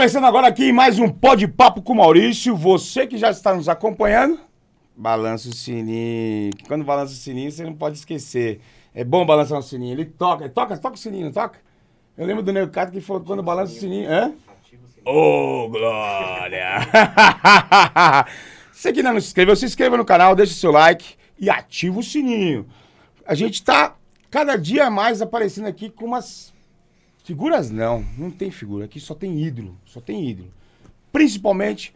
Começando 0.00 0.24
agora 0.24 0.46
aqui 0.46 0.72
mais 0.72 0.98
um 0.98 1.10
Pode 1.10 1.46
Papo 1.46 1.82
com 1.82 1.94
Maurício. 1.94 2.56
Você 2.56 3.06
que 3.06 3.18
já 3.18 3.30
está 3.30 3.54
nos 3.54 3.68
acompanhando, 3.68 4.40
balança 4.96 5.50
o 5.50 5.52
sininho. 5.52 6.54
Quando 6.66 6.82
balança 6.82 7.12
o 7.12 7.16
sininho, 7.16 7.52
você 7.52 7.62
não 7.64 7.74
pode 7.74 7.98
esquecer. 7.98 8.62
É 8.94 9.04
bom 9.04 9.26
balançar 9.26 9.58
o 9.58 9.62
sininho. 9.62 9.92
Ele 9.92 10.06
toca, 10.06 10.48
toca, 10.48 10.78
toca 10.78 10.94
o 10.94 10.98
sininho, 10.98 11.30
toca? 11.30 11.58
Eu 12.16 12.24
lembro 12.24 12.42
do 12.42 12.50
Nego 12.50 12.72
Cato 12.72 12.90
que 12.90 13.00
falou 13.02 13.22
quando 13.22 13.42
balança 13.42 13.74
o 13.74 13.76
sininho. 13.78 14.10
Hã? 14.10 14.32
Ô, 15.04 15.68
Glória! 15.68 16.78
Você 18.72 18.94
que 18.94 19.00
ainda 19.00 19.12
não 19.12 19.20
se 19.20 19.26
inscreveu, 19.26 19.54
se 19.54 19.66
inscreva 19.66 19.98
no 19.98 20.04
canal, 20.06 20.34
deixa 20.34 20.54
o 20.54 20.56
seu 20.56 20.70
like 20.70 21.14
e 21.38 21.50
ativa 21.50 21.98
o 21.98 22.02
sininho. 22.02 22.66
A 23.26 23.34
gente 23.34 23.62
tá 23.62 23.94
cada 24.30 24.56
dia 24.56 24.88
mais 24.88 25.20
aparecendo 25.20 25.66
aqui 25.66 25.90
com 25.90 26.06
umas 26.06 26.54
figuras 27.30 27.70
não, 27.70 28.04
não 28.18 28.28
tem 28.28 28.50
figura, 28.50 28.86
aqui 28.86 28.98
só 28.98 29.14
tem 29.14 29.40
ídolo, 29.40 29.76
só 29.86 30.00
tem 30.00 30.28
ídolo. 30.28 30.48
Principalmente 31.12 31.94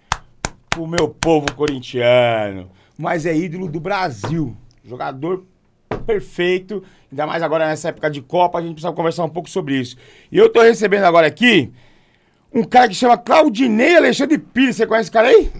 o 0.79 0.87
meu 0.87 1.09
povo 1.09 1.53
corintiano, 1.57 2.71
mas 2.97 3.27
é 3.27 3.37
ídolo 3.37 3.67
do 3.67 3.81
Brasil. 3.81 4.57
Jogador 4.85 5.45
perfeito, 6.07 6.85
ainda 7.11 7.27
mais 7.27 7.43
agora 7.43 7.67
nessa 7.67 7.89
época 7.89 8.09
de 8.09 8.23
Copa, 8.23 8.61
a 8.61 8.63
gente 8.63 8.75
precisa 8.75 8.93
conversar 8.93 9.25
um 9.25 9.29
pouco 9.29 9.51
sobre 9.51 9.75
isso. 9.75 9.97
E 10.31 10.39
eu 10.39 10.49
tô 10.49 10.63
recebendo 10.63 11.03
agora 11.03 11.27
aqui 11.27 11.73
um 12.53 12.63
cara 12.63 12.87
que 12.87 12.95
chama 12.95 13.19
Claudinei 13.19 13.97
Alexandre 13.97 14.39
Pires. 14.39 14.77
Você 14.77 14.87
conhece 14.87 15.07
esse 15.07 15.11
cara 15.11 15.27
aí? 15.27 15.51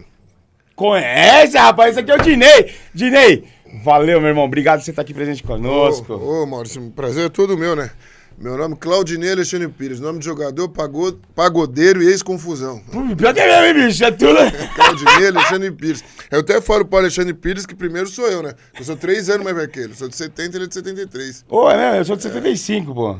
Conhece, 0.77 1.59
rapaz? 1.59 1.91
Esse 1.91 1.99
aqui 1.99 2.13
é 2.13 2.15
o 2.15 2.23
Dinei. 2.23 2.73
Dinei, 2.95 3.43
valeu, 3.83 4.21
meu 4.21 4.29
irmão. 4.29 4.45
Obrigado 4.45 4.79
por 4.79 4.85
você 4.85 4.93
estar 4.93 5.03
aqui 5.03 5.13
presente 5.13 5.43
conosco. 5.43 6.13
Ô, 6.13 6.45
ô, 6.45 6.47
Maurício, 6.47 6.93
prazer 6.93 7.27
é 7.27 7.29
todo 7.29 7.59
meu, 7.59 7.75
né? 7.75 7.91
Meu 8.37 8.57
nome 8.59 8.75
é 8.75 8.77
Claudinei 8.77 9.33
Alexandre 9.33 9.69
Pires. 9.69 10.01
Nome 10.01 10.19
de 10.19 10.25
jogador, 10.25 10.69
pagod... 10.69 11.19
pagodeiro 11.35 12.03
e 12.03 12.07
ex-confusão. 12.09 12.83
Pior 13.17 13.33
que 13.33 13.41
é 13.41 13.73
mesmo, 13.73 13.87
bicho. 13.87 14.05
É 14.05 14.11
tudo. 14.11 14.35
Claudinei 14.75 15.29
Alexandre 15.29 15.71
Pires. 15.71 16.05
Eu 16.31 16.41
até 16.41 16.61
falo 16.61 16.85
pro 16.85 16.99
Alexandre 16.99 17.33
Pires 17.33 17.65
que 17.65 17.75
primeiro 17.75 18.09
sou 18.09 18.27
eu, 18.27 18.43
né? 18.43 18.55
Eu 18.77 18.85
sou 18.85 18.97
três 18.97 19.31
anos 19.31 19.45
mais 19.45 19.57
velho 19.57 19.69
que 19.69 19.79
ele. 19.79 19.95
Sou 19.95 20.09
de 20.09 20.17
70 20.17 20.43
e 20.43 20.57
ele 20.59 20.65
é 20.65 20.69
de 20.69 20.75
73. 20.75 21.45
Ô, 21.49 21.71
é 21.71 21.77
mesmo? 21.77 21.97
Eu 21.97 22.05
sou 22.05 22.17
de 22.17 22.23
75, 22.25 22.93
pô. 22.95 23.17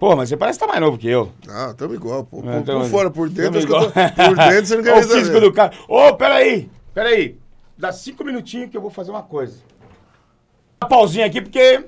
Pô, 0.00 0.16
mas 0.16 0.28
você 0.30 0.36
parece 0.36 0.58
que 0.58 0.64
tá 0.64 0.68
mais 0.70 0.80
novo 0.80 0.98
que 0.98 1.08
eu. 1.08 1.30
Ah, 1.48 1.72
tamo 1.76 1.94
igual, 1.94 2.24
pô. 2.24 2.42
Por, 2.42 2.50
É, 2.52 2.60
tamo- 2.62 2.80
por 2.80 2.88
fora, 2.90 3.10
por 3.10 3.28
dentro, 3.28 3.64
tô... 3.66 3.78
por 3.90 4.36
dentro 4.36 4.66
você 4.66 4.76
não 4.76 4.82
quer 4.84 4.94
nem 4.94 5.04
o 5.04 5.08
físico 5.08 5.40
do 5.40 5.52
cara. 5.52 5.72
Ô, 5.86 6.14
peraí, 6.14 6.68
peraí. 6.92 7.36
Dá 7.78 7.92
cinco 7.92 8.24
minutinhos 8.24 8.70
que 8.70 8.76
eu 8.76 8.80
vou 8.80 8.90
fazer 8.90 9.10
uma 9.10 9.22
coisa. 9.22 9.54
Dá 10.80 10.88
pauzinho 10.88 11.24
aqui 11.24 11.40
porque 11.40 11.84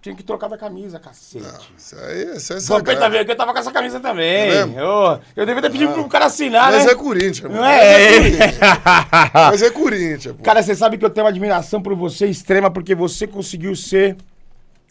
tinha 0.00 0.14
que 0.14 0.22
trocar 0.22 0.48
da 0.48 0.56
camisa, 0.56 0.98
cacete. 1.00 1.44
Isso 1.76 1.96
aí, 1.96 2.36
isso 2.36 2.52
aí 2.52 2.58
é 2.58 2.60
sagrado. 2.60 3.24
que 3.26 3.32
eu 3.32 3.36
tava 3.36 3.52
com 3.52 3.58
essa 3.58 3.72
camisa 3.72 3.98
também. 3.98 4.26
É 4.50 4.64
mesmo? 4.66 4.78
eu, 4.78 5.20
eu 5.36 5.46
devia 5.46 5.60
ter 5.62 5.70
pedido 5.70 5.92
pro 5.92 6.08
cara 6.08 6.26
assinar, 6.26 6.70
Mas 6.72 6.84
né? 6.86 6.92
é 6.92 6.94
Corinthians, 6.94 7.40
Não 7.52 7.60
mano. 7.60 7.64
é? 7.64 7.90
Mas 7.90 8.02
é 8.02 8.20
Corinthians. 8.20 8.58
Mas 9.34 9.62
é 9.62 9.70
Corinthians, 9.70 10.36
pô. 10.36 10.42
Cara, 10.42 10.62
você 10.62 10.74
sabe 10.74 10.98
que 10.98 11.04
eu 11.04 11.10
tenho 11.10 11.24
uma 11.24 11.30
admiração 11.30 11.82
por 11.82 11.94
você 11.94 12.26
extrema 12.26 12.70
porque 12.70 12.94
você 12.94 13.26
conseguiu 13.26 13.74
ser 13.74 14.16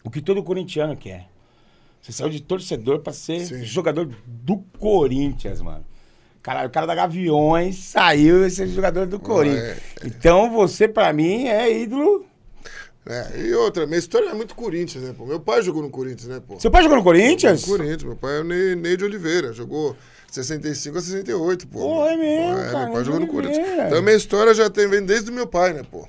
o 0.04 0.10
que 0.10 0.20
todo 0.20 0.42
corintiano 0.42 0.96
quer. 0.96 1.26
Você 2.00 2.12
saiu 2.12 2.30
de 2.30 2.40
torcedor 2.40 3.00
pra 3.00 3.12
ser 3.12 3.40
Sim. 3.40 3.64
jogador 3.64 4.08
do 4.26 4.58
Corinthians, 4.78 5.60
mano. 5.60 5.84
Caralho, 6.42 6.68
o 6.68 6.70
cara 6.72 6.86
da 6.86 6.94
Gaviões 6.94 7.76
saiu 7.76 8.46
e 8.46 8.50
ser 8.50 8.68
jogador 8.68 9.06
do 9.06 9.18
Corinthians. 9.18 9.76
é. 10.02 10.06
Então 10.06 10.50
você, 10.50 10.86
pra 10.86 11.12
mim, 11.12 11.48
é 11.48 11.70
ídolo. 11.82 12.24
É, 13.08 13.40
e 13.40 13.54
outra, 13.54 13.86
minha 13.86 13.98
história 13.98 14.28
é 14.28 14.34
muito 14.34 14.54
Corinthians, 14.54 15.02
né, 15.02 15.14
pô? 15.16 15.24
Meu 15.24 15.40
pai 15.40 15.62
jogou 15.62 15.82
no 15.82 15.88
Corinthians, 15.88 16.28
né, 16.28 16.42
pô? 16.46 16.60
Seu 16.60 16.70
pai 16.70 16.82
jogou 16.82 16.98
no 16.98 17.02
Corinthians? 17.02 17.62
No 17.62 17.68
Corinthians, 17.68 18.02
meu 18.04 18.16
pai 18.16 18.36
é 18.36 18.40
o 18.40 18.44
Ney, 18.44 18.76
Ney 18.76 18.96
de 18.98 19.04
Oliveira, 19.04 19.50
jogou 19.52 19.96
65 20.30 20.98
a 20.98 21.00
68, 21.00 21.66
pô. 21.68 21.78
Pô, 21.80 22.06
é 22.06 22.16
mesmo, 22.18 22.58
É, 22.58 22.70
cara, 22.70 22.84
meu 22.84 22.92
pai 22.94 23.04
jogou 23.04 23.20
no 23.20 23.26
Corinthians. 23.26 23.58
Oliveira. 23.66 23.86
Então 23.88 24.02
minha 24.02 24.16
história 24.16 24.52
já 24.52 24.68
tem, 24.68 24.86
vem 24.88 25.02
desde 25.02 25.30
o 25.30 25.32
meu 25.32 25.46
pai, 25.46 25.72
né, 25.72 25.82
pô? 25.90 26.06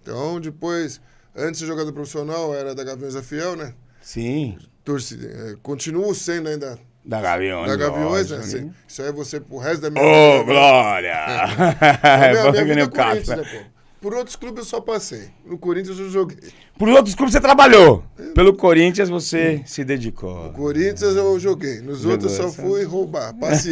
Então, 0.00 0.40
depois, 0.40 1.00
antes 1.36 1.60
de 1.60 1.66
jogador 1.66 1.92
profissional, 1.92 2.54
era 2.54 2.72
da 2.74 2.84
Gaviões 2.84 3.14
da 3.14 3.22
Fiel, 3.22 3.56
né? 3.56 3.74
Sim, 4.00 4.58
Torci, 4.84 5.18
é, 5.24 5.56
continuo 5.62 6.14
sendo 6.14 6.48
ainda 6.48 6.78
da 7.04 7.20
Gaviões. 7.20 7.68
da 7.68 7.76
Gaviões, 7.76 8.30
né? 8.30 8.36
Assim, 8.38 8.72
Isso 8.86 9.02
aí 9.02 9.08
é 9.08 9.12
você 9.12 9.40
pro 9.40 9.58
resto 9.58 9.80
da 9.82 9.90
minha 9.90 10.04
Ô, 10.04 10.32
vida. 10.40 10.44
Glória! 10.52 11.14
A 12.02 12.26
É, 12.26 12.30
minha, 12.30 12.42
bom 12.46 12.52
minha 12.52 12.64
que 12.64 12.68
vida 12.74 12.80
é 12.82 12.88
Corinthians, 12.88 13.28
né? 13.28 13.36
né, 13.36 13.44
pô? 13.44 13.71
Por 14.02 14.14
outros 14.14 14.34
clubes 14.34 14.64
eu 14.64 14.64
só 14.64 14.80
passei. 14.80 15.30
No 15.46 15.56
Corinthians 15.56 15.96
eu 15.96 16.10
joguei. 16.10 16.36
Por 16.76 16.88
outros 16.88 17.14
clubes 17.14 17.32
você 17.34 17.40
trabalhou. 17.40 18.02
Pelo 18.34 18.52
Corinthians 18.52 19.08
você 19.08 19.62
se 19.64 19.84
dedicou. 19.84 20.50
Corinthians 20.54 21.14
eu 21.14 21.38
joguei. 21.38 21.80
Nos 21.80 22.04
outros 22.04 22.36
eu 22.36 22.50
só 22.50 22.56
Jogou, 22.56 22.72
fui 22.72 22.84
roubar. 22.84 23.32
Passei. 23.38 23.70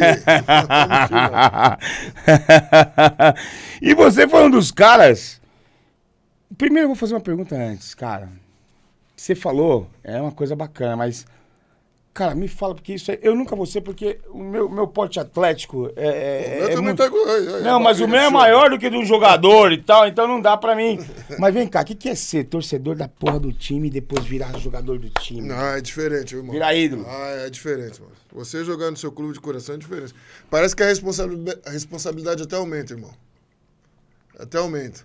e 3.81 3.93
você 3.93 4.25
foi 4.25 4.45
um 4.45 4.49
dos 4.49 4.71
caras. 4.71 5.41
Primeiro 6.57 6.85
eu 6.85 6.89
vou 6.89 6.95
fazer 6.95 7.13
uma 7.13 7.19
pergunta 7.19 7.53
antes, 7.53 7.93
cara. 7.93 8.29
Você 9.17 9.35
falou, 9.35 9.89
é 10.01 10.21
uma 10.21 10.31
coisa 10.31 10.55
bacana, 10.55 10.95
mas. 10.95 11.25
Cara, 12.13 12.35
me 12.35 12.49
fala, 12.49 12.75
porque 12.75 12.93
isso 12.93 13.09
aí, 13.09 13.17
eu 13.21 13.33
nunca 13.33 13.55
vou 13.55 13.65
ser, 13.65 13.79
porque 13.79 14.19
o 14.29 14.37
meu, 14.43 14.67
meu 14.69 14.85
porte 14.85 15.17
atlético 15.17 15.89
é. 15.95 16.07
é- 16.07 16.59
Eu 16.59 16.65
é 16.65 16.67
também 16.71 16.83
muito- 16.83 16.97
tá 16.97 17.05
é, 17.05 17.59
é, 17.59 17.63
Não, 17.63 17.79
mas 17.79 18.01
o 18.01 18.07
meu 18.07 18.19
é 18.19 18.23
show. 18.23 18.31
maior 18.31 18.69
do 18.69 18.77
que 18.77 18.89
do 18.89 19.01
jogador 19.05 19.71
e 19.71 19.77
tal, 19.77 20.05
então 20.05 20.27
não 20.27 20.41
dá 20.41 20.57
pra 20.57 20.75
mim. 20.75 20.99
Mas 21.39 21.53
vem 21.53 21.65
cá, 21.69 21.81
o 21.81 21.85
que, 21.85 21.95
que 21.95 22.09
é 22.09 22.15
ser 22.15 22.43
torcedor 22.43 22.95
da 22.97 23.07
porra 23.07 23.39
do 23.39 23.53
time 23.53 23.87
e 23.87 23.91
depois 23.91 24.25
virar 24.25 24.57
jogador 24.59 24.99
do 24.99 25.09
time? 25.21 25.47
Não, 25.47 25.55
é 25.67 25.79
diferente, 25.79 26.35
irmão. 26.35 26.51
Virar 26.51 26.75
ídolo. 26.75 27.05
Ah, 27.07 27.45
é 27.45 27.49
diferente, 27.49 28.01
mano. 28.01 28.11
Você 28.33 28.61
jogar 28.65 28.91
no 28.91 28.97
seu 28.97 29.11
clube 29.13 29.33
de 29.33 29.39
coração 29.39 29.75
é 29.75 29.77
diferente. 29.77 30.13
Parece 30.49 30.75
que 30.75 30.83
a 30.83 30.87
responsabilidade, 30.87 31.61
a 31.65 31.69
responsabilidade 31.69 32.43
até 32.43 32.57
aumenta, 32.57 32.91
irmão. 32.93 33.11
Até 34.37 34.57
aumenta. 34.57 35.01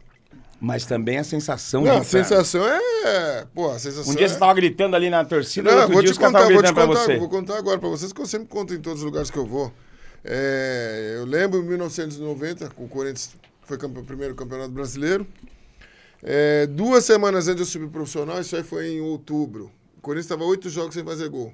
Mas 0.61 0.87
também 0.87 1.19
a 1.19 1.25
sensação 1.25 1.83
Não, 1.84 1.99
a 1.99 2.00
de. 2.00 2.06
sensação 2.06 2.67
é. 2.67 3.47
Pô, 3.55 3.71
a 3.71 3.78
sensação 3.78 4.12
Um 4.12 4.17
dia 4.17 4.25
é... 4.27 4.28
você 4.28 4.39
tava 4.39 4.55
gritando 4.55 4.97
ali 4.97 5.11
na 5.11 5.25
torcida, 5.25 5.71
Não, 5.71 5.78
outro 5.78 5.93
vou 5.93 6.03
dia 6.03 6.12
te 6.12 6.19
contar, 6.19 6.44
vou 6.50 6.62
te 6.62 6.69
contar, 6.72 6.87
você. 6.87 7.17
vou 7.19 7.28
contar 7.28 7.59
agora 7.59 7.78
pra 7.78 7.89
vocês, 7.91 8.12
que 8.12 8.21
eu 8.21 8.27
sempre 8.27 8.49
conto 8.49 8.72
em 8.72 8.81
todos 8.81 9.00
os 9.00 9.05
lugares 9.05 9.31
que 9.31 9.37
eu 9.39 9.45
vou. 9.47 9.71
É, 10.25 11.15
eu 11.19 11.25
lembro 11.27 11.61
em 11.61 11.65
1990, 11.66 12.71
com 12.71 12.84
o 12.84 12.89
Corinthians 12.89 13.37
foi 13.62 13.77
campe- 13.77 14.03
primeiro 14.03 14.34
campeonato 14.34 14.71
brasileiro. 14.71 15.27
É, 16.22 16.66
duas 16.66 17.05
semanas 17.05 17.47
antes 17.49 17.56
de 17.56 17.62
eu 17.62 17.66
subir 17.83 17.89
profissional, 17.93 18.41
isso 18.41 18.56
aí 18.56 18.62
foi 18.62 18.89
em 18.89 19.00
outubro. 19.00 19.71
O 19.99 20.00
Corinthians 20.00 20.25
estava 20.27 20.45
oito 20.45 20.69
jogos 20.71 20.95
sem 20.95 21.05
fazer 21.05 21.28
gol. 21.28 21.53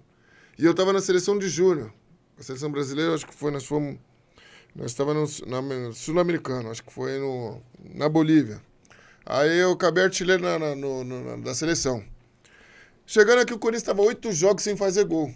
E 0.59 0.65
eu 0.65 0.71
estava 0.71 0.93
na 0.93 1.01
seleção 1.01 1.37
de 1.39 1.49
júnior. 1.49 1.93
A 2.39 2.43
seleção 2.43 2.71
brasileira, 2.71 3.15
acho 3.15 3.27
que 3.27 3.35
foi, 3.35 3.51
nós 3.51 3.65
fomos. 3.67 3.97
Nós 4.75 4.93
estávamos 4.93 5.43
no, 5.43 5.61
no 5.61 5.93
Sul-Americano, 5.93 6.71
acho 6.71 6.83
que 6.83 6.93
foi 6.93 7.19
no, 7.19 7.61
na 7.95 8.09
Bolívia. 8.09 8.61
Aí 9.25 9.59
eu 9.59 9.73
acabei 9.73 10.05
artilheiro 10.05 10.43
na, 10.43 10.59
na- 10.59 10.75
no- 10.75 11.05
na- 11.05 11.37
da 11.37 11.55
seleção. 11.55 12.03
Chegando 13.07 13.41
aqui, 13.41 13.53
o 13.53 13.59
Corinthians 13.59 13.83
estava 13.83 14.03
oito 14.03 14.33
jogos 14.33 14.63
sem 14.63 14.77
fazer 14.77 15.05
gol. 15.05 15.33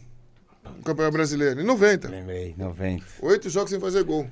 No 0.65 0.83
Campeonato 0.83 1.13
Brasileiro. 1.13 1.61
Em 1.61 1.65
90. 1.65 2.09
Lembrei, 2.09 2.55
90. 2.57 3.05
Oito 3.23 3.49
jogos 3.51 3.71
sem 3.71 3.79
fazer 3.81 4.03
gol. 4.05 4.29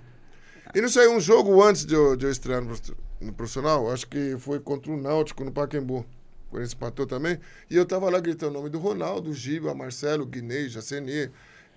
E 0.74 0.80
não 0.80 0.88
saiu 0.88 1.12
um 1.12 1.20
jogo 1.20 1.62
antes 1.62 1.84
de 1.84 1.94
eu, 1.94 2.16
de 2.16 2.24
eu 2.26 2.30
estrear 2.30 2.60
no, 2.60 2.66
prof- 2.68 2.92
no 3.20 3.32
profissional. 3.32 3.90
Acho 3.92 4.06
que 4.08 4.36
foi 4.38 4.58
contra 4.58 4.90
o 4.90 4.96
Náutico 4.96 5.44
no 5.44 5.52
Pacaembu. 5.52 5.98
O 5.98 6.50
Corinthians 6.50 6.72
empatou 6.72 7.06
também. 7.06 7.38
E 7.70 7.76
eu 7.76 7.84
tava 7.86 8.10
lá 8.10 8.18
gritando 8.18 8.50
o 8.50 8.54
nome 8.54 8.70
do 8.70 8.78
Ronaldo, 8.78 9.32
Giba, 9.32 9.74
Marcelo, 9.74 10.26
Guinei, 10.26 10.68
Jaceni, 10.68 11.30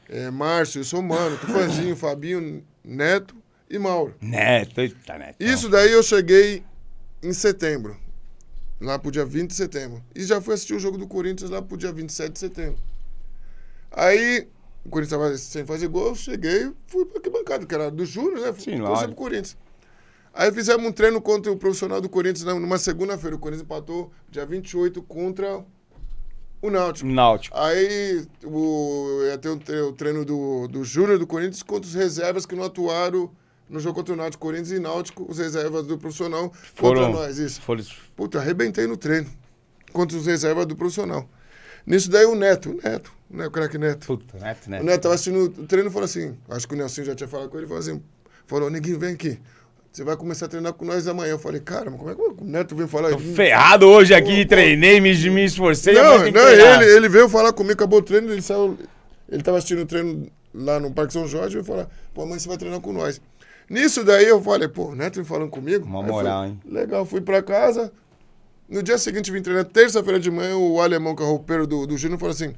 é, 0.09 0.31
Márcio, 0.31 0.83
Somano, 0.83 1.37
Tupanzinho, 1.39 1.95
Fabinho, 1.95 2.63
Neto 2.83 3.35
e 3.69 3.77
Mauro. 3.77 4.15
Neto, 4.21 4.79
eita, 4.81 5.17
Neto. 5.17 5.35
Isso 5.39 5.69
daí 5.69 5.91
eu 5.91 6.01
cheguei 6.01 6.63
em 7.21 7.33
setembro. 7.33 7.97
Lá 8.79 8.99
pro 8.99 9.11
dia 9.11 9.25
20 9.25 9.49
de 9.49 9.55
setembro. 9.55 10.03
E 10.13 10.23
já 10.23 10.39
fui 10.39 10.53
assistir 10.53 10.75
o 10.75 10.79
jogo 10.79 10.97
do 10.97 11.07
Corinthians 11.07 11.49
lá 11.49 11.61
pro 11.61 11.77
dia 11.77 11.91
27 11.91 12.33
de 12.33 12.39
setembro. 12.39 12.79
Aí, 13.91 14.47
o 14.85 14.89
Corinthians 14.89 15.19
tava 15.19 15.37
sem 15.37 15.65
fazer 15.65 15.87
gol, 15.87 16.09
eu 16.09 16.15
cheguei 16.15 16.71
fui 16.85 17.05
pra 17.05 17.19
que 17.19 17.29
bancada, 17.29 17.65
que 17.65 17.73
era 17.73 17.89
do 17.89 18.05
Júnior, 18.05 18.39
né? 18.39 18.53
Sim, 18.57 18.79
lógico. 18.79 19.07
pro 19.07 19.15
Corinthians. 19.15 19.57
Aí 20.33 20.51
fizemos 20.51 20.85
um 20.85 20.91
treino 20.91 21.19
contra 21.19 21.51
o 21.51 21.57
profissional 21.57 21.99
do 21.99 22.07
Corinthians 22.07 22.43
numa 22.43 22.77
segunda-feira. 22.77 23.35
O 23.35 23.39
Corinthians 23.39 23.65
empatou 23.65 24.11
dia 24.29 24.45
28 24.45 25.01
contra 25.01 25.65
o 26.61 26.69
Náutico. 26.69 27.09
Náutico. 27.09 27.57
Aí 27.57 28.25
o, 28.43 29.23
ia 29.25 29.37
ter 29.37 29.49
o 29.49 29.93
treino 29.93 30.23
do, 30.23 30.67
do 30.67 30.83
Júnior 30.83 31.17
do 31.17 31.25
Corinthians 31.25 31.63
contra 31.63 31.87
os 31.87 31.95
reservas 31.95 32.45
que 32.45 32.55
não 32.55 32.63
atuaram 32.63 33.31
no 33.69 33.79
jogo 33.79 33.95
contra 33.95 34.13
o 34.13 34.17
Náutico. 34.17 34.45
Corinthians 34.45 34.71
e 34.71 34.79
Náutico, 34.79 35.25
os 35.29 35.37
reservas 35.37 35.85
do 35.85 35.97
profissional 35.97 36.51
Foram, 36.73 37.05
contra 37.05 37.21
nós. 37.21 37.37
Isso. 37.37 37.61
foram 37.61 37.83
Puta, 38.15 38.39
arrebentei 38.39 38.87
no 38.87 38.97
treino 38.97 39.29
contra 39.91 40.17
os 40.17 40.25
reservas 40.25 40.65
do 40.65 40.75
profissional. 40.75 41.27
Nisso 41.85 42.09
daí 42.11 42.25
o 42.25 42.35
Neto, 42.35 42.71
o 42.71 42.73
Neto, 42.75 43.11
né, 43.29 43.47
o 43.47 43.51
craque 43.51 43.77
Neto. 43.77 44.07
Puta, 44.07 44.37
Neto, 44.37 44.67
O 44.67 44.69
Neto. 44.69 44.83
Neto 44.83 45.01
tava 45.01 45.15
assistindo 45.15 45.43
o 45.43 45.65
treino 45.65 45.89
e 45.89 45.91
falou 45.91 46.05
assim, 46.05 46.37
acho 46.49 46.67
que 46.67 46.73
o 46.73 46.77
Nelson 46.77 47.03
já 47.03 47.15
tinha 47.15 47.29
falado 47.29 47.49
com 47.49 47.57
ele, 47.57 47.65
falou 47.65 47.79
assim, 47.79 48.01
falou, 48.45 48.69
Neguinho, 48.69 48.99
vem 48.99 49.13
aqui. 49.13 49.39
Você 49.91 50.03
vai 50.03 50.15
começar 50.15 50.45
a 50.45 50.49
treinar 50.49 50.73
com 50.73 50.85
nós 50.85 51.07
amanhã. 51.07 51.31
Eu 51.31 51.39
falei, 51.39 51.59
cara, 51.59 51.89
mas 51.89 51.99
como 51.99 52.11
é 52.11 52.15
que 52.15 52.21
o 52.21 52.45
Neto 52.45 52.75
veio 52.75 52.87
falar 52.87 53.09
Tô 53.09 53.17
ferrado 53.17 53.87
hoje 53.87 54.13
aqui, 54.13 54.43
Pô, 54.43 54.49
treinei, 54.49 55.01
me, 55.01 55.11
me 55.29 55.45
esforcei. 55.45 55.95
Não, 55.95 56.19
não 56.29 56.49
ele, 56.49 56.85
ele 56.85 57.09
veio 57.09 57.27
falar 57.27 57.51
comigo, 57.51 57.73
acabou 57.73 57.99
o 57.99 58.03
treino, 58.03 58.31
ele 58.31 58.41
saiu. 58.41 58.77
Ele 59.27 59.41
tava 59.41 59.57
assistindo 59.57 59.81
o 59.81 59.85
treino 59.87 60.27
lá 60.53 60.79
no 60.79 60.91
Parque 60.91 61.13
São 61.13 61.27
Jorge 61.27 61.57
e 61.57 61.63
falar, 61.63 61.89
pô, 62.13 62.21
amanhã 62.21 62.37
você 62.37 62.47
vai 62.47 62.57
treinar 62.57 62.79
com 62.79 62.93
nós. 62.93 63.19
Nisso 63.69 64.03
daí 64.03 64.25
eu 64.27 64.41
falei, 64.41 64.67
pô, 64.67 64.89
o 64.89 64.95
Neto 64.95 65.23
falando 65.25 65.49
comigo. 65.49 65.85
Uma 65.85 66.01
moral, 66.01 66.41
fui- 66.43 66.49
hein? 66.51 66.61
Legal, 66.65 67.05
fui 67.05 67.21
pra 67.21 67.41
casa. 67.43 67.91
No 68.69 68.81
dia 68.83 68.97
seguinte 68.97 69.31
vim 69.31 69.41
treinar, 69.41 69.65
terça-feira 69.65 70.19
de 70.19 70.29
manhã, 70.31 70.55
o 70.57 70.81
alemão, 70.81 71.15
que 71.15 71.21
é 71.23 71.25
o 71.25 71.29
roupeiro 71.29 71.65
do, 71.67 71.85
do 71.87 71.97
Júnior, 71.97 72.19
falou 72.19 72.33
assim, 72.33 72.53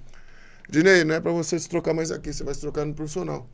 Dinei, 0.69 1.03
não 1.03 1.15
é 1.15 1.19
pra 1.19 1.31
você 1.31 1.57
se 1.57 1.67
trocar 1.67 1.94
mais 1.95 2.11
aqui, 2.11 2.31
você 2.31 2.44
vai 2.44 2.53
se 2.53 2.61
trocar 2.61 2.85
no 2.85 2.94
profissional. 2.94 3.47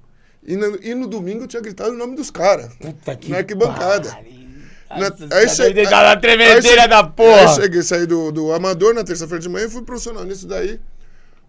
E 0.43 0.55
no, 0.55 0.77
e 0.83 0.93
no 0.93 1.07
domingo 1.07 1.43
eu 1.43 1.47
tinha 1.47 1.61
gritado 1.61 1.91
o 1.91 1.97
nome 1.97 2.15
dos 2.15 2.29
caras. 2.29 2.73
Puta 2.75 3.15
que 3.15 3.29
Na 3.31 3.37
arquibancada. 3.37 4.09
pariu. 4.11 4.45
Na- 4.89 5.09
Nossa, 5.09 5.27
aí 5.35 5.49
você 5.49 5.55
che- 5.55 5.73
deve 5.73 5.73
ter 5.73 5.89
dado 5.89 6.05
uma 6.05 6.11
aí 6.11 6.61
Aí 7.39 7.55
cheguei, 7.55 7.81
saí 7.81 8.05
do, 8.05 8.31
do 8.31 8.51
amador 8.53 8.93
na 8.93 9.03
terça-feira 9.03 9.41
de 9.41 9.49
manhã 9.49 9.65
e 9.65 9.69
fui 9.69 9.81
profissional. 9.81 10.23
Nisso 10.25 10.45
daí, 10.47 10.79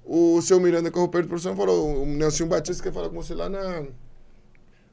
o 0.05 0.41
seu 0.41 0.59
Miranda, 0.61 0.91
que 0.91 0.97
é 0.97 0.99
o 0.99 1.03
roupeiro 1.03 1.27
do 1.27 1.31
profissional, 1.31 1.57
falou, 1.57 2.03
o 2.03 2.07
Nelson 2.07 2.47
Batista 2.47 2.83
quer 2.83 2.93
falar 2.93 3.09
com 3.11 3.17
você 3.17 3.35
lá 3.35 3.49
na, 3.49 3.83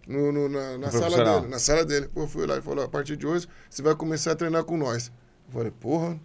no, 0.07 0.31
no- 0.31 0.49
na, 0.49 0.77
na 0.77 0.91
sala 0.91 1.23
dele. 1.39 1.47
Na 1.47 1.59
sala 1.59 1.85
dele. 1.85 2.09
Pô, 2.13 2.27
fui 2.27 2.45
lá 2.45 2.57
e 2.57 2.61
falou, 2.61 2.83
a 2.83 2.89
partir 2.89 3.15
de 3.17 3.25
hoje, 3.27 3.47
você 3.69 3.81
vai 3.81 3.95
começar 3.95 4.31
a 4.31 4.35
treinar 4.35 4.63
com 4.63 4.77
nós. 4.77 5.11
Eu 5.47 5.53
falei, 5.53 5.71
porra... 5.71 6.19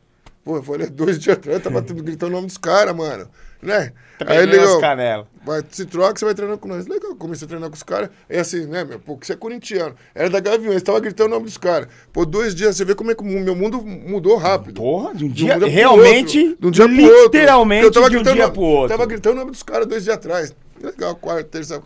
Pô, 0.44 0.56
eu 0.56 0.62
falei, 0.62 0.86
dois 0.90 1.18
dias 1.18 1.36
atrás, 1.36 1.62
tava 1.62 1.82
tudo 1.82 2.02
gritando 2.02 2.30
o 2.30 2.36
nome 2.36 2.46
dos 2.46 2.56
caras, 2.56 2.96
mano. 2.96 3.28
Né? 3.60 3.92
Aí 4.20 4.26
Tremeu 4.46 4.60
as 4.62 4.66
ligou, 4.68 4.80
canelas. 4.80 5.26
Vai, 5.44 5.62
se 5.70 5.84
troca, 5.84 6.18
você 6.18 6.24
vai 6.24 6.32
treinar 6.34 6.56
com 6.56 6.68
nós. 6.68 6.86
Legal, 6.86 7.14
comecei 7.16 7.44
a 7.44 7.48
treinar 7.48 7.68
com 7.68 7.76
os 7.76 7.82
caras. 7.82 8.08
É 8.30 8.38
assim, 8.40 8.64
né, 8.64 8.82
meu? 8.82 8.98
Pô, 8.98 9.18
que 9.18 9.26
você 9.26 9.34
é 9.34 9.36
corintiano. 9.36 9.94
Era 10.14 10.30
da 10.30 10.40
Gaviões, 10.40 10.82
tava 10.82 11.00
gritando 11.00 11.26
o 11.26 11.30
nome 11.34 11.44
dos 11.46 11.58
caras. 11.58 11.88
Pô, 12.12 12.24
dois 12.24 12.54
dias, 12.54 12.76
você 12.76 12.84
vê 12.84 12.94
como 12.94 13.10
é 13.10 13.14
que 13.14 13.22
o 13.22 13.26
meu 13.26 13.54
mundo 13.54 13.82
mudou 13.82 14.36
rápido. 14.38 14.80
Porra, 14.80 15.14
de 15.14 15.24
um 15.24 15.28
De 15.28 15.44
um 15.44 15.46
dia, 15.48 15.58
dia 15.58 15.68
realmente, 15.68 16.38
outro. 16.38 16.60
De 16.60 16.66
um 16.66 16.70
dia 16.70 16.88
pro 16.88 17.04
outro. 17.04 17.22
literalmente 17.24 17.84
Eu 17.84 17.92
tava 17.92 18.08
de 18.08 18.16
um 18.16 18.20
gritando 18.20 18.36
dia 18.36 18.50
pro 18.50 18.60
outro. 18.62 18.88
Tava 18.96 19.06
gritando 19.06 19.32
o 19.34 19.38
nome 19.40 19.50
dos 19.50 19.62
caras 19.62 19.86
dois 19.86 20.04
dias 20.04 20.16
atrás. 20.16 20.54
Legal, 20.80 21.14
quarta, 21.16 21.44
terça, 21.44 21.82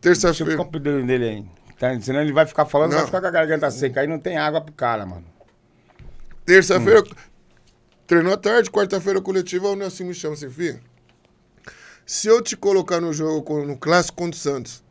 Deixa 0.00 0.28
eu 0.28 0.32
terça-feira. 0.32 0.62
o 0.62 0.64
dedo 0.78 1.06
dele 1.06 1.24
aí. 1.28 1.44
Tá? 1.78 2.00
Senão 2.00 2.20
ele 2.20 2.32
vai 2.32 2.46
ficar 2.46 2.64
falando, 2.66 2.90
vai 2.90 3.00
Não. 3.00 3.06
ficar 3.06 3.20
com 3.20 3.26
a 3.26 3.30
garganta 3.30 3.70
seca. 3.70 4.00
Aí 4.00 4.06
não 4.06 4.18
tem 4.18 4.36
água 4.36 4.60
pro 4.60 4.72
cara, 4.72 5.06
mano. 5.06 5.24
Terça-feira, 6.44 7.00
Hum. 7.02 7.14
treinou 8.06 8.32
à 8.32 8.36
tarde, 8.36 8.70
quarta-feira 8.70 9.20
coletiva, 9.20 9.68
o 9.68 9.76
Nelson 9.76 10.04
me 10.04 10.14
chama 10.14 10.34
assim, 10.34 10.50
filho. 10.50 10.80
Se 12.06 12.26
eu 12.26 12.40
te 12.40 12.56
colocar 12.56 13.00
no 13.00 13.12
jogo, 13.12 13.64
no 13.66 13.76
clássico 13.76 14.16
contra 14.16 14.36
o 14.36 14.40
Santos, 14.40 14.82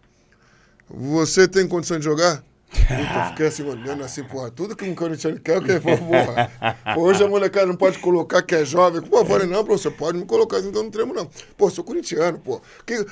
você 0.90 1.48
tem 1.48 1.68
condição 1.68 1.98
de 1.98 2.06
jogar? 2.06 2.44
Puta, 2.70 3.20
eu 3.20 3.30
fiquei 3.30 3.48
assim, 3.48 3.64
olhando 3.64 4.04
assim, 4.04 4.24
porra, 4.24 4.52
tudo 4.52 4.76
que 4.76 4.86
um 4.86 4.94
corintiano 4.94 5.40
quer, 5.40 5.56
eu 5.58 5.64
quero, 5.64 5.82
porra. 5.82 6.52
Hoje 6.98 7.24
a 7.24 7.28
molecada 7.28 7.66
não 7.66 7.76
pode 7.76 7.98
colocar 8.00 8.42
que 8.44 8.54
é 8.54 8.64
jovem. 8.64 9.02
Pô, 9.02 9.20
eu 9.20 9.26
falei, 9.26 9.48
não, 9.48 9.64
professor, 9.66 9.92
pode 9.94 10.18
me 10.18 10.26
colocar, 10.26 10.60
então 10.60 10.84
não 10.84 10.92
tremo, 10.92 11.14
não. 11.14 11.30
Pô, 11.58 11.70
sou 11.72 11.84
corintiano, 11.84 12.38
pô. 12.40 12.62
Que, 12.86 13.04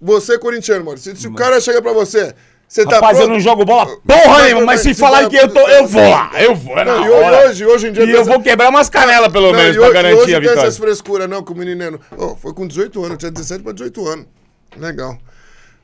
você 0.00 0.34
é 0.34 0.38
corintiano, 0.38 0.84
mano. 0.84 0.98
Se, 0.98 1.14
se 1.16 1.26
o 1.28 1.34
cara 1.34 1.60
chega 1.60 1.80
pra 1.82 1.92
você, 1.92 2.34
você 2.66 2.84
tá 2.84 2.96
Rapaz, 2.96 3.18
eu 3.18 3.24
pronto? 3.24 3.34
não 3.34 3.40
jogo 3.40 3.64
bola 3.64 3.86
porra 4.06 4.42
nenhuma, 4.44 4.66
mas 4.66 4.80
se 4.82 4.94
falar 4.94 5.22
vai- 5.22 5.30
que 5.30 5.36
eu 5.36 5.48
tô, 5.52 5.60
eu 5.60 5.86
vou 5.86 6.02
lá, 6.10 6.30
eu 6.40 6.54
vou, 6.54 6.78
é 6.78 6.84
Não, 6.84 7.04
e 7.06 7.08
hoje, 7.46 7.66
hoje 7.66 7.88
em 7.88 7.92
dia... 7.92 8.04
E 8.04 8.10
eu 8.10 8.24
vou 8.24 8.40
quebrar 8.42 8.68
umas 8.68 8.88
canelas, 8.90 9.32
pelo 9.32 9.52
Não, 9.52 9.58
menos, 9.58 9.76
pra 9.76 9.90
garantir 9.90 10.22
a 10.22 10.24
tem 10.26 10.40
vitória. 10.40 10.60
essas 10.60 10.76
frescuras, 10.76 11.28
não, 11.28 11.42
que 11.42 11.50
o 11.52 11.54
menino... 11.56 11.98
Oh, 12.16 12.36
foi 12.36 12.52
com 12.52 12.66
18 12.66 12.98
anos, 13.00 13.10
eu 13.12 13.16
tinha 13.18 13.30
17 13.30 13.62
para 13.64 13.72
18 13.72 14.06
anos. 14.06 14.26
Legal. 14.76 15.18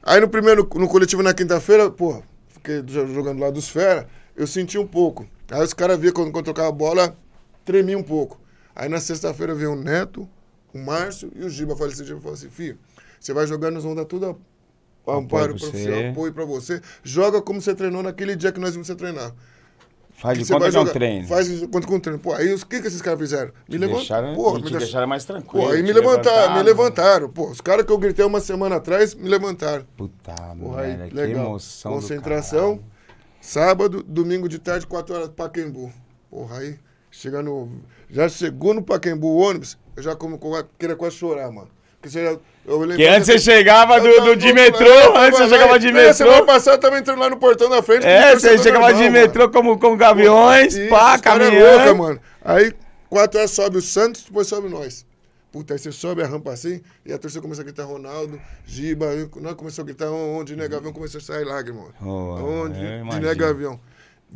Aí 0.02 0.20
no 0.20 0.28
primeiro, 0.28 0.68
no 0.74 0.86
coletivo 0.88 1.22
na 1.22 1.32
quinta-feira, 1.32 1.90
pô, 1.90 2.22
fiquei 2.48 2.82
jo- 2.82 3.06
jogando 3.14 3.40
lá 3.40 3.48
dos 3.50 3.68
fera, 3.68 4.06
eu 4.36 4.46
senti 4.46 4.76
um 4.78 4.86
pouco. 4.86 5.26
Aí 5.50 5.62
os 5.62 5.72
caras 5.72 5.98
viam 5.98 6.12
quando, 6.12 6.30
quando 6.30 6.46
eu 6.46 6.52
tocava 6.52 6.68
a 6.68 6.72
bola, 6.72 7.16
tremia 7.64 7.96
um 7.96 8.02
pouco. 8.02 8.38
Aí 8.76 8.88
na 8.90 9.00
sexta-feira 9.00 9.54
veio 9.54 9.72
o 9.72 9.76
Neto, 9.76 10.28
o 10.74 10.78
Márcio 10.78 11.32
e 11.34 11.44
o 11.44 11.48
Giba. 11.48 11.74
Falei 11.76 11.94
assim, 11.94 12.04
Giba, 12.04 12.20
falou 12.20 12.34
assim, 12.34 12.50
filho, 12.50 12.76
você 13.26 13.32
vai 13.32 13.46
jogar, 13.46 13.70
nós 13.70 13.82
vamos 13.82 13.96
dar 13.98 14.04
tudo 14.04 14.26
a- 15.06 15.16
amparo 15.16 15.54
pra 15.54 15.58
profissional, 15.68 15.98
você. 16.00 16.06
apoio 16.08 16.32
pra 16.32 16.44
você. 16.44 16.80
Joga 17.02 17.40
como 17.42 17.60
você 17.60 17.74
treinou 17.74 18.02
naquele 18.02 18.34
dia 18.36 18.50
que 18.52 18.60
nós 18.60 18.72
vimos 18.72 18.86
você 18.86 18.94
treinar. 18.94 19.32
Faz 20.16 20.38
de 20.38 20.46
conta 20.50 20.70
que 20.70 20.76
é 20.76 20.80
um 20.80 20.84
treino. 20.86 21.26
Faz 21.28 21.48
de 21.48 21.66
conta 21.66 21.86
com 21.86 21.98
treino. 22.00 22.20
Pô, 22.20 22.32
aí 22.34 22.52
os 22.52 22.62
que, 22.62 22.80
que 22.80 22.86
esses 22.86 23.02
caras 23.02 23.18
fizeram? 23.18 23.52
Me 23.68 23.76
levantaram. 23.76 24.34
Pô, 24.34 24.52
me 24.54 24.60
deixaram. 24.60 24.78
deixaram 24.78 25.06
mais 25.08 25.24
tranquilo. 25.24 25.66
Pô, 25.66 25.72
aí 25.72 25.82
me 25.82 25.92
levantaram, 25.92 26.54
me 26.54 26.62
levantaram. 26.62 26.64
levantaram. 26.64 27.28
Pô, 27.30 27.50
os 27.50 27.60
caras 27.60 27.84
que 27.84 27.90
eu 27.92 27.98
gritei 27.98 28.24
uma 28.24 28.40
semana 28.40 28.76
atrás, 28.76 29.12
me 29.14 29.28
levantaram. 29.28 29.84
Puta 29.96 30.32
Porra, 30.58 30.82
aí, 30.82 31.08
que 31.08 31.14
legal. 31.14 31.46
emoção 31.46 31.92
do 31.92 32.00
Concentração. 32.00 32.80
Sábado, 33.40 34.02
domingo 34.06 34.48
de 34.48 34.58
tarde, 34.58 34.86
4 34.86 35.14
horas, 35.14 35.28
Paquembu. 35.28 35.92
Porra, 36.30 36.58
aí, 36.58 36.78
chega 37.10 37.42
no... 37.42 37.68
Já 38.08 38.28
chegou 38.28 38.72
no 38.72 38.82
Paquembu 38.82 39.26
o 39.26 39.36
ônibus, 39.38 39.76
eu 39.96 40.02
já 40.02 40.14
como, 40.16 40.38
queria 40.78 40.96
quase 40.96 41.16
chorar, 41.16 41.50
mano. 41.50 41.68
Você 42.10 42.38
Que 42.96 43.06
antes 43.06 43.26
você 43.26 43.38
chegava 43.38 44.00
do, 44.00 44.20
do, 44.20 44.36
de 44.36 44.52
metrô, 44.52 44.84
né? 44.84 45.26
Antes 45.26 45.38
você 45.38 45.48
chegava 45.48 45.78
de 45.78 45.88
é, 45.88 46.12
Semana 46.12 46.36
metrô. 46.36 46.46
passada 46.52 46.76
eu 46.76 46.80
tava 46.80 46.98
entrando 46.98 47.18
lá 47.20 47.30
no 47.30 47.36
portão 47.36 47.68
da 47.68 47.82
frente. 47.82 48.06
É, 48.06 48.34
você 48.34 48.58
chegava 48.58 48.86
normal, 48.86 48.94
de 48.94 49.10
mano. 49.10 49.12
metrô 49.12 49.50
como, 49.50 49.78
como 49.78 49.96
gaviões, 49.96 50.74
Isso, 50.74 50.88
pá, 50.88 51.18
cara 51.18 51.44
é 51.44 51.48
caminhando. 51.50 51.76
louca, 51.76 51.94
mano. 51.94 52.20
Aí, 52.44 52.72
quatro 53.08 53.38
horas 53.38 53.50
sobe 53.50 53.78
o 53.78 53.82
Santos, 53.82 54.24
depois 54.24 54.46
sobe 54.46 54.68
nós. 54.68 55.04
Puta, 55.52 55.74
aí 55.74 55.78
você 55.78 55.92
sobe 55.92 56.20
a 56.20 56.26
rampa 56.26 56.50
assim, 56.52 56.80
e 57.06 57.12
a 57.12 57.18
torcida 57.18 57.40
começa 57.40 57.60
a 57.60 57.64
gritar 57.64 57.84
Ronaldo, 57.84 58.40
Giba, 58.66 59.06
nós 59.36 59.54
começou 59.54 59.82
a 59.82 59.86
gritar 59.86 60.10
onde 60.10 60.52
Diné 60.52 60.66
Gavião, 60.66 60.92
começou 60.92 61.18
a 61.18 61.22
sair 61.22 61.44
lágrima. 61.44 61.84
Oh, 62.02 62.64
onde 62.64 62.74
Diné 62.74 63.00
imagino. 63.02 63.36
Gavião. 63.36 63.80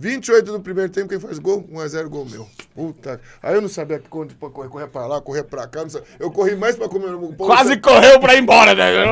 28 0.00 0.52
do 0.52 0.60
primeiro 0.60 0.92
tempo, 0.92 1.08
quem 1.08 1.18
faz 1.18 1.40
gol? 1.40 1.66
1x0 1.72 2.08
gol 2.08 2.24
meu. 2.24 2.46
Puta. 2.72 3.20
Aí 3.42 3.56
eu 3.56 3.60
não 3.60 3.68
sabia 3.68 3.98
que 3.98 4.06
onde 4.16 4.32
correr, 4.36 4.68
correr 4.68 4.86
pra 4.86 5.04
lá, 5.06 5.20
correr 5.20 5.42
pra 5.42 5.66
cá. 5.66 5.84
Eu 6.20 6.30
corri 6.30 6.54
mais 6.54 6.76
pra 6.76 6.88
comer. 6.88 7.12
O 7.14 7.32
Paulo 7.34 7.52
Quase 7.52 7.70
Sérgio- 7.70 7.82
correu 7.82 8.20
pra 8.20 8.36
ir 8.36 8.38
embora, 8.42 8.74
né? 8.76 9.04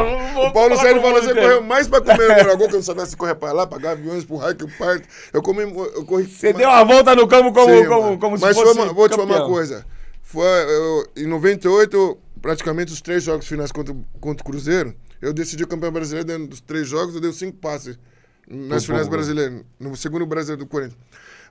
o 0.47 0.53
Paulo 0.53 0.77
Sérgio 0.77 1.03
falou 1.03 1.19
assim, 1.19 1.35
correu 1.35 1.61
mais 1.61 1.89
pra 1.89 2.01
comer 2.01 2.31
o 2.31 2.37
Moragol, 2.37 2.69
que 2.69 2.75
eu 2.75 2.79
não 2.79 2.83
sabia 2.85 3.05
se 3.05 3.17
correr 3.17 3.35
pra 3.35 3.51
lá, 3.51 3.67
pra 3.67 3.79
Gaviões, 3.79 4.25
pro 4.25 4.37
raio 4.37 4.55
que 4.55 4.63
eu 4.63 4.71
parto. 4.79 5.09
Eu, 5.33 5.43
comi, 5.43 5.63
eu 5.63 6.05
corri... 6.05 6.25
Você 6.25 6.53
deu 6.53 6.69
uma 6.69 6.85
volta 6.85 7.17
no 7.17 7.27
campo 7.27 7.53
como, 7.53 7.77
Sim, 7.83 7.87
como, 7.89 8.19
como 8.19 8.39
se 8.39 8.45
Mas 8.45 8.57
fosse 8.57 8.73
foi 8.73 8.85
uma- 8.85 8.93
vou 8.95 9.09
te 9.09 9.17
falar 9.17 9.25
uma 9.41 9.47
coisa. 9.49 9.85
Foi, 10.23 10.45
eu, 10.47 11.07
em 11.17 11.27
98, 11.27 12.17
praticamente 12.41 12.93
os 12.93 13.01
três 13.01 13.25
jogos 13.25 13.49
finais 13.49 13.73
contra, 13.73 13.93
contra 14.21 14.43
o 14.43 14.47
Cruzeiro, 14.47 14.95
eu 15.21 15.33
decidi 15.33 15.65
o 15.65 15.67
campeão 15.67 15.91
brasileiro 15.91 16.27
dentro 16.29 16.47
dos 16.47 16.61
três 16.61 16.87
jogos, 16.87 17.15
eu 17.17 17.21
dei 17.21 17.33
cinco 17.33 17.57
passes 17.59 17.99
nas 18.49 18.85
finais 18.85 19.07
pô. 19.07 19.13
brasileiras, 19.13 19.63
no 19.79 19.97
segundo 19.97 20.27
brasileiro 20.27 20.65
do 20.65 20.69
Corinthians. 20.69 21.01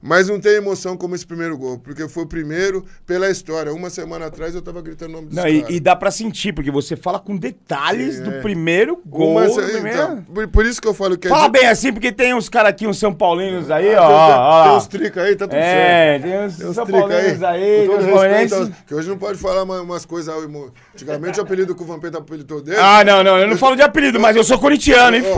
Mas 0.08 0.30
não 0.30 0.40
tem 0.40 0.52
emoção 0.54 0.96
como 0.96 1.16
esse 1.16 1.26
primeiro 1.26 1.58
gol, 1.58 1.80
porque 1.80 2.08
foi 2.08 2.24
o 2.24 2.28
primeiro 2.28 2.86
pela 3.08 3.28
história. 3.28 3.74
Uma 3.74 3.90
semana 3.90 4.28
atrás 4.28 4.54
eu 4.54 4.62
tava 4.62 4.80
gritando 4.80 5.10
o 5.10 5.14
nome 5.14 5.28
dos 5.30 5.36
Não, 5.36 5.44
caras. 5.44 5.70
e, 5.70 5.74
e 5.74 5.80
dá 5.80 5.96
pra 5.96 6.12
sentir, 6.12 6.54
porque 6.54 6.70
você 6.70 6.96
fala 6.96 7.20
com 7.20 7.36
detalhes 7.36 8.18
Sim, 8.18 8.24
do 8.24 8.32
é. 8.36 8.40
primeiro 8.42 9.02
gol. 9.04 9.32
Uma- 9.32 9.46
então, 9.48 9.66
primeiro- 9.68 10.22
por, 10.32 10.48
por 10.48 10.66
isso 10.68 10.80
que 10.80 10.88
eu 10.88 10.94
falo 10.94 11.18
que 11.18 11.28
Fala 11.28 11.46
é... 11.46 11.50
de- 11.50 11.52
bem 11.60 11.68
assim, 11.68 11.92
porque 11.92 12.12
tem 12.12 12.36
uns 12.36 12.48
caras 12.48 12.70
aqui, 12.70 12.86
uns 12.86 13.00
São 13.00 13.12
Paulinos 13.12 13.72
aí, 13.72 13.96
Ah, 13.96 14.04
ó. 14.04 14.08
tem, 14.28 14.36
ó, 14.38 14.64
tem, 14.64 14.78
uns 14.78 14.88
tricas 14.88 15.24
aí, 15.26 15.36
tá 15.36 15.48
tudo 15.48 15.58
certo. 15.60 15.66
É, 15.66 16.20
tem 16.20 16.46
uns 16.46 16.56
Tem 16.58 16.68
uns 16.68 16.76
São 16.76 16.86
trica 16.86 17.00
Paulinos 17.08 17.44
aí, 17.44 17.86
todo 17.88 17.98
uns 18.06 18.22
respeito, 18.22 18.76
que 18.86 18.94
hoje 18.94 19.10
não 19.10 19.18
pode 19.18 19.40
falar 19.40 19.64
uma- 19.64 19.82
umas 19.82 20.06
coisas. 20.06 20.32
aí, 20.32 20.46
Antigamente 20.94 21.40
o 21.40 21.42
apelido 21.44 21.74
que 21.76 21.82
o 21.82 21.86
Vampeta 21.86 22.20
apelidou 22.20 22.62
dele. 22.62 22.78
Ah, 22.80 23.04
não, 23.04 23.24
não, 23.24 23.40
eu 23.40 23.48
não 23.48 23.58
falo 23.58 23.76
de 23.76 23.82
apelido, 23.82 24.20
mas 24.20 24.36
eu 24.36 24.44
sou 24.44 24.60
corintiano, 24.60 25.18
hein? 25.18 25.24
Eu, 25.26 25.34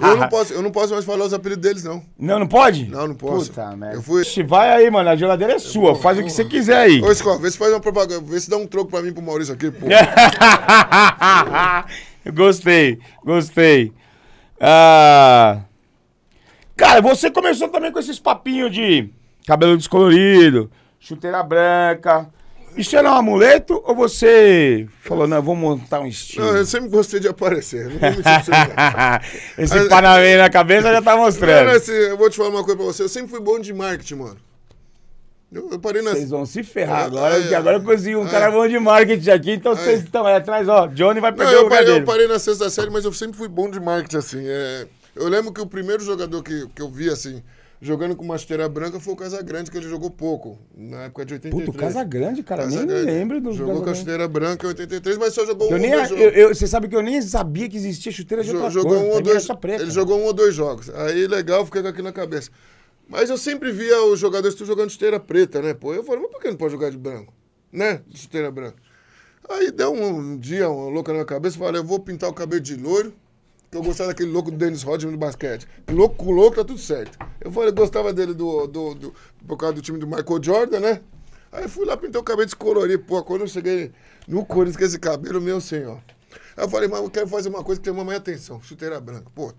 tô- 0.00 0.06
eu 0.06 0.16
não 0.16 0.28
posso, 0.30 0.52
eu 0.54 0.62
não 0.62 0.70
posso 0.70 0.92
mais 0.94 1.04
falar 1.04 1.26
os 1.26 1.34
apelidos 1.34 1.62
deles, 1.62 1.84
não. 1.84 2.02
Não, 2.18 2.38
não 2.38 2.46
pode? 2.46 2.88
Não, 2.90 3.06
não 3.06 3.14
posso. 3.14 3.50
Puta 3.50 3.57
merda. 3.76 3.96
Eu 3.96 4.02
fui- 4.02 4.22
Ixi, 4.22 4.42
Vai 4.42 4.70
aí, 4.70 4.90
mano, 4.90 5.08
a 5.10 5.16
geladeira 5.16 5.54
é 5.54 5.58
sua, 5.58 5.94
faz 5.94 6.18
o 6.18 6.22
que 6.22 6.30
você 6.30 6.44
quiser 6.44 6.76
aí. 6.78 7.00
Ô, 7.02 7.38
vê 7.38 7.50
se 7.50 7.58
faz 7.58 7.72
uma 7.72 7.80
propaganda, 7.80 8.20
vê 8.24 8.40
se 8.40 8.48
dá 8.50 8.56
um 8.56 8.66
troco 8.66 8.90
pra 8.90 9.02
mim 9.02 9.12
pro 9.12 9.22
Maurício 9.22 9.54
aqui, 9.54 9.70
pô. 9.70 9.86
gostei, 12.32 12.98
gostei. 13.24 13.92
Ah, 14.60 15.60
Cara, 16.76 17.00
você 17.00 17.30
começou 17.30 17.68
também 17.68 17.90
com 17.92 17.98
esses 17.98 18.18
papinhos 18.20 18.70
de 18.72 19.10
cabelo 19.46 19.76
descolorido, 19.76 20.70
chuteira 21.00 21.42
branca. 21.42 22.28
Isso 22.78 22.96
era 22.96 23.10
um 23.10 23.14
amuleto 23.16 23.82
ou 23.84 23.94
você 23.94 24.86
falou, 25.02 25.26
não, 25.26 25.42
vou 25.42 25.56
montar 25.56 26.00
um 26.00 26.06
estilo? 26.06 26.46
Não, 26.46 26.56
eu 26.56 26.64
sempre 26.64 26.88
gostei 26.88 27.18
de 27.18 27.26
aparecer. 27.26 27.86
Não 27.88 27.94
não. 27.98 29.58
Esse 29.58 29.88
Panamê 29.88 30.36
na 30.36 30.48
cabeça 30.48 30.92
já 30.92 31.02
tá 31.02 31.16
Não, 31.16 31.24
mostrando. 31.24 31.66
não, 31.66 31.74
assim, 31.74 31.92
eu 31.92 32.16
vou 32.16 32.30
te 32.30 32.36
falar 32.36 32.50
uma 32.50 32.62
coisa 32.62 32.76
pra 32.76 32.86
você. 32.86 33.02
Eu 33.02 33.08
sempre 33.08 33.30
fui 33.30 33.40
bom 33.40 33.58
de 33.58 33.74
marketing, 33.74 34.14
mano. 34.14 34.36
Eu, 35.52 35.68
eu 35.72 35.78
parei. 35.80 36.02
Vocês 36.02 36.30
vão 36.30 36.46
se 36.46 36.62
ferrar 36.62 37.00
Ah, 37.00 37.04
agora, 37.06 37.34
é, 37.36 37.40
porque 37.40 37.54
agora 37.54 37.76
eu 37.78 37.82
consegui 37.82 38.14
um 38.16 38.26
é. 38.26 38.30
cara 38.30 38.50
bom 38.50 38.68
de 38.68 38.78
marketing 38.78 39.30
aqui, 39.30 39.50
então 39.52 39.74
vocês 39.74 40.04
estão 40.04 40.24
aí 40.26 40.36
atrás, 40.36 40.68
ó. 40.68 40.86
Johnny 40.86 41.20
vai 41.20 41.30
Não, 41.30 41.38
perder 41.38 41.54
o 41.54 41.58
eu, 41.58 41.62
lugar 41.64 41.76
parei, 41.78 41.90
eu 41.90 41.94
dele. 41.94 42.06
parei 42.06 42.28
na 42.28 42.38
sexta 42.38 42.68
série, 42.70 42.90
mas 42.90 43.04
eu 43.04 43.12
sempre 43.12 43.36
fui 43.36 43.48
bom 43.48 43.68
de 43.70 43.80
marketing, 43.80 44.16
assim. 44.18 44.42
É, 44.46 44.86
eu 45.16 45.26
lembro 45.28 45.52
que 45.52 45.60
o 45.60 45.66
primeiro 45.66 46.04
jogador 46.04 46.42
que, 46.42 46.66
que 46.76 46.82
eu 46.82 46.88
vi, 46.90 47.08
assim, 47.08 47.42
jogando 47.80 48.16
com 48.16 48.24
uma 48.24 48.36
chuteira 48.36 48.68
branca 48.68 48.98
foi 48.98 49.14
o 49.14 49.16
Casagrande, 49.16 49.70
que 49.70 49.76
ele 49.76 49.88
jogou 49.88 50.10
pouco, 50.10 50.58
na 50.76 51.04
época 51.04 51.24
de 51.24 51.34
83. 51.34 51.64
Puta, 51.66 51.76
o 51.76 51.80
Casagrande, 51.80 52.42
cara, 52.42 52.66
nem 52.66 52.76
Casagrande. 52.78 53.06
lembro 53.06 53.40
do 53.40 53.52
Jogou 53.52 53.82
com 53.82 53.90
a 53.90 53.94
chuteira 53.94 54.26
branca 54.26 54.66
em 54.66 54.68
83, 54.68 55.16
mas 55.18 55.32
só 55.34 55.46
jogou 55.46 55.70
Eu 55.70 55.76
um 55.76 55.80
nem, 55.80 55.94
ou 55.94 55.98
dois 56.08 56.10
eu, 56.20 56.30
eu- 56.30 56.54
você 56.54 56.66
sabe 56.66 56.88
que 56.88 56.96
eu 56.96 57.02
nem 57.02 57.20
sabia 57.22 57.68
que 57.68 57.76
existia 57.76 58.10
chuteira 58.10 58.42
de 58.42 58.50
Jo- 58.50 58.56
outra 58.56 58.70
jogou 58.70 58.94
cor. 58.96 59.04
um 59.04 59.10
ou 59.10 59.22
dois, 59.22 59.46
preta. 59.60 59.82
ele 59.82 59.90
jogou 59.90 60.18
um 60.18 60.24
ou 60.24 60.32
dois 60.32 60.54
jogos. 60.54 60.90
Aí 60.90 61.26
legal, 61.26 61.64
fiquei 61.64 61.82
com 61.82 61.88
aquilo 61.88 62.04
na 62.04 62.12
cabeça. 62.12 62.50
Mas 63.08 63.30
eu 63.30 63.38
sempre 63.38 63.72
via 63.72 64.02
os 64.04 64.18
jogadores 64.18 64.54
tu 64.54 64.64
jogando 64.66 64.90
chuteira 64.90 65.18
preta, 65.18 65.62
né? 65.62 65.72
Pô, 65.72 65.94
eu 65.94 66.04
falei, 66.04 66.20
mas 66.22 66.30
por 66.30 66.40
que 66.42 66.48
não 66.50 66.56
pode 66.56 66.72
jogar 66.72 66.90
de 66.90 66.98
branco? 66.98 67.32
Né? 67.72 68.02
De 68.06 68.18
chuteira 68.18 68.50
branca. 68.50 68.76
Aí 69.48 69.70
deu 69.70 69.92
um, 69.92 70.06
um 70.18 70.36
dia 70.36 70.68
uma 70.68 70.90
louca 70.90 71.10
na 71.10 71.18
minha 71.18 71.24
cabeça, 71.24 71.56
falei, 71.56 71.80
eu 71.80 71.84
vou 71.84 71.98
pintar 72.00 72.28
o 72.28 72.34
cabelo 72.34 72.60
de 72.60 72.76
loiro 72.76 73.14
que 73.70 73.76
eu 73.76 73.82
gostava 73.82 74.08
daquele 74.08 74.30
louco 74.30 74.50
do 74.50 74.56
Dennis 74.56 74.82
Rodman 74.82 75.12
do 75.12 75.18
basquete. 75.18 75.66
Louco 75.90 76.16
com 76.16 76.30
louco, 76.30 76.56
tá 76.56 76.64
tudo 76.64 76.78
certo. 76.78 77.18
Eu 77.40 77.50
falei, 77.52 77.70
gostava 77.72 78.12
dele 78.12 78.32
do, 78.34 78.66
do, 78.66 78.94
do, 78.94 79.14
por 79.46 79.56
causa 79.56 79.74
do 79.74 79.82
time 79.82 79.98
do 79.98 80.06
Michael 80.06 80.42
Jordan, 80.42 80.80
né? 80.80 81.00
Aí 81.52 81.64
eu 81.64 81.68
fui 81.68 81.84
lá, 81.84 81.96
pintei 81.96 82.20
o 82.20 82.24
cabelo 82.24 82.46
descolorido. 82.46 83.02
Pô, 83.04 83.22
quando 83.22 83.42
eu 83.42 83.46
cheguei 83.48 83.92
no 84.26 84.44
Corinthians 84.44 84.76
com 84.76 84.84
esse 84.84 84.98
cabelo, 84.98 85.40
meu 85.40 85.60
senhor. 85.60 86.00
Aí 86.56 86.64
eu 86.64 86.68
falei, 86.68 86.88
mas 86.88 87.00
eu 87.00 87.10
quero 87.10 87.26
fazer 87.28 87.48
uma 87.48 87.62
coisa 87.62 87.80
que 87.80 87.88
chama 87.88 88.04
mais 88.04 88.18
atenção. 88.18 88.60
Chuteira 88.62 89.00
branca. 89.00 89.30
Pô, 89.34 89.52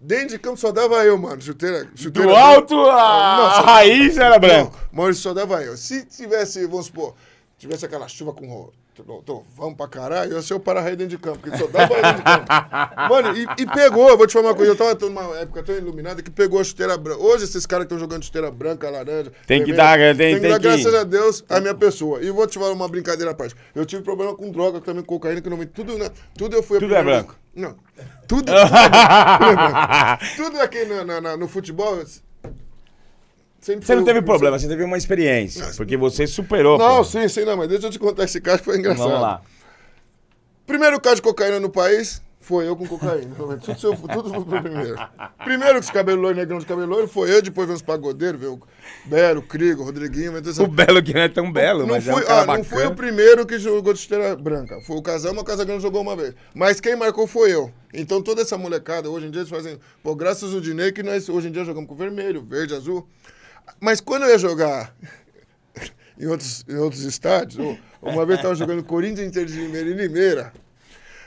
dentro 0.00 0.28
de 0.28 0.38
campo 0.38 0.56
só 0.58 0.70
dava 0.72 1.04
eu, 1.04 1.16
mano. 1.18 1.40
Chuteira, 1.40 1.88
chuteira 1.94 2.28
Do 2.28 2.34
branca. 2.34 2.48
alto, 2.48 2.74
a, 2.74 3.36
Nossa. 3.36 3.60
a 3.60 3.60
raiz 3.62 4.16
era 4.16 4.38
branco. 4.38 4.78
Não, 4.92 4.98
Maurício 4.98 5.22
só 5.22 5.34
dava 5.34 5.62
eu. 5.62 5.76
Se 5.76 6.04
tivesse, 6.06 6.66
vamos 6.66 6.86
supor, 6.86 7.14
tivesse 7.58 7.84
aquela 7.84 8.08
chuva 8.08 8.32
com 8.32 8.70
tô- 9.04 9.22
tô- 9.22 9.42
vamos 9.56 9.76
pra 9.76 9.88
caralho, 9.88 10.32
eu 10.32 10.42
ser 10.42 10.54
o 10.54 10.60
para-raio 10.60 10.96
dentro 10.96 11.16
de 11.16 11.18
campo, 11.18 11.38
porque 11.38 11.56
só 11.56 11.66
dava 11.66 11.92
eu 11.94 12.02
dentro 12.02 12.16
de 12.18 12.22
campo. 12.22 12.46
Mano, 13.10 13.36
e, 13.36 13.46
e 13.62 13.66
pegou, 13.66 14.08
eu 14.08 14.16
vou 14.16 14.26
te 14.26 14.32
falar 14.32 14.48
uma 14.48 14.54
coisa, 14.54 14.72
eu 14.72 14.76
tava 14.76 14.94
numa 15.06 15.36
época 15.38 15.62
tão 15.62 15.74
iluminada 15.76 16.22
que 16.22 16.30
pegou 16.30 16.58
a 16.60 16.64
chuteira 16.64 16.96
branca. 16.96 17.20
Hoje 17.22 17.44
esses 17.44 17.66
caras 17.66 17.86
que 17.86 17.92
estão 17.94 17.98
jogando 17.98 18.24
chuteira 18.24 18.50
branca, 18.50 18.88
laranja. 18.90 19.32
Tem 19.46 19.62
que 19.64 19.72
dar, 19.72 19.98
tem- 19.98 20.16
tem 20.16 20.34
que 20.36 20.40
tem 20.40 20.50
dar, 20.50 20.56
que- 20.58 20.62
graças 20.68 20.94
a 20.94 21.04
Deus, 21.04 21.44
a 21.48 21.60
minha 21.60 21.74
pessoa. 21.74 22.22
E 22.22 22.30
vou 22.30 22.46
te 22.46 22.58
falar 22.58 22.72
uma 22.72 22.88
brincadeira 22.88 23.30
à 23.32 23.34
parte. 23.34 23.54
Eu 23.74 23.84
tive 23.84 24.02
problema 24.02 24.34
com 24.34 24.50
droga, 24.50 24.80
também 24.80 25.02
com 25.02 25.14
cocaína, 25.14 25.40
que 25.40 25.50
não 25.50 25.56
me. 25.56 25.66
Tudo, 25.66 25.98
né? 25.98 26.10
Tudo 26.36 26.56
eu 26.56 26.62
fui 26.62 26.78
Tudo 26.78 26.94
é 26.94 27.02
branco. 27.02 27.34
vez- 27.54 27.66
Não. 27.68 27.76
Tudo. 28.26 28.46
tudo 28.46 28.52
é. 28.52 30.18
Tudo 30.36 30.60
aqui 30.60 30.84
na- 30.84 31.20
na- 31.20 31.36
no 31.36 31.48
futebol. 31.48 32.02
Sempre 33.66 33.84
Você 33.84 33.96
não 33.96 34.04
foi- 34.04 34.12
teve 34.14 34.24
problema, 34.24 34.56
você 34.56 34.68
teve 34.68 34.84
uma 34.84 34.96
experiência. 34.96 35.72
Porque 35.76 35.96
você 35.96 36.24
superou. 36.24 36.78
Não, 36.78 36.98
pô. 36.98 37.04
sim, 37.04 37.26
sim, 37.26 37.44
não, 37.44 37.56
mas 37.56 37.68
deixa 37.68 37.88
eu 37.88 37.90
te 37.90 37.98
contar 37.98 38.22
esse 38.22 38.40
caso 38.40 38.58
que 38.58 38.64
foi 38.66 38.78
engraçado. 38.78 39.08
Vamos 39.08 39.20
lá. 39.20 39.42
Primeiro 40.64 41.00
caso 41.00 41.16
de 41.16 41.22
cocaína 41.22 41.58
no 41.58 41.68
país 41.68 42.22
foi 42.40 42.68
eu 42.68 42.76
com 42.76 42.86
cocaína. 42.86 43.34
tudo, 43.34 43.80
seu, 43.80 43.96
tudo 43.96 44.44
foi 44.44 44.60
primeiro. 44.60 44.94
Primeiro 45.42 45.74
com 45.74 45.80
esse 45.80 45.90
cabelo 45.92 46.22
loiro, 46.22 46.38
negrão 46.38 46.60
de 46.60 46.64
cabelo 46.64 46.92
loiro, 46.92 47.08
foi 47.08 47.28
eu, 47.34 47.42
depois 47.42 47.66
veio 47.66 47.74
os 47.74 47.82
pagodeiros, 47.82 48.40
veio 48.40 48.52
o 48.52 48.60
Belo, 49.06 49.40
o 49.40 49.42
Crigo, 49.42 49.82
o 49.82 49.84
Rodriguinho. 49.84 50.32
Mas 50.32 50.56
O 50.60 50.68
Belo 50.68 51.02
que 51.02 51.12
não 51.12 51.22
é 51.22 51.28
tão 51.28 51.52
belo, 51.52 51.80
não, 51.80 51.88
mas 51.88 52.06
é 52.06 52.12
fui, 52.12 52.22
um 52.22 52.24
cara 52.24 52.42
ah, 52.42 52.46
não 52.58 52.62
fui 52.62 52.76
bacana. 52.76 52.90
o 52.92 52.94
primeiro 52.94 53.44
que 53.44 53.58
jogou 53.58 53.92
de 53.92 53.98
chuteira 53.98 54.36
branca. 54.36 54.80
Foi 54.86 54.96
o 54.96 55.02
Casal, 55.02 55.34
mas 55.34 55.42
o 55.42 55.44
Casagrande 55.44 55.82
jogou 55.82 56.02
uma 56.02 56.14
vez. 56.14 56.36
Mas 56.54 56.80
quem 56.80 56.94
marcou 56.94 57.26
foi 57.26 57.52
eu. 57.52 57.72
Então 57.92 58.22
toda 58.22 58.42
essa 58.42 58.56
molecada, 58.56 59.10
hoje 59.10 59.26
em 59.26 59.30
dia 59.32 59.40
eles 59.40 59.50
fazem. 59.50 59.76
Pô, 60.04 60.14
graças 60.14 60.54
ao 60.54 60.60
Dinei 60.60 60.92
que 60.92 61.02
nós 61.02 61.28
hoje 61.28 61.48
em 61.48 61.50
dia 61.50 61.64
jogamos 61.64 61.88
com 61.88 61.96
vermelho, 61.96 62.44
verde, 62.48 62.72
azul. 62.72 63.08
Mas 63.80 64.00
quando 64.00 64.22
eu 64.24 64.30
ia 64.30 64.38
jogar 64.38 64.92
em 66.18 66.26
outros, 66.26 66.64
em 66.68 66.76
outros 66.76 67.02
estádios, 67.02 67.76
uma 68.00 68.24
vez 68.26 68.38
eu 68.38 68.42
tava 68.42 68.54
jogando 68.54 68.82
Corinthians 68.84 69.28
Inter 69.28 69.44
de 69.44 69.52
Limeira 69.54 69.90
em 69.90 69.94
Limeira. 69.94 70.52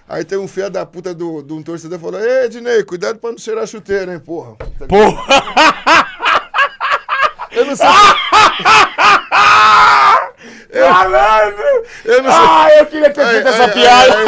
Aí 0.08 0.24
tem 0.26 0.38
um 0.40 0.48
filho 0.48 0.70
da 0.72 0.86
puta 0.86 1.14
do- 1.14 1.44
de 1.44 1.54
um 1.54 1.62
torcedor 1.62 2.00
falou: 2.00 2.20
Ei, 2.20 2.50
Dinei, 2.50 2.84
cuidado 2.84 3.20
pra 3.20 3.32
não 3.32 3.38
cheirar 3.38 3.68
chuteira, 3.68 4.12
hein, 4.14 4.20
porra. 4.20 4.56
Porra! 4.88 5.24
Eu 7.52 7.66
não 7.66 7.76
sei. 7.76 7.86
Malandro! 10.90 11.86
Eu 12.06 12.24
não 12.24 12.32
sei. 12.32 12.40
Ah, 12.42 12.68
eu 12.80 12.86
queria 12.86 13.10
ter 13.12 13.26
feito 13.28 13.48
essa 13.48 13.64
aí, 13.66 13.72
piada. 13.72 14.16
aí, 14.18 14.28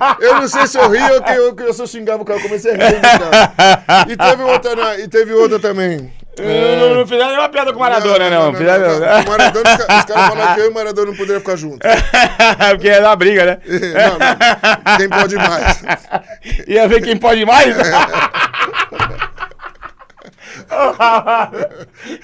aí, 0.00 0.16
eu 0.20 0.34
não 0.40 0.48
sei 0.48 0.66
se 0.66 0.78
eu 0.78 0.88
ri 0.88 1.02
ou 1.12 1.22
que 1.22 1.32
eu, 1.32 1.54
que 1.54 1.62
eu 1.62 1.74
só 1.74 1.86
xingava 1.86 2.22
o 2.22 2.24
cara. 2.24 2.38
Eu 2.38 2.42
comecei 2.42 2.72
a 2.72 2.76
rir 2.76 2.94
do 2.96 3.00
cara. 3.00 4.06
E 4.08 4.16
teve 4.16 4.42
outra, 4.42 5.00
e 5.00 5.08
teve 5.08 5.32
outra 5.34 5.58
também. 5.58 6.12
Não, 6.40 6.94
não 6.94 7.06
fizeram 7.06 7.28
nenhuma 7.30 7.48
piada 7.48 7.72
com 7.72 7.78
o 7.78 7.80
Maradona, 7.80 8.30
não. 8.30 8.54
Fizeram- 8.54 8.96
O 8.96 9.28
Maradona, 9.28 9.70
os 9.70 9.84
ca- 9.86 9.98
os 9.98 10.04
caras 10.04 10.28
falaram 10.28 10.54
que 10.54 10.60
eu 10.60 10.64
e 10.64 10.68
o 10.68 10.74
Maradona 10.74 11.06
não 11.08 11.16
poderiam 11.16 11.40
ficar 11.40 11.56
juntos. 11.56 11.78
Porque 12.70 12.88
é 12.88 13.00
da 13.00 13.16
briga, 13.16 13.44
né? 13.44 13.58
Não, 13.68 14.18
não. 14.18 14.96
Quem 14.96 15.08
pode 15.08 15.36
mais? 15.36 15.82
Ia 16.68 16.88
ver 16.88 17.02
quem 17.02 17.16
pode 17.16 17.44
mais? 17.44 17.74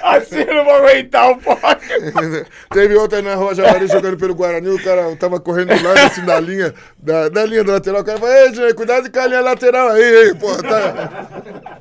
assim 0.03 0.41
eu 0.41 0.55
não 0.55 0.65
vou 0.65 0.75
aguentar 0.75 1.31
o 1.31 1.37
pote. 1.39 2.47
Teve 2.73 2.95
outra 2.97 3.23
na 3.23 3.35
Rua 3.35 3.55
Javari 3.55 3.87
jogando 3.87 4.17
pelo 4.17 4.35
Guarani, 4.35 4.69
o 4.69 4.83
cara 4.83 5.15
tava 5.17 5.41
correndo 5.41 5.75
do 5.77 5.83
lado 5.87 5.99
assim 5.99 6.25
da 6.25 6.41
linha, 6.41 6.75
da, 6.99 7.29
da 7.29 7.45
linha 7.45 7.65
do 7.65 7.73
lateral. 7.73 8.01
O 8.01 8.05
cara 8.05 8.19
falou, 8.19 8.35
ei, 8.35 8.55
Júnior, 8.55 8.75
cuidado 8.75 9.11
com 9.11 9.19
a 9.21 9.27
linha 9.27 9.41
lateral 9.41 9.89
aí, 9.91 10.27
hein, 10.29 10.35
porra, 10.35 10.63
tá. 10.63 11.74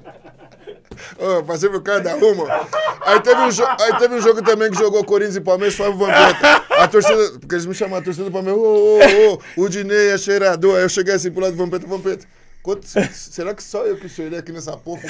Ô, 1.17 1.43
passei 1.43 1.69
pro 1.69 1.81
cara 1.81 2.01
da 2.01 2.15
uma. 2.15 2.67
Aí 3.01 3.19
teve, 3.21 3.41
um 3.41 3.65
aí 3.79 3.97
teve 3.99 4.15
um 4.15 4.21
jogo 4.21 4.41
também 4.41 4.71
que 4.71 4.77
jogou 4.77 5.03
Corinthians 5.03 5.35
e 5.35 5.41
Palmeiras, 5.41 5.75
foi 5.75 5.89
o 5.89 5.97
Vampeta. 5.97 6.63
A 6.69 6.87
torcida, 6.87 7.39
porque 7.39 7.55
eles 7.55 7.65
me 7.65 7.73
chamaram, 7.73 8.01
a 8.01 8.03
torcida 8.03 8.25
do 8.25 8.31
Palmeiras, 8.31 8.59
ô, 8.59 8.63
ô, 8.63 9.33
ô, 9.57 9.63
o 9.63 9.69
Dinei 9.69 10.09
é 10.09 10.17
cheirador. 10.17 10.77
Aí 10.77 10.83
eu 10.83 10.89
cheguei 10.89 11.13
assim 11.13 11.31
pro 11.31 11.41
lado 11.41 11.55
do 11.55 11.57
Vampeta, 11.57 11.87
Vampeta. 11.87 12.25
Quanto- 12.63 12.87
será 12.87 13.53
que 13.53 13.61
só 13.61 13.85
eu 13.85 13.97
que 13.97 14.07
cheirei 14.09 14.39
aqui 14.39 14.51
nessa 14.51 14.75
porra? 14.77 15.01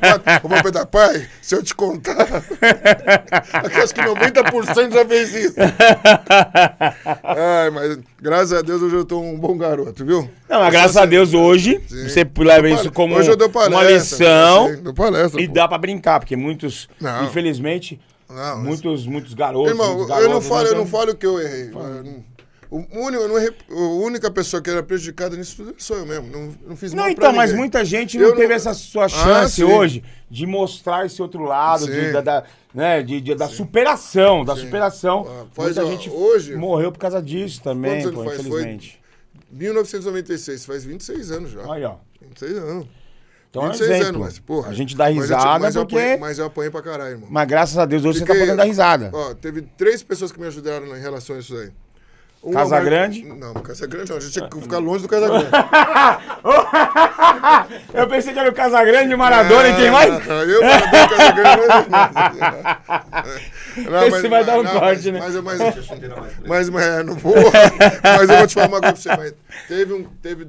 quatro? 0.00 0.40
O 0.42 0.48
Vampeta, 0.48 0.86
pai, 0.86 1.28
se 1.42 1.54
eu 1.54 1.62
te 1.62 1.74
contar. 1.74 2.16
Acho 3.82 3.94
que 3.94 4.00
90% 4.00 4.92
já 4.92 5.04
fez 5.06 5.34
isso. 5.34 5.54
Ai, 7.22 7.70
mas 7.70 7.98
graças 8.20 8.52
a 8.52 8.62
Deus 8.62 8.82
hoje 8.82 8.96
eu 8.96 9.04
tô 9.04 9.20
um 9.20 9.38
bom 9.38 9.56
garoto, 9.56 10.04
viu? 10.04 10.28
Não, 10.48 10.60
mas 10.60 10.72
graças 10.72 10.96
a 10.96 11.04
Deus 11.06 11.34
hoje 11.34 11.80
Sim. 11.88 12.08
você 12.08 12.26
leva 12.38 12.68
isso 12.70 12.90
como 12.90 13.14
eu 13.18 13.36
dou 13.36 13.48
uma 13.48 13.52
palestra, 13.70 13.94
lição 14.18 14.68
sim, 14.74 14.82
dou 14.82 14.94
palestra, 14.94 15.40
e 15.40 15.46
pô. 15.48 15.54
dá 15.54 15.68
pra 15.68 15.78
brincar, 15.78 16.18
porque 16.20 16.36
muitos, 16.36 16.88
Não. 17.00 17.24
infelizmente, 17.26 18.00
Não, 18.28 18.36
mas- 18.56 18.58
muitos, 18.64 19.06
muitos 19.06 19.34
garotos, 19.34 19.70
Irmão, 19.70 19.94
muitos 19.96 20.10
eu 20.10 20.16
não 20.22 20.28
garotos, 20.28 20.48
falo, 20.48 20.66
eu 20.68 20.74
não 20.76 20.86
falo 20.86 21.14
que 21.14 21.26
eu 21.26 21.40
errei. 21.40 21.68
Eu 21.68 22.04
não- 22.04 22.24
O 22.76 23.04
único, 23.06 23.22
eu 23.22 23.28
não 23.28 23.36
a 23.38 24.04
única 24.04 24.28
pessoa 24.32 24.60
que 24.60 24.68
era 24.68 24.82
prejudicada 24.82 25.36
nisso 25.36 25.54
tudo 25.58 25.74
sou 25.78 25.96
eu 25.96 26.04
mesmo. 26.04 26.26
Não, 26.28 26.52
não 26.70 26.76
fiz 26.76 26.92
Não, 26.92 27.04
mal 27.04 27.14
pra 27.14 27.26
então, 27.28 27.32
mas 27.32 27.52
muita 27.52 27.84
gente 27.84 28.16
Eu 28.16 28.22
não 28.22 28.28
não- 28.30 28.36
teve 28.36 28.52
essa 28.52 28.74
sua 28.74 29.04
Ah, 29.04 29.08
chance 29.08 29.54
sim. 29.56 29.62
hoje 29.62 30.02
de 30.28 30.44
mostrar 30.44 31.06
esse 31.06 31.22
outro 31.22 31.42
lado, 31.44 31.86
de- 31.86 32.10
da, 32.12 32.20
da- 32.20 32.44
né, 32.74 33.00
de, 33.02 33.20
de- 33.20 33.34
da 33.36 33.46
superação, 33.48 34.44
da 34.44 34.56
Sim. 34.56 34.62
superação. 34.62 35.24
Ah, 35.24 35.46
faz, 35.52 35.76
muita 35.76 35.84
ó, 35.84 35.90
gente 35.92 36.10
hoje- 36.10 36.56
morreu 36.56 36.90
por 36.90 36.98
causa 36.98 37.22
disso 37.22 37.62
também, 37.62 38.02
pô, 38.10 38.24
faz? 38.24 38.24
Foi- 38.42 38.48
infelizmente. 38.48 39.00
1996, 39.52 40.64
faz 40.66 40.84
26 40.84 41.30
anos 41.30 41.52
já. 41.52 41.72
Aí, 41.72 41.84
ó. 41.84 41.96
26 42.20 42.56
anos. 42.58 42.86
Então 43.50 43.62
é 43.62 43.66
um 43.66 43.70
26 43.70 43.90
exemplo. 43.90 44.08
anos, 44.08 44.20
mas, 44.20 44.38
porra. 44.40 44.68
a 44.70 44.74
gente 44.74 44.96
dá 44.96 45.04
mas 45.04 45.14
eu 45.14 45.22
risada 45.22 45.58
mas 45.60 45.76
eu 45.76 45.82
porque... 45.82 45.94
apanhei- 45.96 46.16
mas 46.18 46.38
eu 46.40 46.46
apanhei 46.46 46.70
pra 46.72 46.82
caralho, 46.82 47.12
irmão. 47.12 47.28
Mas 47.30 47.46
graças 47.46 47.78
a 47.78 47.84
Deus 47.86 48.04
hoje 48.04 48.18
você 48.18 48.24
tá 48.24 48.32
Fiquei- 48.32 48.40
podendo 48.48 48.56
dar 48.56 48.64
risada. 48.64 49.10
Ó, 49.12 49.32
teve 49.34 49.62
três 49.62 50.02
pessoas 50.02 50.32
que 50.32 50.40
me 50.40 50.46
ajudaram 50.48 50.96
em 50.96 51.00
relação 51.00 51.36
a 51.36 51.38
isso 51.38 51.54
aí. 51.56 51.70
Uma 52.44 52.60
Casa 52.60 52.74
mais- 52.74 52.84
Grande? 52.84 53.24
Não, 53.24 53.54
Casa 53.54 53.86
Grande 53.86 54.10
não. 54.10 54.18
A 54.18 54.20
gente 54.20 54.32
tinha 54.32 54.46
que 54.48 54.60
ficar 54.60 54.78
longe 54.78 55.02
do 55.02 55.08
Casa 55.08 55.26
Grande. 55.28 55.48
Eu 57.94 58.06
pensei 58.08 58.32
que 58.34 58.38
era 58.38 58.50
o 58.50 58.54
Casagrande, 58.54 59.14
o 59.14 59.18
Maradona 59.18 59.68
e 59.70 59.76
quem 59.76 59.90
mais? 59.90 60.12
Ah, 60.28 60.44
Eu, 60.44 60.60
Maradona, 60.62 61.08
Casa 61.08 61.32
Grande. 61.32 61.62
Não, 63.90 64.04
Esse 64.06 64.28
vai 64.28 64.44
dar 64.44 64.60
um 64.60 64.64
corte, 64.64 65.10
né? 65.10 65.18
Mas, 65.20 65.34
mas, 65.36 65.58
mas, 66.46 66.68
mas, 66.70 66.84
é, 66.86 67.02
não 67.02 67.14
vou. 67.14 67.34
Mas 68.02 68.28
eu 68.28 68.36
vou 68.38 68.46
te 68.46 68.54
falar 68.54 68.68
uma 68.68 68.80
coisa 68.80 68.92
pra 68.92 69.02
você. 69.02 69.08
Mas 69.16 69.34
teve, 69.66 69.92
um, 69.94 70.04
teve 70.22 70.46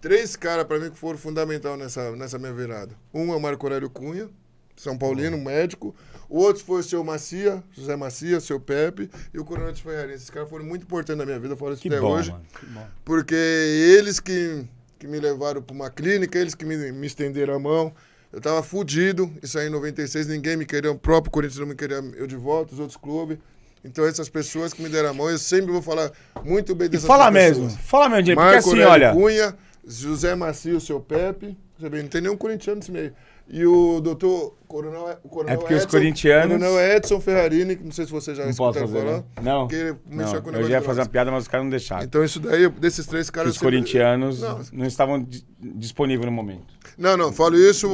três 0.00 0.36
caras 0.36 0.64
pra 0.64 0.78
mim 0.78 0.90
que 0.90 0.98
foram 0.98 1.18
fundamental 1.18 1.76
nessa, 1.76 2.10
nessa 2.12 2.38
minha 2.38 2.52
virada. 2.52 2.90
Um 3.12 3.32
é 3.32 3.36
o 3.36 3.40
Marco 3.40 3.66
Aurélio 3.66 3.90
Cunha, 3.90 4.28
São 4.76 4.96
Paulino, 4.98 5.36
médico. 5.38 5.94
O 6.28 6.38
outro 6.40 6.62
foi 6.62 6.80
o 6.80 6.82
seu 6.82 7.02
Macia, 7.02 7.62
José 7.72 7.96
Macia, 7.96 8.38
seu 8.40 8.60
Pepe. 8.60 9.10
E 9.32 9.38
o 9.38 9.44
Coronel 9.44 9.72
de 9.72 9.82
Ferraria. 9.82 10.14
Esses 10.14 10.28
caras 10.28 10.48
foram 10.48 10.64
muito 10.64 10.82
importantes 10.82 11.16
na 11.16 11.24
minha 11.24 11.38
vida. 11.38 11.54
Eu 11.54 11.56
falo 11.56 11.72
isso 11.72 11.80
Que 11.82 11.88
até 11.88 12.00
bom, 12.00 12.12
hoje. 12.18 12.30
mano. 12.30 12.44
Que 12.60 12.66
bom. 12.66 12.86
Porque 13.04 13.34
eles 13.34 14.20
que, 14.20 14.64
que 14.98 15.06
me 15.06 15.18
levaram 15.18 15.62
para 15.62 15.74
uma 15.74 15.88
clínica, 15.90 16.38
eles 16.38 16.54
que 16.54 16.64
me, 16.66 16.92
me 16.92 17.06
estenderam 17.06 17.54
a 17.54 17.58
mão. 17.58 17.92
Eu 18.30 18.42
tava 18.42 18.62
fudido, 18.62 19.32
isso 19.42 19.58
aí 19.58 19.68
em 19.68 19.70
96, 19.70 20.26
ninguém 20.26 20.54
me 20.54 20.66
queria, 20.66 20.92
o 20.92 20.98
próprio 20.98 21.30
Corinthians 21.30 21.60
não 21.60 21.66
me 21.66 21.74
queria 21.74 21.96
eu 22.14 22.26
de 22.26 22.36
volta, 22.36 22.74
os 22.74 22.78
outros 22.78 22.98
clubes. 22.98 23.38
Então 23.82 24.04
essas 24.04 24.28
pessoas 24.28 24.74
que 24.74 24.82
me 24.82 24.90
deram 24.90 25.08
a 25.08 25.12
mão, 25.14 25.30
eu 25.30 25.38
sempre 25.38 25.72
vou 25.72 25.80
falar 25.80 26.12
muito 26.44 26.74
bem 26.74 26.86
E 26.86 26.90
dessas 26.90 27.06
fala 27.06 27.32
pessoas. 27.32 27.58
mesmo, 27.72 27.78
fala 27.84 28.08
mesmo, 28.10 28.24
Diego, 28.24 28.40
porque 28.42 28.56
assim, 28.56 28.68
Aurélio 28.82 28.88
olha... 28.90 29.12
Cunha, 29.14 29.56
José 29.86 30.34
Macio, 30.34 30.78
seu 30.78 31.00
Pepe, 31.00 31.56
você 31.78 31.88
vê, 31.88 32.02
não 32.02 32.08
tem 32.10 32.20
nenhum 32.20 32.36
corintiano 32.36 32.80
nesse 32.80 32.92
meio. 32.92 33.14
E 33.50 33.64
o 33.64 33.98
doutor 34.00 34.54
Coronel, 34.66 35.16
o 35.24 35.28
Coronel 35.28 35.54
É 35.54 35.56
porque 35.56 35.72
os 35.72 35.84
Edson- 35.84 35.96
corintianos- 35.96 36.58
Coronel 36.58 36.96
Edson 36.96 37.18
Ferrarini, 37.20 37.76
que 37.76 37.82
não 37.84 37.92
sei 37.92 38.04
se 38.04 38.10
você 38.12 38.34
já 38.34 38.44
Não 38.44 38.52
fazer, 38.52 38.86
falar. 38.86 39.04
né? 39.04 39.24
Não, 39.42 39.66
que 39.66 39.74
ele 39.74 39.96
não. 40.06 40.42
com 40.42 40.50
Eu 40.50 40.68
ia 40.68 40.82
fazer 40.82 41.00
uma 41.00 41.06
piada, 41.08 41.30
mas 41.30 41.44
os 41.44 41.48
caras 41.48 41.64
não 41.64 41.70
deixaram. 41.70 42.04
Então 42.04 42.22
isso 42.22 42.38
daí, 42.40 42.68
desses 42.68 43.06
três 43.06 43.30
que 43.30 43.34
caras... 43.34 43.50
os 43.52 43.56
eu 43.56 43.60
sempre- 43.60 43.76
corintianos 43.78 44.42
Não, 44.42 44.60
não, 44.72 44.86
estavam 44.86 45.22
di- 45.22 45.42
disponíveis 45.58 46.26
no 46.26 46.32
momento. 46.32 46.66
Não, 46.98 47.16
não, 47.16 47.32
falo 47.32 47.56
isso. 47.56 47.88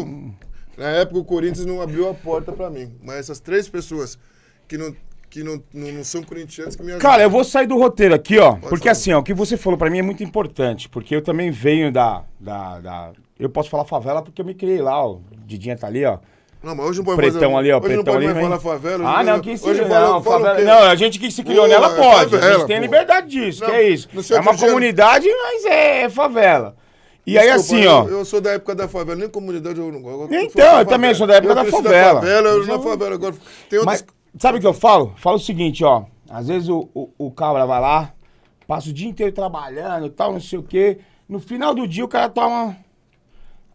Na 0.77 0.89
época 0.89 1.21
o 1.21 1.25
Corinthians 1.25 1.65
não 1.67 1.81
abriu 1.81 2.09
a 2.11 2.15
porta 2.15 2.51
pra 2.51 2.69
mim. 2.69 2.93
Mas 3.01 3.17
essas 3.19 3.39
três 3.39 3.69
pessoas 3.69 4.19
que 4.67 4.77
não, 4.77 4.93
que 5.31 5.45
não, 5.45 5.63
não, 5.73 5.93
não 5.93 6.03
são 6.03 6.21
corintianos 6.25 6.75
que 6.75 6.83
me 6.83 6.91
ajudam. 6.93 7.09
Cara, 7.11 7.23
eu 7.23 7.31
vou 7.31 7.45
sair 7.45 7.69
do 7.69 7.79
roteiro 7.79 8.13
aqui, 8.13 8.39
ó. 8.41 8.57
porque 8.57 8.79
falar. 8.89 8.91
assim, 8.93 9.13
ó, 9.13 9.21
o 9.21 9.23
que 9.23 9.33
você 9.33 9.57
falou 9.57 9.79
pra 9.79 9.89
mim 9.89 9.99
é 10.01 10.03
muito 10.03 10.25
importante. 10.25 10.89
Porque 10.89 11.15
eu 11.15 11.23
também 11.23 11.53
venho 11.53 11.93
da, 11.93 12.25
da, 12.41 12.81
da- 12.81 13.13
Eu 13.39 13.49
posso 13.49 13.71
falar 13.71 13.85
favela 13.85 14.21
porque 14.23 14.41
eu 14.43 14.45
me 14.45 14.55
criei 14.55 14.81
lá, 14.83 15.01
ó. 15.07 15.19
Didinha 15.45 15.77
tá 15.77 15.87
ali, 15.87 16.05
ó. 16.05 16.19
Não, 16.63 16.75
mas 16.75 16.87
hoje 16.87 16.99
não 17.01 17.05
pode 17.05 17.17
Pretão 17.19 17.41
fazer, 17.41 17.55
ali, 17.57 17.73
ó. 17.73 17.77
Hoje 17.77 17.81
Pretão 17.87 17.97
não 17.99 18.05
pode 18.13 18.25
ali. 18.25 18.35
mais 18.35 18.47
falar 18.47 18.61
favela. 18.61 19.19
Ah, 19.19 19.23
não, 19.23 19.41
que 19.41 19.57
se 19.57 19.69
hoje 19.69 19.83
não, 19.83 19.89
fala- 19.91 20.23
favela- 20.23 20.57
quê? 20.57 20.63
não, 20.63 20.83
a 20.85 20.95
gente 20.95 21.19
que 21.19 21.31
se 21.31 21.43
criou 21.45 21.65
Pô, 21.65 21.69
nela 21.69 21.87
é 21.93 21.97
pode. 21.97 22.35
a 22.37 22.39
favela, 22.39 22.59
gente 22.59 22.67
tem 22.67 22.77
pô. 22.77 22.83
liberdade 22.83 23.29
disso, 23.29 23.61
Não, 23.63 23.69
que 23.71 23.77
é 23.77 23.89
isso. 23.91 24.09
É 24.35 24.41
uma 24.41 24.55
dia- 24.55 24.67
comunidade, 24.67 25.29
mas 25.29 25.65
é, 25.67 26.03
é 26.05 26.09
favela. 26.09 26.75
E 27.27 27.39
aí, 27.39 27.53
Desculpa, 27.53 27.75
assim, 27.77 27.87
ó. 27.87 28.05
Eu, 28.05 28.19
eu 28.19 28.25
sou 28.25 28.41
da 28.41 28.53
época 28.53 28.75
da 28.75 28.89
favela, 28.89 29.19
nem 29.19 29.29
comunidade 29.29 29.79
eu 29.79 29.93
não 29.93 30.01
gosto. 30.01 30.35
Então, 30.35 30.79
eu 30.79 30.87
também 30.87 31.15
sou 31.15 31.27
da 31.27 31.35
época 31.37 31.55
da 31.55 31.65
favela. 31.67 32.21
favela, 32.21 32.49
eu 32.49 32.67
na 32.67 32.73
eu- 32.75 32.83
favela. 32.83 33.15
Agora, 33.15 33.35
tem 33.69 33.79
outros. 33.79 33.85
Mas 34.03 34.05
sabe 34.39 34.59
o 34.59 34.61
que 34.61 34.67
eu 34.67 34.75
falo? 34.75 35.13
Falo 35.19 35.37
o 35.37 35.41
seguinte, 35.41 35.85
ó. 35.85 36.05
Às 36.31 36.49
vezes 36.49 36.69
o, 36.71 36.89
o, 36.95 37.11
o 37.19 37.31
cabra 37.31 37.67
vai 37.67 37.81
lá, 37.81 38.11
passa 38.67 38.89
o 38.89 38.93
dia 38.93 39.09
inteiro 39.09 39.33
trabalhando 39.33 40.07
e 40.07 40.11
tal, 40.11 40.33
não 40.33 40.41
sei 40.41 40.59
o 40.59 40.63
quê. 40.63 40.99
No 41.29 41.39
final 41.39 41.75
do 41.75 41.87
dia 41.87 42.05
o 42.05 42.09
cara 42.09 42.29
toma. 42.31 42.75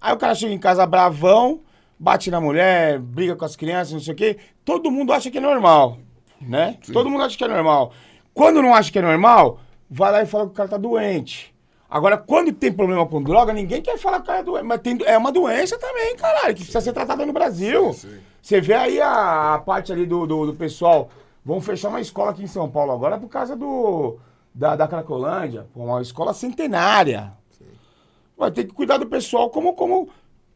Aí 0.02 0.14
o 0.14 0.18
cara 0.18 0.34
chega 0.36 0.54
em 0.54 0.60
casa 0.60 0.86
bravão, 0.86 1.62
bate 1.98 2.32
na 2.32 2.40
mulher, 2.40 3.00
briga 3.00 3.36
com 3.36 3.46
as 3.46 3.56
crianças, 3.56 3.94
não 3.94 4.00
sei 4.00 4.14
o 4.14 4.18
quê. 4.18 4.38
Todo 4.64 4.90
mundo 4.90 5.12
acha 5.12 5.30
que 5.30 5.38
é 5.38 5.42
normal, 5.42 5.98
né? 6.42 6.78
Todo 6.94 7.10
mundo 7.10 7.24
acha 7.24 7.38
que 7.38 7.44
é 7.44 7.48
normal. 7.48 7.92
Quando 8.34 8.62
não 8.62 8.74
acha 8.74 8.92
que 8.92 9.00
é 9.00 9.02
normal, 9.02 9.60
vai 9.90 10.12
lá 10.12 10.22
e 10.22 10.26
fala 10.26 10.46
que 10.46 10.52
o 10.52 10.56
cara 10.56 10.70
tá 10.70 10.78
doente. 10.78 11.54
Agora, 11.90 12.18
quando 12.18 12.54
tem 12.54 12.72
problema 12.72 13.06
com 13.08 13.22
droga, 13.22 13.52
ninguém 13.52 13.82
quer 13.82 13.98
falar 13.98 14.18
que 14.18 14.24
o 14.24 14.28
cara 14.28 14.40
é 14.40 14.44
doente. 14.44 14.64
Mas 14.64 14.80
tem, 14.82 14.98
é 15.06 15.18
uma 15.18 15.32
doença 15.32 15.78
também, 15.80 16.16
caralho, 16.16 16.54
que 16.54 16.62
precisa 16.62 16.82
ser 16.82 16.94
tratada 16.94 17.26
no 17.26 17.34
Brasil. 17.34 17.94
Sim, 17.94 18.10
sim. 18.10 18.20
Você 18.42 18.62
vê 18.62 18.74
aí 18.74 19.02
a, 19.02 19.56
a 19.56 19.60
parte 19.60 19.92
ali 19.92 20.06
do, 20.06 20.26
do, 20.26 20.46
do 20.46 20.54
pessoal. 20.54 21.10
Vão 21.44 21.60
fechar 21.60 21.90
uma 21.90 22.00
escola 22.00 22.32
aqui 22.32 22.44
em 22.44 22.48
São 22.48 22.70
Paulo 22.70 22.92
agora 22.92 23.18
por 23.18 23.28
causa 23.28 23.56
do 23.56 24.18
da, 24.54 24.76
da 24.76 24.88
Cracolândia. 24.88 25.66
Uma 25.76 26.02
escola 26.02 26.34
centenária. 26.34 27.34
Vai 28.40 28.50
ter 28.52 28.64
que 28.64 28.74
cuidar 28.74 28.98
do 28.98 29.06
pessoal 29.06 29.50
como, 29.50 29.74
como, 29.74 30.08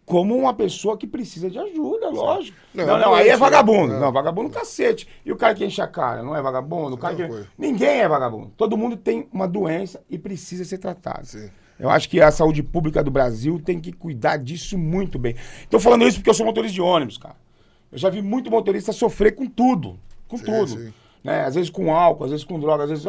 como 0.05 0.35
uma 0.37 0.53
pessoa 0.53 0.97
que 0.97 1.05
precisa 1.05 1.49
de 1.49 1.59
ajuda, 1.59 2.09
lógico. 2.09 2.57
Não, 2.73 2.85
Não, 2.87 2.93
não, 2.97 3.05
não 3.07 3.13
aí 3.13 3.27
é 3.27 3.35
vagabundo. 3.35 3.93
né? 3.93 3.99
Não, 3.99 4.11
vagabundo 4.11 4.49
cacete. 4.49 5.05
E 5.25 5.31
o 5.31 5.35
cara 5.35 5.53
que 5.53 5.65
enche 5.65 5.81
a 5.81 5.87
cara, 5.87 6.23
não 6.23 6.33
é 6.35 6.41
vagabundo? 6.41 6.95
O 6.95 6.97
cara 6.97 7.13
Não 7.15 7.27
que... 7.29 7.47
Ninguém 7.57 7.99
é 7.99 8.07
vagabundo. 8.07 8.51
Todo 8.55 8.77
mundo 8.77 8.95
tem 8.95 9.27
uma 9.33 9.47
doença 9.47 10.01
e 10.09 10.17
precisa 10.17 10.63
ser 10.63 10.77
tratado. 10.77 11.25
Sim. 11.27 11.49
Eu 11.77 11.89
acho 11.89 12.07
que 12.07 12.21
a 12.21 12.31
saúde 12.31 12.63
pública 12.63 13.03
do 13.03 13.11
Brasil 13.11 13.59
tem 13.59 13.81
que 13.81 13.91
cuidar 13.91 14.37
disso 14.37 14.77
muito 14.77 15.19
bem. 15.19 15.35
Tô 15.69 15.79
falando 15.79 16.07
isso 16.07 16.17
porque 16.19 16.29
eu 16.29 16.33
sou 16.33 16.45
motorista 16.45 16.73
de 16.75 16.81
ônibus, 16.81 17.17
cara. 17.17 17.35
Eu 17.91 17.97
já 17.97 18.09
vi 18.09 18.21
muito 18.21 18.49
motorista 18.49 18.93
sofrer 18.93 19.35
com 19.35 19.45
tudo. 19.45 19.99
Com 20.27 20.37
Sim, 20.37 20.45
tudo. 20.45 20.67
sim. 20.67 20.93
Né? 21.23 21.43
Às 21.43 21.55
vezes 21.55 21.69
com 21.69 21.93
álcool, 21.93 22.23
às 22.23 22.31
vezes 22.31 22.45
com 22.45 22.59
droga, 22.59 22.83
às 22.85 22.89
vezes. 22.89 23.05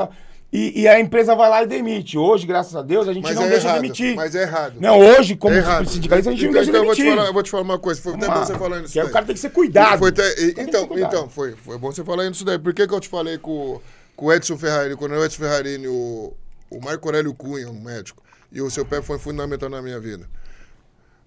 E, 0.53 0.83
e 0.83 0.89
a 0.89 1.01
empresa 1.01 1.35
vai 1.35 1.51
lá 1.51 1.63
e 1.65 1.67
demite. 1.67 2.17
Hoje, 2.17 2.47
graças 2.47 2.77
a 2.77 2.83
Deus, 2.83 3.09
a 3.09 3.13
gente 3.13 3.25
Mas 3.25 3.35
não 3.35 3.43
é 3.45 3.49
deixa 3.49 3.67
errado. 3.67 3.81
demitir. 3.83 4.15
Mas 4.15 4.35
é 4.37 4.43
errado. 4.43 4.75
Não, 4.81 5.01
hoje, 5.01 5.35
como 5.37 5.55
é 5.57 5.85
sindicalista, 5.85 6.31
a 6.31 6.33
gente 6.33 6.45
então, 6.47 6.53
não 6.53 6.53
deixa 6.53 6.71
então 6.71 6.81
eu 6.81 6.87
vou 6.87 6.95
te 6.95 6.99
demitir. 6.99 7.17
falar, 7.17 7.29
eu 7.29 7.33
vou 7.35 7.43
te 7.43 7.51
falar 7.51 7.63
uma 7.65 7.79
coisa. 7.79 8.01
Foi 8.01 8.15
até 8.15 8.27
bom 8.27 8.33
Vamos 8.33 8.49
você 8.49 8.55
falar 8.59 8.81
isso. 8.83 8.93
Que 8.93 8.99
aí 9.01 9.05
daí. 9.05 9.11
o 9.11 9.13
cara 9.13 9.27
tem 9.27 9.35
que 9.35 9.41
ser 9.41 9.51
cuidado. 9.51 9.99
Foi 9.99 10.09
até- 10.11 10.43
então, 10.63 10.89
então 10.97 11.29
foi, 11.29 11.53
foi 11.57 11.77
bom 11.77 11.91
você 11.91 12.05
falar 12.05 12.27
isso 12.29 12.45
daí. 12.45 12.59
Por 12.59 12.73
que, 12.73 12.87
que 12.87 12.95
eu 12.95 13.01
te 13.01 13.09
falei 13.09 13.37
com, 13.37 13.81
com 14.15 14.27
o 14.27 14.33
Edson 14.33 14.57
Ferrarini, 14.57 14.95
quando 14.97 15.13
o 15.13 15.25
Edson 15.25 15.39
Ferrarini, 15.43 15.89
o, 15.89 16.33
o 16.71 16.81
Marco 16.81 17.09
Aurélio 17.09 17.35
Cunha, 17.35 17.69
um 17.69 17.81
médico, 17.81 18.23
e 18.53 18.63
o 18.63 18.71
seu 18.71 18.85
pé 18.87 19.03
foi 19.03 19.19
fundamental 19.19 19.69
na 19.69 19.83
minha 19.83 19.99
vida? 19.99 20.29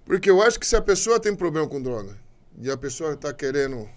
Porque 0.06 0.30
eu 0.30 0.42
acho 0.42 0.58
que 0.58 0.66
se 0.66 0.76
a 0.78 0.82
pessoa 0.82 1.20
tem 1.20 1.36
problema 1.36 1.68
com 1.68 1.82
droga 1.82 2.16
e 2.62 2.72
a 2.72 2.78
pessoa 2.78 3.12
está 3.14 3.34
querendo, 3.34 3.90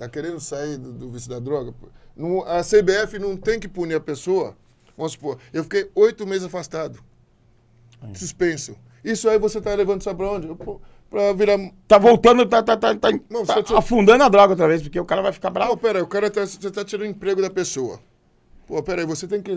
tá 0.00 0.08
querendo 0.08 0.40
sair 0.40 0.78
do, 0.78 0.94
do 0.94 1.10
vício 1.10 1.28
da 1.28 1.38
droga, 1.38 1.74
não- 2.16 2.42
a 2.46 2.62
CBF 2.64 3.18
não 3.18 3.36
tem 3.36 3.60
que 3.60 3.68
punir 3.68 3.94
a 3.96 4.00
pessoa. 4.00 4.56
Vamos 4.96 5.12
supor, 5.12 5.36
eu 5.52 5.62
fiquei 5.62 5.90
oito 5.94 6.26
meses 6.26 6.44
afastado, 6.46 6.98
suspenso. 8.14 8.74
Isso 9.04 9.28
aí 9.28 9.38
você 9.38 9.58
está 9.58 9.74
levando 9.74 10.00
isso 10.00 10.14
pra 10.14 10.30
onde? 10.32 10.48
Para 11.10 11.32
virar 11.34 11.58
Tá 11.86 11.98
voltando, 11.98 12.46
tá, 12.46 12.62
tá, 12.62 12.76
tá, 12.76 12.94
tá, 12.94 13.08
Não, 13.28 13.44
tá 13.44 13.62
afundando 13.76 14.24
a 14.24 14.28
droga 14.28 14.52
outra 14.52 14.68
vez, 14.68 14.80
porque 14.82 14.98
o 14.98 15.04
cara 15.04 15.20
vai 15.22 15.32
ficar 15.32 15.50
bravo. 15.50 15.76
peraí, 15.76 16.00
o 16.02 16.06
cara 16.06 16.30
tá, 16.30 16.46
você 16.46 16.70
tá 16.70 16.82
tirando 16.84 17.06
o 17.06 17.10
emprego 17.10 17.42
da 17.42 17.50
pessoa. 17.50 18.00
Pô, 18.66 18.82
peraí, 18.82 19.04
você 19.04 19.26
tem 19.26 19.42
que 19.42 19.54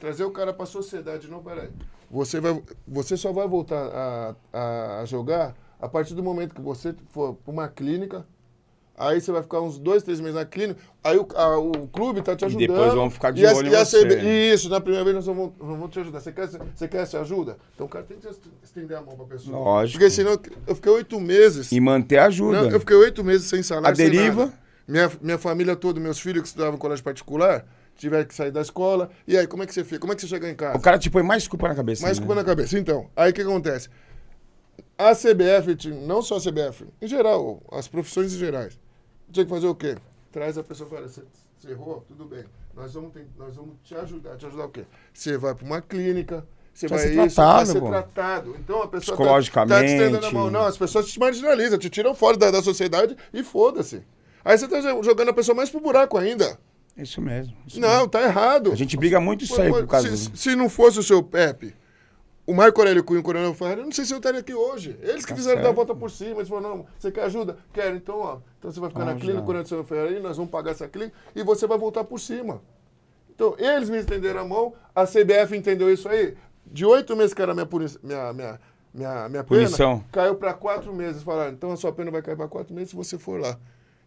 trazer 0.00 0.24
o 0.24 0.30
cara 0.30 0.52
pra 0.54 0.64
sociedade, 0.64 1.28
não, 1.28 1.42
peraí. 1.42 1.68
Você, 2.10 2.40
vai, 2.40 2.62
você 2.86 3.16
só 3.16 3.32
vai 3.32 3.46
voltar 3.48 3.76
a, 3.88 4.34
a, 4.52 5.00
a 5.00 5.04
jogar 5.04 5.54
a 5.80 5.88
partir 5.88 6.14
do 6.14 6.22
momento 6.22 6.54
que 6.54 6.60
você 6.60 6.94
for 7.10 7.34
pra 7.34 7.52
uma 7.52 7.68
clínica, 7.68 8.24
aí 8.96 9.20
você 9.20 9.32
vai 9.32 9.42
ficar 9.42 9.60
uns 9.60 9.78
dois, 9.78 10.02
três 10.02 10.20
meses 10.20 10.34
na 10.34 10.44
clínica, 10.44 10.80
aí 11.02 11.16
o, 11.18 11.26
a- 11.34 11.58
o 11.58 11.88
clube 11.88 12.22
tá 12.22 12.34
te 12.36 12.42
E 12.42 12.44
ajudando. 12.46 12.68
depois 12.68 12.94
vão 12.94 13.10
ficar 13.10 13.30
de 13.32 13.42
e 13.42 13.46
a- 13.46 13.52
olho 13.54 13.68
em 13.68 13.72
e 13.72 13.76
a 13.76 13.84
você. 13.84 14.00
CB 14.02 14.52
Isso, 14.54 14.68
na 14.68 14.80
primeira 14.80 15.04
vez 15.04 15.16
nós 15.16 15.26
vamos, 15.26 15.52
nós 15.58 15.68
vamos 15.68 15.90
te 15.90 16.00
ajudar. 16.00 16.20
Você 16.20 16.32
quer, 16.32 16.48
você 16.48 16.88
quer 16.88 17.02
essa 17.02 17.20
ajuda? 17.20 17.56
Então 17.74 17.86
o 17.86 17.88
cara 17.88 18.04
tem 18.04 18.18
que 18.18 18.28
estender 18.62 18.96
a 18.96 19.00
mão 19.00 19.16
pra 19.16 19.26
pessoa. 19.26 19.56
Lógico. 19.58 19.98
Porque 19.98 20.10
senão 20.10 20.38
eu 20.66 20.74
fiquei 20.74 20.92
oito 20.92 21.20
meses... 21.20 21.72
E 21.72 21.80
manter 21.80 22.18
a 22.18 22.26
ajuda. 22.26 22.62
Não, 22.62 22.70
eu 22.70 22.80
fiquei 22.80 22.96
oito 22.96 23.22
meses 23.24 23.46
sem 23.48 23.62
salário. 23.62 23.88
A 23.88 23.92
deriva? 23.92 24.46
nada. 24.46 24.62
Minha, 24.86 25.10
minha 25.20 25.38
família 25.38 25.76
toda, 25.76 26.00
meus 26.00 26.18
filhos 26.18 26.42
que 26.42 26.48
estudavam 26.48 26.74
em 26.74 26.78
colégio 26.78 27.04
particular, 27.04 27.64
tiveram 27.96 28.24
que 28.26 28.34
sair 28.34 28.50
da 28.50 28.60
escola. 28.60 29.10
E 29.28 29.36
aí, 29.38 29.46
como 29.46 29.62
é 29.62 29.66
que 29.66 29.72
você 29.72 29.84
fica? 29.84 30.00
Como 30.00 30.12
é 30.12 30.16
que 30.16 30.22
você 30.22 30.26
chega 30.28 30.50
em 30.50 30.56
casa? 30.56 30.76
O 30.76 30.80
cara 30.80 30.98
te 30.98 31.08
põe 31.08 31.22
mais 31.22 31.46
culpa 31.46 31.68
na 31.68 31.74
cabeça. 31.74 32.02
Mais 32.02 32.18
né? 32.18 32.26
culpa 32.26 32.34
na 32.40 32.44
cabeça. 32.44 32.76
Então, 32.78 33.08
aí 33.16 33.30
o 33.30 33.34
que 33.34 33.40
acontece? 33.42 33.88
A 34.98 35.14
CBF, 35.14 35.88
não 36.06 36.20
só 36.22 36.36
a 36.36 36.40
CBF, 36.40 36.84
em 37.00 37.06
geral, 37.06 37.62
as 37.72 37.88
profissões 37.88 38.34
em 38.34 38.38
gerais, 38.38 38.78
tinha 39.32 39.44
que 39.44 39.50
fazer 39.50 39.66
o 39.66 39.74
quê? 39.74 39.96
Traz 40.30 40.56
a 40.58 40.62
pessoa 40.62 40.88
fala, 40.88 41.08
você 41.08 41.22
você 41.58 41.70
errou? 41.70 42.04
Tudo 42.08 42.24
bem. 42.24 42.44
Nós 42.74 42.92
vamos, 42.94 43.12
ten- 43.12 43.26
nós 43.38 43.54
vamos 43.54 43.74
te 43.84 43.94
ajudar. 43.94 44.36
Te 44.36 44.46
ajudar 44.46 44.64
o 44.64 44.68
quê? 44.68 44.84
Você 45.12 45.36
vai 45.38 45.54
para 45.54 45.64
uma 45.64 45.80
clínica, 45.80 46.44
você 46.74 46.88
Vai 46.88 46.98
vai 46.98 47.06
ser 47.08 47.12
isso, 47.26 47.34
tratado, 47.36 47.56
vai 47.56 47.66
ser 47.66 47.88
tratado. 47.88 48.56
Então 48.58 48.82
a 48.82 48.88
pessoa 48.88 49.16
tá- 49.16 49.22
Psicologicamente. 49.22 49.74
Tá, 49.80 49.80
te 49.86 49.92
estendendo 49.92 50.26
a 50.26 50.30
mão. 50.32 50.50
Não, 50.50 50.62
as 50.66 50.76
pessoas 50.76 51.06
te 51.06 51.18
marginalizam, 51.20 51.78
te 51.78 51.88
tiram 51.90 52.14
fora 52.14 52.36
da, 52.36 52.50
da 52.50 52.62
sociedade 52.62 53.16
e 53.32 53.42
foda-se. 53.44 54.02
Aí 54.44 54.58
você 54.58 54.66
tá 54.66 54.80
jogando 54.80 55.28
a 55.28 55.32
pessoa 55.32 55.54
mais 55.54 55.70
pro 55.70 55.80
buraco 55.80 56.16
ainda. 56.18 56.58
Isso 56.96 57.20
mesmo. 57.20 57.54
isso 57.66 57.78
Não, 57.78 58.08
tá 58.08 58.22
errado. 58.22 58.72
A 58.72 58.74
gente 58.74 58.96
briga 58.96 59.20
muito 59.20 59.44
isso 59.44 59.60
aí 59.60 59.70
por 59.70 59.86
causa 59.86 60.16
se, 60.16 60.30
do- 60.30 60.36
se 60.36 60.56
não 60.56 60.68
fosse 60.68 60.98
o 60.98 61.02
seu 61.02 61.22
Pepe, 61.22 61.74
o 62.52 62.56
Marco 62.56 62.80
Aurélio 62.80 63.02
Cunha 63.02 63.18
e 63.18 63.20
o 63.20 63.24
Coronel 63.24 63.54
Ferrari, 63.54 63.80
eu 63.80 63.84
não 63.86 63.92
sei 63.92 64.04
se 64.04 64.12
eu 64.12 64.18
estaria 64.18 64.40
aqui 64.40 64.54
hoje. 64.54 64.96
Eles 65.02 65.24
que 65.24 65.30
Tá 65.32 65.36
fizeram 65.36 65.56
dar 65.56 65.62
a 65.62 65.64
certo. 65.66 65.76
volta 65.76 65.94
por 65.94 66.10
cima. 66.10 66.36
Eles 66.36 66.48
falaram, 66.48 66.76
não, 66.76 66.86
você 66.98 67.10
quer 67.10 67.24
ajuda? 67.24 67.56
Quero. 67.72 67.96
Então, 67.96 68.18
ó, 68.20 68.38
então 68.58 68.70
você 68.70 68.78
vai 68.80 68.88
ficar 68.90 69.00
na 69.00 69.06
Vamos 69.12 69.22
clínica, 69.22 69.40
lá. 69.40 69.46
Coronel 69.46 69.84
Ferrari, 69.84 70.20
nós 70.20 70.36
vamos 70.36 70.50
pagar 70.52 70.70
essa 70.72 70.86
clínica 70.88 71.16
e 71.34 71.42
você 71.42 71.66
vai 71.66 71.78
voltar 71.78 72.04
por 72.04 72.18
cima. 72.20 72.60
Então, 73.34 73.54
eles 73.58 73.88
me 73.90 73.98
estenderam 73.98 74.40
a 74.40 74.44
mão, 74.44 74.74
a 74.94 75.04
CBF 75.06 75.56
entendeu 75.56 75.92
isso 75.92 76.08
aí. 76.08 76.36
De 76.66 76.84
oito 76.84 77.16
meses 77.16 77.34
que 77.34 77.42
era 77.42 77.54
minha, 77.54 77.66
puni- 77.66 77.86
minha, 78.02 78.32
minha, 78.32 78.60
minha, 78.94 79.28
minha 79.28 79.44
pena, 79.44 79.44
Punição. 79.44 80.04
caiu 80.12 80.34
para 80.36 80.52
quatro 80.54 80.92
meses. 80.94 81.22
Falaram, 81.22 81.52
então 81.52 81.72
a 81.72 81.76
sua 81.76 81.92
pena 81.92 82.10
vai 82.10 82.22
cair 82.22 82.36
para 82.36 82.46
quatro 82.46 82.72
meses 82.74 82.90
se 82.90 82.96
você 82.96 83.18
for 83.18 83.40
lá. 83.40 83.58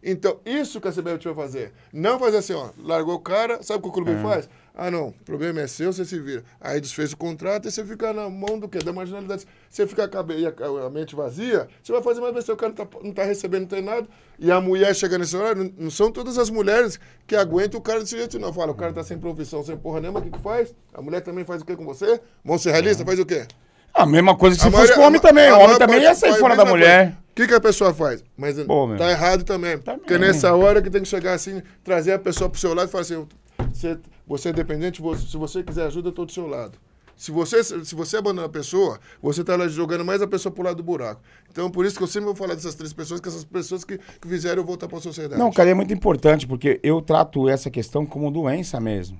Então, 0.02 0.38
isso 0.46 0.80
que 0.80 0.86
a 0.86 0.92
CBF 0.92 1.24
vai 1.24 1.34
fazer. 1.34 1.72
Não 1.92 2.18
fazer 2.18 2.36
assim, 2.36 2.52
ó, 2.54 2.68
largou 2.78 3.14
o 3.16 3.18
cara, 3.20 3.60
sabe 3.62 3.80
o 3.80 3.82
que 3.82 3.88
o 3.88 3.92
clube 3.92 4.12
faz? 4.22 4.48
Ah, 4.78 4.90
não, 4.90 5.08
o 5.08 5.12
problema 5.24 5.62
é 5.62 5.66
seu, 5.66 5.90
você 5.90 6.04
se 6.04 6.20
vira. 6.20 6.44
Aí 6.60 6.78
desfez 6.82 7.10
o 7.10 7.16
contrato 7.16 7.66
e 7.66 7.70
você 7.70 7.82
fica 7.82 8.12
na 8.12 8.28
mão 8.28 8.58
do 8.58 8.68
quê? 8.68 8.78
Da 8.78 8.92
marginalidade. 8.92 9.46
Você 9.70 9.86
fica 9.86 10.04
a, 10.04 10.08
cabe- 10.08 10.34
a, 10.46 10.90
mente 10.90 11.16
vazia, 11.16 11.66
você 11.82 11.92
vai 11.92 12.02
fazer 12.02 12.20
mais 12.20 12.34
besteira, 12.34 12.54
o 12.54 12.58
cara 12.58 12.74
não 12.76 12.84
tá, 12.84 12.98
não 13.02 13.12
tá 13.12 13.24
recebendo, 13.24 13.62
não 13.62 13.68
tem 13.68 13.80
nada. 13.80 14.06
E 14.38 14.52
a 14.52 14.60
mulher 14.60 14.94
chega 14.94 15.16
nesse 15.16 15.34
horário, 15.34 15.72
não, 15.78 15.90
são 15.90 16.12
todas 16.12 16.36
as 16.36 16.50
mulheres 16.50 17.00
que 17.26 17.34
aguentam 17.34 17.80
o 17.80 17.82
cara 17.82 18.00
desse 18.00 18.18
jeito, 18.18 18.38
não. 18.38 18.52
Fala, 18.52 18.72
o 18.72 18.74
cara 18.74 18.92
tá 18.92 19.02
sem 19.02 19.18
profissão, 19.18 19.64
sem 19.64 19.78
porra 19.78 19.98
nenhuma, 19.98 20.20
o 20.20 20.22
que 20.22 20.30
que 20.30 20.40
faz? 20.40 20.74
A 20.92 21.00
mulher 21.00 21.22
também 21.22 21.42
faz 21.42 21.62
o 21.62 21.64
quê 21.64 21.74
com 21.74 21.86
você? 21.86 22.20
Vão 22.44 22.58
ser 22.58 22.72
realista, 22.72 23.02
faz 23.02 23.18
o 23.18 23.24
quê? 23.24 23.46
A 23.94 24.04
mesma 24.04 24.36
coisa 24.36 24.56
que 24.56 24.62
se 24.62 24.68
A 24.68 24.70
fosse 24.70 24.92
com 24.92 25.00
o 25.00 25.04
homem 25.04 25.18
também. 25.18 25.50
O 25.52 25.58
homem 25.58 25.78
também 25.78 26.02
ia 26.02 26.14
sair 26.14 26.34
fora 26.34 26.54
da 26.54 26.66
mulher. 26.66 27.16
O 27.30 27.34
que, 27.34 27.46
que 27.46 27.54
a 27.54 27.60
pessoa 27.60 27.94
faz? 27.94 28.22
Mas 28.36 28.58
Pô, 28.62 28.94
tá 28.94 29.10
errado 29.10 29.42
também. 29.42 29.78
Também. 29.78 30.00
Porque 30.00 30.18
nessa 30.18 30.54
hora 30.54 30.82
que 30.82 30.90
tem 30.90 31.00
que 31.00 31.08
chegar 31.08 31.32
assim, 31.32 31.62
trazer 31.82 32.12
a 32.12 32.18
pessoa 32.18 32.50
pro 32.50 32.60
seu 32.60 32.74
lado 32.74 32.88
e 32.88 32.90
falar 32.90 33.02
assim, 33.02 33.26
você, 33.72 33.98
você 34.26 34.48
é 34.48 34.52
dependente, 34.52 35.00
você- 35.02 35.26
se 35.26 35.36
você 35.36 35.62
quiser 35.62 35.86
ajuda, 35.86 36.08
eu 36.08 36.12
tô 36.12 36.24
do 36.24 36.32
seu 36.32 36.46
lado. 36.46 36.78
Se 37.16 37.30
você, 37.32 37.64
se 37.64 37.94
você 37.94 38.18
abandonar 38.18 38.44
a 38.44 38.52
pessoa, 38.52 39.00
você 39.22 39.42
tá 39.42 39.56
lá 39.56 39.66
jogando 39.68 40.04
mais 40.04 40.20
a 40.20 40.26
pessoa 40.26 40.52
pro 40.52 40.62
lado 40.62 40.76
do 40.76 40.82
buraco. 40.82 41.22
Então, 41.50 41.70
por 41.70 41.86
isso 41.86 41.96
que 41.96 42.02
eu 42.02 42.06
sempre 42.06 42.26
vou 42.26 42.34
falar 42.34 42.54
dessas 42.54 42.74
três 42.74 42.92
pessoas, 42.92 43.20
que 43.20 43.28
essas 43.28 43.42
pessoas 43.42 43.84
que, 43.84 43.96
que 43.96 44.28
fizeram 44.28 44.60
eu 44.60 44.66
voltar 44.66 44.86
pra 44.86 45.00
sociedade. 45.00 45.38
Não, 45.40 45.50
cara, 45.50 45.70
é 45.70 45.74
muito 45.74 45.94
importante, 45.94 46.46
porque 46.46 46.78
eu 46.82 47.00
trato 47.00 47.48
essa 47.48 47.70
questão 47.70 48.04
como 48.04 48.30
doença 48.30 48.78
mesmo. 48.78 49.18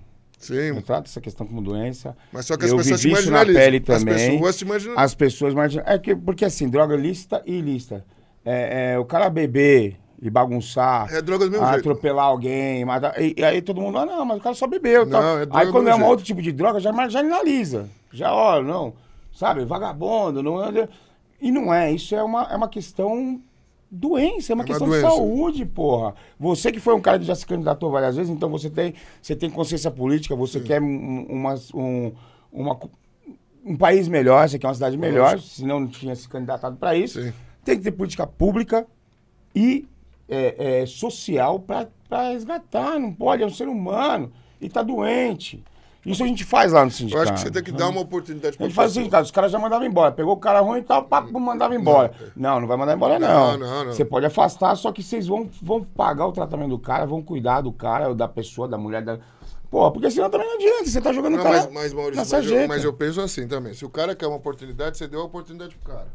Eu 0.50 0.74
Sim, 0.74 0.80
trato 0.82 1.06
essa 1.08 1.22
questão 1.22 1.46
como 1.46 1.62
doença. 1.62 2.14
mas 2.30 2.44
só 2.44 2.58
que 2.58 2.66
as 2.66 2.70
eu 2.70 2.76
pessoas 2.76 3.00
te 3.00 3.04
vivi 3.08 3.18
isso 3.18 3.30
na 3.30 3.38
marginalizam. 3.38 3.62
pele 3.64 3.80
também. 3.80 4.14
As 4.14 4.20
pessoas 4.34 4.56
te 4.58 4.64
marginalizam. 4.66 5.04
As 5.04 5.14
pessoas 5.14 5.54
marginais. 5.54 5.88
É 5.88 5.98
que, 5.98 6.14
porque 6.14 6.44
assim, 6.44 6.68
droga 6.68 6.94
lícita 6.94 7.42
e 7.46 7.54
ilícita. 7.54 8.04
É, 8.44 8.92
é, 8.92 8.98
o 8.98 9.06
cara 9.06 9.30
beber 9.30 9.96
e 10.20 10.30
bagunçar. 10.30 11.12
É 11.12 11.20
droga 11.20 11.44
do 11.44 11.50
mesmo 11.50 11.66
jeito. 11.66 11.80
atropelar 11.80 12.26
alguém, 12.26 12.84
matar, 12.84 13.20
e, 13.20 13.34
e 13.36 13.44
aí 13.44 13.60
todo 13.60 13.80
mundo, 13.80 13.98
ah, 13.98 14.06
não, 14.06 14.24
mas 14.24 14.38
o 14.38 14.40
cara 14.40 14.54
só 14.54 14.66
bebeu. 14.66 15.04
Não, 15.04 15.12
tal. 15.12 15.38
é 15.38 15.46
aí 15.50 15.66
do 15.66 15.72
quando 15.72 15.88
é 15.88 15.94
um 15.94 15.98
jeito. 15.98 16.10
outro 16.10 16.24
tipo 16.24 16.42
de 16.42 16.52
droga, 16.52 16.80
já 16.80 16.92
marginaliza. 16.92 17.88
Já, 18.12 18.32
ó, 18.32 18.62
não, 18.62 18.94
sabe, 19.32 19.64
vagabundo, 19.64 20.42
não 20.42 20.64
é. 20.64 20.88
E 21.40 21.50
não 21.50 21.72
é, 21.72 21.92
isso 21.92 22.14
é 22.14 22.22
uma, 22.22 22.44
é 22.44 22.56
uma 22.56 22.68
questão 22.68 23.40
doença, 23.90 24.52
é 24.52 24.54
uma 24.54 24.64
É 24.64 24.66
questão 24.66 24.88
de 24.88 25.00
saúde, 25.00 25.64
porra. 25.64 26.14
Você 26.38 26.72
que 26.72 26.80
foi 26.80 26.94
um 26.94 27.00
cara 27.00 27.18
que 27.18 27.24
já 27.24 27.34
se 27.34 27.46
candidatou 27.46 27.90
várias 27.90 28.16
vezes, 28.16 28.30
então 28.30 28.48
você 28.48 28.70
tem, 28.70 28.94
você 29.20 29.36
tem 29.36 29.50
consciência 29.50 29.90
política, 29.90 30.34
você 30.34 30.60
quer 30.60 30.80
um, 30.80 31.26
uma, 31.28 31.54
um, 31.74 32.12
uma, 32.52 32.78
um 33.64 33.76
país 33.76 34.08
melhor, 34.08 34.48
você 34.48 34.58
quer 34.58 34.66
uma 34.66 34.74
cidade 34.74 34.96
melhor, 34.96 35.38
senão 35.40 35.80
não 35.80 35.88
tinha 35.88 36.14
se 36.14 36.28
candidatado 36.28 36.76
para 36.76 36.96
isso. 36.96 37.22
Sim. 37.22 37.32
Tem 37.64 37.76
que 37.76 37.84
ter 37.84 37.92
política 37.92 38.26
pública 38.26 38.86
e 39.54 39.86
é, 40.28 40.80
é, 40.82 40.86
social 40.86 41.60
para 41.60 41.88
resgatar. 42.30 42.98
Não 42.98 43.12
pode, 43.12 43.42
é 43.42 43.46
um 43.46 43.50
ser 43.50 43.68
humano 43.68 44.32
e 44.60 44.68
tá 44.68 44.82
doente. 44.82 45.62
Isso 46.04 46.22
a 46.22 46.26
gente 46.26 46.44
faz 46.44 46.70
lá 46.70 46.82
no 46.82 46.86
Eu 46.86 46.90
sindicato. 46.92 47.24
acho 47.24 47.32
que 47.32 47.40
você 47.40 47.50
tem 47.50 47.64
que 47.64 47.72
dar 47.72 47.88
uma 47.88 48.00
oportunidade 48.00 48.54
A 48.54 48.58
pra 48.58 48.66
gente 48.66 48.76
faz 48.76 48.92
o 48.92 48.94
sindicato, 48.94 49.24
os 49.24 49.32
caras 49.32 49.50
já 49.50 49.58
mandavam 49.58 49.84
embora. 49.84 50.12
Pegou 50.12 50.34
o 50.34 50.36
cara 50.36 50.60
ruim 50.60 50.78
e 50.78 50.82
tal, 50.82 51.02
pá, 51.02 51.20
mandava 51.20 51.74
embora. 51.74 52.12
Não, 52.36 52.60
não 52.60 52.68
vai 52.68 52.76
mandar 52.76 52.94
embora, 52.94 53.18
não. 53.18 53.28
Não, 53.28 53.58
não, 53.58 53.84
não. 53.86 53.92
Você 53.92 54.04
pode 54.04 54.24
afastar, 54.24 54.76
só 54.76 54.92
que 54.92 55.02
vocês 55.02 55.26
vão, 55.26 55.50
vão 55.60 55.82
pagar 55.82 56.26
o 56.26 56.32
tratamento 56.32 56.70
do 56.70 56.78
cara, 56.78 57.04
vão 57.06 57.20
cuidar 57.20 57.60
do 57.60 57.72
cara, 57.72 58.14
da 58.14 58.28
pessoa, 58.28 58.68
da 58.68 58.78
mulher. 58.78 59.02
Da... 59.02 59.18
Pô, 59.68 59.90
porque 59.90 60.08
senão 60.08 60.30
também 60.30 60.46
não 60.46 60.54
adianta. 60.54 60.86
Você 60.86 61.00
tá 61.00 61.12
jogando 61.12 61.34
o 61.34 61.36
Não, 61.38 61.42
cara. 61.42 61.56
mas, 61.56 61.72
mas 61.72 61.92
Maurício, 61.92 62.24
mas 62.30 62.50
eu, 62.50 62.68
mas 62.68 62.84
eu 62.84 62.92
penso 62.92 63.20
assim 63.20 63.48
também. 63.48 63.74
Se 63.74 63.84
o 63.84 63.90
cara 63.90 64.14
quer 64.14 64.28
uma 64.28 64.36
oportunidade, 64.36 64.96
você 64.96 65.08
deu 65.08 65.20
a 65.22 65.24
oportunidade 65.24 65.74
pro 65.74 65.92
cara. 65.92 66.06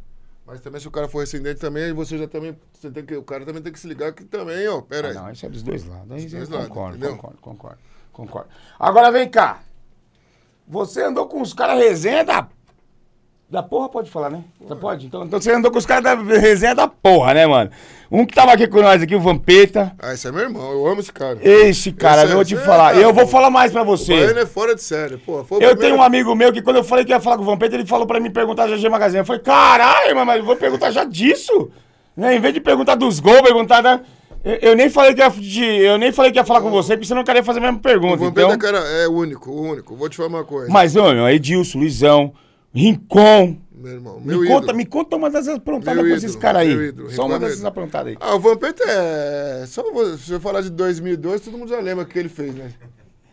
Mas 0.51 0.59
também 0.59 0.81
se 0.81 0.87
o 0.89 0.91
cara 0.91 1.07
for 1.07 1.19
rescindente 1.19 1.61
também, 1.61 1.93
você 1.93 2.17
já 2.17 2.27
também. 2.27 2.57
Você 2.73 2.91
tem 2.91 3.05
que, 3.05 3.15
o 3.15 3.23
cara 3.23 3.45
também 3.45 3.61
tem 3.61 3.71
que 3.71 3.79
se 3.79 3.87
ligar 3.87 4.11
que 4.11 4.25
também, 4.25 4.67
ó, 4.67 4.81
pera 4.81 5.07
aí. 5.07 5.15
Ah, 5.15 5.21
não, 5.21 5.31
isso 5.31 5.45
é 5.45 5.49
dos 5.49 5.63
dois 5.63 5.85
lados. 5.85 6.11
Aí 6.11 6.23
Dos 6.23 6.31
dois 6.33 6.49
lados, 6.49 6.67
concordo, 6.67 6.97
entendeu? 6.97 7.15
concordo, 7.15 7.37
concordo, 7.39 7.77
concordo. 8.11 8.49
Agora 8.77 9.09
vem 9.13 9.29
cá. 9.29 9.63
Você 10.67 11.03
andou 11.03 11.25
com 11.29 11.41
os 11.41 11.53
caras 11.53 11.79
resenha 11.79 12.25
da. 12.25 12.49
Da 13.51 13.61
porra 13.61 13.89
pode 13.89 14.09
falar, 14.09 14.29
né? 14.29 14.45
Você 14.65 14.75
pode? 14.75 15.07
Então, 15.07 15.25
então 15.25 15.41
você 15.41 15.51
andou 15.51 15.69
com 15.69 15.77
os 15.77 15.85
caras 15.85 16.03
da 16.05 16.15
resenha 16.15 16.73
da 16.73 16.87
porra, 16.87 17.33
né, 17.33 17.45
mano? 17.45 17.69
Um 18.09 18.25
que 18.25 18.33
tava 18.33 18.53
aqui 18.53 18.65
com 18.65 18.81
nós 18.81 19.01
aqui, 19.01 19.13
o 19.13 19.19
Vampeta. 19.19 19.91
Ah, 19.99 20.13
esse 20.13 20.25
é 20.25 20.31
meu 20.31 20.41
irmão, 20.43 20.71
eu 20.71 20.87
amo 20.87 21.01
esse 21.01 21.11
cara. 21.11 21.37
Esse 21.41 21.91
cara, 21.91 22.21
Esse 22.21 22.27
é- 22.27 22.31
eu 22.31 22.35
vou 22.35 22.45
te 22.45 22.55
é, 22.55 22.57
falar. 22.59 22.93
cara, 22.93 23.03
eu 23.03 23.13
vou 23.13 23.27
falar 23.27 23.49
mais 23.49 23.73
pra 23.73 23.81
O 23.81 23.85
você. 23.85 24.13
Baiano 24.15 24.39
é 24.39 24.45
fora 24.45 24.73
de 24.73 24.81
série, 24.81 25.15
o 25.15 25.31
Eu 25.35 25.43
primeiro- 25.43 25.77
tenho 25.79 25.95
um 25.97 26.01
amigo 26.01 26.33
meu 26.33 26.53
que 26.53 26.61
quando 26.61 26.77
eu 26.77 26.83
falei 26.85 27.03
que 27.03 27.11
ia 27.11 27.19
falar 27.19 27.35
com 27.35 27.43
o 27.43 27.45
Vampeta, 27.45 27.75
ele 27.75 27.85
falou 27.85 28.07
pra 28.07 28.21
mim 28.21 28.31
perguntar 28.31 28.67
da 28.67 28.75
GG 28.77 28.87
Magazine. 28.87 29.19
Eu 29.19 29.25
falei, 29.25 29.41
caralho, 29.41 30.15
mas 30.25 30.37
eu 30.39 30.45
vou 30.45 30.55
perguntar 30.55 30.89
já 30.91 31.03
disso. 31.03 31.69
Né? 32.15 32.35
Em 32.37 32.39
vez 32.39 32.53
de 32.53 32.61
perguntar 32.61 32.95
dos 32.95 33.19
gols, 33.19 33.41
perguntar 33.41 33.81
da. 33.81 33.99
Eu, 34.45 34.55
eu 34.71 34.75
nem 34.77 34.89
falei 34.89 35.13
que 35.13 35.19
ia, 35.21 35.29
de- 35.29 35.61
eu 35.83 35.97
nem 35.97 36.13
falei 36.13 36.31
que 36.31 36.39
ia 36.39 36.45
falar 36.45 36.61
com 36.61 36.71
você, 36.71 36.93
porque 36.95 37.05
você 37.07 37.13
não 37.13 37.23
queria 37.25 37.43
fazer 37.43 37.59
a 37.59 37.63
mesma 37.63 37.77
O 37.77 37.81
pergunta. 37.81 38.15
Vampeta, 38.15 38.47
Então... 38.47 38.57
cara, 38.57 38.77
é 38.79 39.09
único, 39.09 39.51
o 39.51 39.61
único. 39.61 39.93
Vou 39.93 40.07
te 40.07 40.15
falar 40.15 40.29
uma 40.29 40.43
coisa. 40.45 40.71
Mas, 40.71 40.95
ô, 40.95 41.11
meu, 41.13 41.27
Edilson, 41.29 41.79
Luizão, 41.79 42.33
Rincon. 42.73 43.57
Meu 43.73 43.93
irmão, 43.93 44.19
Me 44.19 44.27
meu 44.27 44.39
conta, 44.45 44.63
ídolo. 44.65 44.77
me 44.77 44.85
conta 44.85 45.15
uma 45.15 45.29
dessas 45.29 45.55
aprontadas 45.55 46.03
Meu 46.03 46.11
com 46.11 46.17
esses 46.17 46.35
caras 46.35 46.61
aí. 46.61 46.71
ídolo, 46.71 47.09
Só 47.11 47.25
uma 47.25 47.37
é 47.37 47.39
dessas 47.39 47.59
meu 47.59 47.67
aprontadas 47.69 48.09
aí. 48.09 48.17
Ah, 48.19 48.35
o 48.35 48.39
Vampeta 48.39 48.83
é. 48.87 49.65
Só 49.67 49.83
se 50.17 50.31
eu 50.33 50.39
falar 50.39 50.61
de 50.61 50.69
2002, 50.69 51.41
todo 51.41 51.57
mundo 51.57 51.69
já 51.69 51.79
lembra 51.79 52.03
o 52.03 52.07
que 52.07 52.19
ele 52.19 52.29
fez, 52.29 52.53
né? 52.53 52.71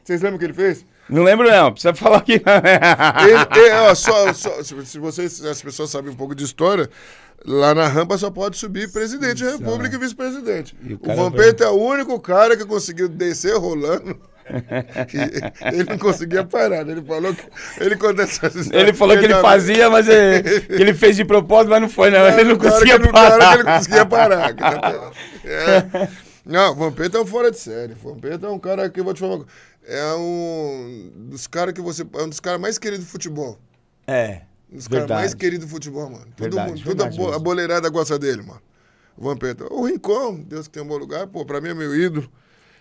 Vocês 0.02 0.22
lembram 0.22 0.36
o 0.36 0.38
que 0.38 0.46
ele 0.46 0.54
fez? 0.54 0.86
Não 1.10 1.22
lembro, 1.22 1.50
não. 1.50 1.70
Precisa 1.70 1.94
falar 1.94 2.18
aqui. 2.18 2.32
Ele, 2.34 3.60
ele- 3.66 3.74
ó, 3.74 3.94
só, 3.94 4.32
só- 4.32 4.62
se 4.62 4.98
vocês, 4.98 5.44
as 5.44 5.60
pessoas 5.60 5.90
sabem 5.90 6.10
um 6.10 6.16
pouco 6.16 6.34
de 6.34 6.44
história, 6.44 6.88
lá 7.44 7.74
na 7.74 7.86
rampa 7.86 8.16
só 8.16 8.30
pode 8.30 8.56
subir 8.56 8.90
presidente 8.90 9.44
da 9.44 9.50
república 9.50 9.96
e 9.96 9.98
vice-presidente. 9.98 10.74
E 10.82 10.94
o 10.94 10.98
O, 11.02 11.14
Vampeta 11.14 11.64
é 11.64 11.68
o 11.68 11.74
único 11.78 12.18
cara 12.20 12.56
que 12.56 12.64
conseguiu 12.64 13.06
descer 13.08 13.54
rolando. 13.58 14.18
Ele 15.72 15.84
não 15.84 15.98
conseguia 15.98 16.44
parar. 16.44 16.84
né? 16.84 16.92
Ele 16.92 17.02
falou 17.02 17.34
que. 17.34 17.42
Ele 17.80 17.96
conta 17.96 18.22
essas 18.22 18.54
histórias. 18.54 18.82
Ele 18.88 18.92
falou 18.92 19.18
que 19.18 19.24
ele 19.24 19.34
fazia, 19.34 19.90
mas 19.90 20.08
é, 20.08 20.42
que 20.42 20.72
ele 20.72 20.94
fez 20.94 21.16
de 21.16 21.24
propósito, 21.24 21.70
mas 21.70 21.80
não 21.82 21.88
foi, 21.88 22.10
não. 22.10 22.26
Ele 22.26 22.44
não 22.50 22.58
conseguia 22.58 22.94
ele- 22.94 23.08
parar. 23.12 23.54
que 23.56 23.62
ele 23.62 23.64
conseguia 23.76 24.06
parar. 24.06 24.54
É. 25.44 26.08
Não, 26.44 26.72
o 26.72 26.74
Vampeta 26.76 27.18
é 27.18 27.20
um 27.20 27.26
fora 27.26 27.50
de 27.50 27.58
série. 27.58 27.92
O 27.92 27.96
Vampeta 28.14 28.46
é 28.46 28.50
um 28.50 28.58
cara 28.58 28.88
que 28.88 28.98
eu 29.00 29.04
vou 29.04 29.12
te 29.14 29.20
falar. 29.20 29.34
uma 29.36 29.44
coisa, 29.44 29.52
É 29.86 30.14
um 30.14 31.12
dos 31.28 31.46
caras 31.46 31.74
que 31.74 31.80
você. 31.80 32.02
É 32.14 32.22
um 32.22 32.28
dos 32.28 32.40
caras 32.40 32.60
mais 32.60 32.78
queridos 32.78 33.04
do 33.06 33.10
futebol. 33.10 33.58
É. 34.06 34.42
Um 34.72 34.76
dos 34.76 34.88
caras 34.88 35.08
mais 35.08 35.34
queridos 35.34 35.66
do 35.66 35.70
futebol, 35.70 36.08
mano. 36.10 36.26
Todo 36.36 36.54
Verdade, 36.56 36.70
mundo, 36.84 36.84
toda 36.84 37.36
a 37.36 37.38
boleirada 37.38 37.88
gosta 37.90 38.18
dele, 38.18 38.42
mano. 38.42 38.60
O 39.16 39.24
Vampeta. 39.24 39.66
O 39.72 39.84
Rincon, 39.86 40.40
Deus 40.46 40.66
que 40.68 40.74
tem 40.74 40.82
um 40.82 40.86
bom 40.86 40.96
lugar, 40.96 41.26
pô, 41.26 41.44
pra 41.44 41.60
mim 41.60 41.70
é 41.70 41.74
meu 41.74 41.94
ídolo. 41.94 42.30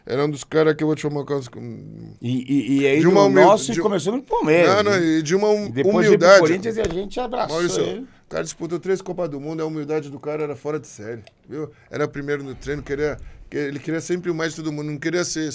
Era 0.09 0.23
um 0.25 0.29
dos 0.29 0.43
caras 0.45 0.73
que 0.73 0.81
eu 0.83 0.87
vou 0.87 0.95
te 0.95 1.01
falar 1.01 1.15
uma 1.15 1.25
coisa. 1.25 1.49
com- 1.49 2.13
E, 2.21 2.29
e, 2.31 2.79
e 2.81 2.87
aí, 2.87 2.99
De 3.01 3.07
uma 3.07 3.21
do 3.21 3.27
humil- 3.27 3.43
nosso, 3.43 3.73
de- 3.73 3.81
começou 3.81 4.13
no 4.13 4.23
Palmeiras. 4.23 4.75
Não, 4.77 4.83
não, 4.83 4.91
né? 4.91 5.05
e 5.05 5.21
de 5.21 5.35
uma 5.35 5.49
hum- 5.49 5.65
E 5.67 5.71
depois 5.71 6.07
humildade. 6.07 6.39
Corinthians 6.39 6.77
e 6.77 6.81
a 6.81 6.87
gente 6.87 7.19
abraçou 7.19 7.57
Maurício, 7.57 7.81
ele. 7.83 8.01
o 8.01 8.29
cara 8.29 8.43
disputou 8.43 8.79
três 8.79 9.01
Copas 9.01 9.29
do 9.29 9.39
Mundo, 9.41 9.61
a 9.61 9.65
humildade 9.65 10.09
do 10.09 10.17
cara 10.19 10.43
era 10.43 10.55
fora 10.55 10.79
de 10.79 10.87
série, 10.87 11.23
viu? 11.49 11.69
Era 11.91 12.07
primeiro 12.07 12.41
no 12.41 12.55
treino, 12.55 12.81
queria, 12.81 13.17
que- 13.49 13.57
ele 13.57 13.79
queria 13.79 13.99
sempre 13.99 14.31
o 14.31 14.35
mais 14.35 14.51
de 14.51 14.57
todo 14.63 14.71
mundo, 14.71 14.89
não 14.91 14.97
queria 14.97 15.25
ser, 15.25 15.49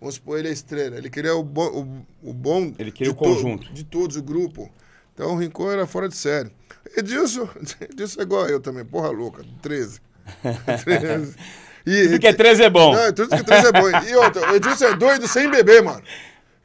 vamos 0.00 0.14
supor, 0.14 0.38
ele 0.38 0.48
é 0.48 0.52
estrela, 0.52 0.96
ele 0.96 1.10
queria 1.10 1.34
o 1.34 1.42
bom, 1.42 1.66
o, 2.22 2.30
o 2.30 2.32
bom 2.32 2.72
Ele 2.78 2.90
queria 2.90 3.12
de 3.12 3.14
o 3.14 3.14
conjunto. 3.14 3.70
de 3.74 3.84
todos, 3.84 4.16
o 4.16 4.22
grupo. 4.22 4.70
Então 5.12 5.34
o 5.34 5.36
Rincon 5.38 5.70
era 5.70 5.86
fora 5.86 6.08
de 6.08 6.16
série. 6.16 6.50
Edilson, 6.96 7.46
Edilson 7.92 8.20
é 8.20 8.22
igual 8.22 8.46
eu 8.48 8.58
também, 8.60 8.86
porra 8.86 9.10
louca, 9.10 9.44
13. 9.60 10.00
13. 10.84 11.34
E, 11.86 12.08
Tudo 12.08 12.18
que 12.18 12.26
é 12.26 12.32
13 12.32 12.62
é 12.64 12.70
bom. 12.70 12.94
Não, 12.94 13.12
tudo 13.12 13.36
que 13.36 13.44
13 13.44 13.66
é 13.66 13.72
bom. 13.72 13.88
E 14.08 14.16
outra, 14.16 14.52
o 14.52 14.56
Edilson 14.56 14.84
é 14.86 14.96
doido 14.96 15.26
sem 15.28 15.50
beber, 15.50 15.82
mano. 15.82 16.02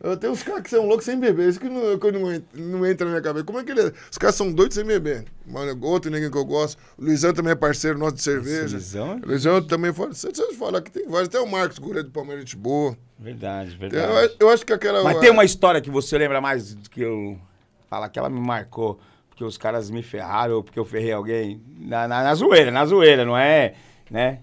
Eu 0.04 0.17
tenho 0.17 0.34
uns 0.34 0.43
caras 0.43 0.62
que 0.63 0.69
são 0.69 0.86
loucos 0.86 1.06
sem 1.06 1.17
beber. 1.17 1.47
Isso 1.47 1.58
que 1.62 1.69
não, 1.69 1.97
que 1.97 2.12
não, 2.12 2.43
não 2.54 2.86
entra 2.86 3.06
na 3.06 3.12
minha 3.12 3.21
cabeça. 3.21 3.45
Como 3.45 3.58
é 3.58 3.63
que 3.63 3.71
ele 3.71 3.84
é? 3.84 3.93
Os 4.12 4.17
caras 4.17 4.36
são 4.36 4.52
doidos 4.52 4.76
sem 4.76 4.84
beber. 4.84 5.23
Mano, 5.47 5.80
outro 5.82 6.12
ninguém 6.12 6.30
que 6.30 6.38
eu 6.38 6.43
gosto. 6.43 6.78
O 6.97 7.06
Luizão 7.06 7.34
também 7.34 7.54
é 7.54 7.56
parceiro 7.56 7.97
nosso 7.97 8.15
de 8.15 8.21
cerveja. 8.21 8.76
Luizão? 8.76 9.21
O 9.23 9.28
Luizão 9.28 9.62
também 9.65 9.93
fala. 9.93 10.13
Você 10.13 10.30
falar 10.56 10.82
que 10.82 10.91
tem 10.91 11.08
vários. 11.08 11.30
Até 11.30 11.39
o 11.39 11.49
Marcos 11.49 11.80
Gouveia 11.80 12.04
do 12.04 12.12
Palmeiras 12.12 12.43
de 12.43 12.58
boa. 12.58 12.97
Verdade, 13.17 13.78
Eu, 13.80 13.80
verdade. 13.80 14.36
eu 14.38 14.49
acho 14.49 14.65
que 14.65 14.73
aquela. 14.73 15.02
Mas 15.06 15.19
tem 15.19 15.30
uma 15.30 15.45
história 15.45 15.80
que 15.80 15.89
você 15.89 16.17
lembra 16.17 16.41
mais 16.41 16.73
do 16.73 16.89
que 16.89 16.99
eu. 16.99 17.39
Fala 17.89 18.10
que 18.10 18.19
ela 18.19 18.30
me 18.30 18.41
marcou. 18.41 18.99
Porque 19.30 19.45
os 19.45 19.58
caras 19.58 19.89
me 19.89 20.04
ferraram 20.04 20.56
ou 20.56 20.63
porque 20.63 20.78
eu 20.78 20.84
ferrei 20.84 21.13
alguém. 21.13 21.62
Na, 21.80 22.10
na, 22.10 22.23
na 22.23 22.36
zoeira, 22.36 22.71
na 22.71 22.86
zoeira, 22.86 23.23
não 23.23 23.38
é? 23.38 23.73
Né? 24.12 24.39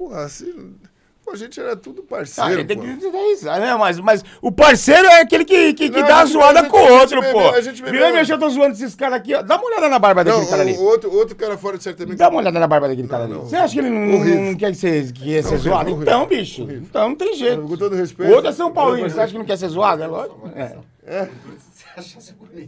Porra, 0.00 0.22
assim. 0.24 0.76
Pô, 1.22 1.32
a 1.32 1.36
gente 1.36 1.60
era 1.60 1.76
tudo 1.76 2.02
Ah, 2.06 2.08
parceiro. 2.08 2.52
ele 2.52 2.64
tem 2.64 2.80
que 2.80 3.10
dar 3.12 3.18
risada, 3.18 3.60
né? 3.60 3.74
Mas, 3.76 4.00
mas 4.00 4.24
o 4.40 4.50
parceiro 4.50 5.06
é 5.06 5.20
aquele 5.20 5.44
que, 5.44 5.74
que, 5.74 5.90
que 5.90 6.00
Não, 6.00 6.08
dá 6.08 6.20
a 6.20 6.24
zoada 6.24 6.64
com 6.70 6.78
o 6.78 6.92
outro, 6.94 7.20
pô. 7.30 7.50
a 7.50 7.60
gente 7.60 7.82
bebeu- 7.82 8.00
eu 8.16 8.38
tô 8.38 8.48
zoando 8.48 8.72
esses 8.72 8.94
caras 8.94 9.18
aqui, 9.18 9.34
ó. 9.34 9.42
Dá 9.42 9.56
uma 9.58 9.66
olhada 9.66 9.90
na 9.90 9.98
barba 9.98 10.24
Não, 10.24 10.32
daquele 10.32 10.50
cara 10.50 10.62
ali. 10.62 10.72
o, 10.72 10.80
outro, 10.82 11.12
outro 11.14 11.36
cara 11.36 11.58
fora 11.58 11.76
de 11.76 11.84
série 11.84 11.96
também. 11.96 12.16
Dá 12.16 12.30
uma 12.30 12.38
olhada 12.38 12.58
na 12.58 12.66
barba 12.66 12.88
daquele 12.88 13.06
cara 13.08 13.24
ali. 13.24 13.34
não. 13.34 13.42
Você 13.42 13.56
acha 13.56 13.74
que 13.74 13.80
ele 13.80 13.90
não, 13.90 14.24
não 14.46 14.54
quer 14.56 14.74
ser, 14.74 15.12
que 15.12 15.42
ser 15.42 15.56
zoado? 15.58 15.90
Então, 15.90 16.26
bicho. 16.26 16.62
Então 16.62 17.10
não 17.10 17.16
tem 17.16 17.36
jeito. 17.36 17.60
Com 17.60 17.76
todo 17.76 17.92
O 17.92 17.96
respeito. 17.96 18.32
outro 18.32 18.48
é 18.48 18.52
São 18.54 18.72
Paulino. 18.72 19.10
Você 19.10 19.20
acha 19.20 19.32
que 19.32 19.38
não 19.38 19.44
quer 19.44 19.58
ser 19.58 19.68
zoado? 19.68 20.02
É 20.02 20.06
lógico. 20.06 20.50
É. 20.56 21.28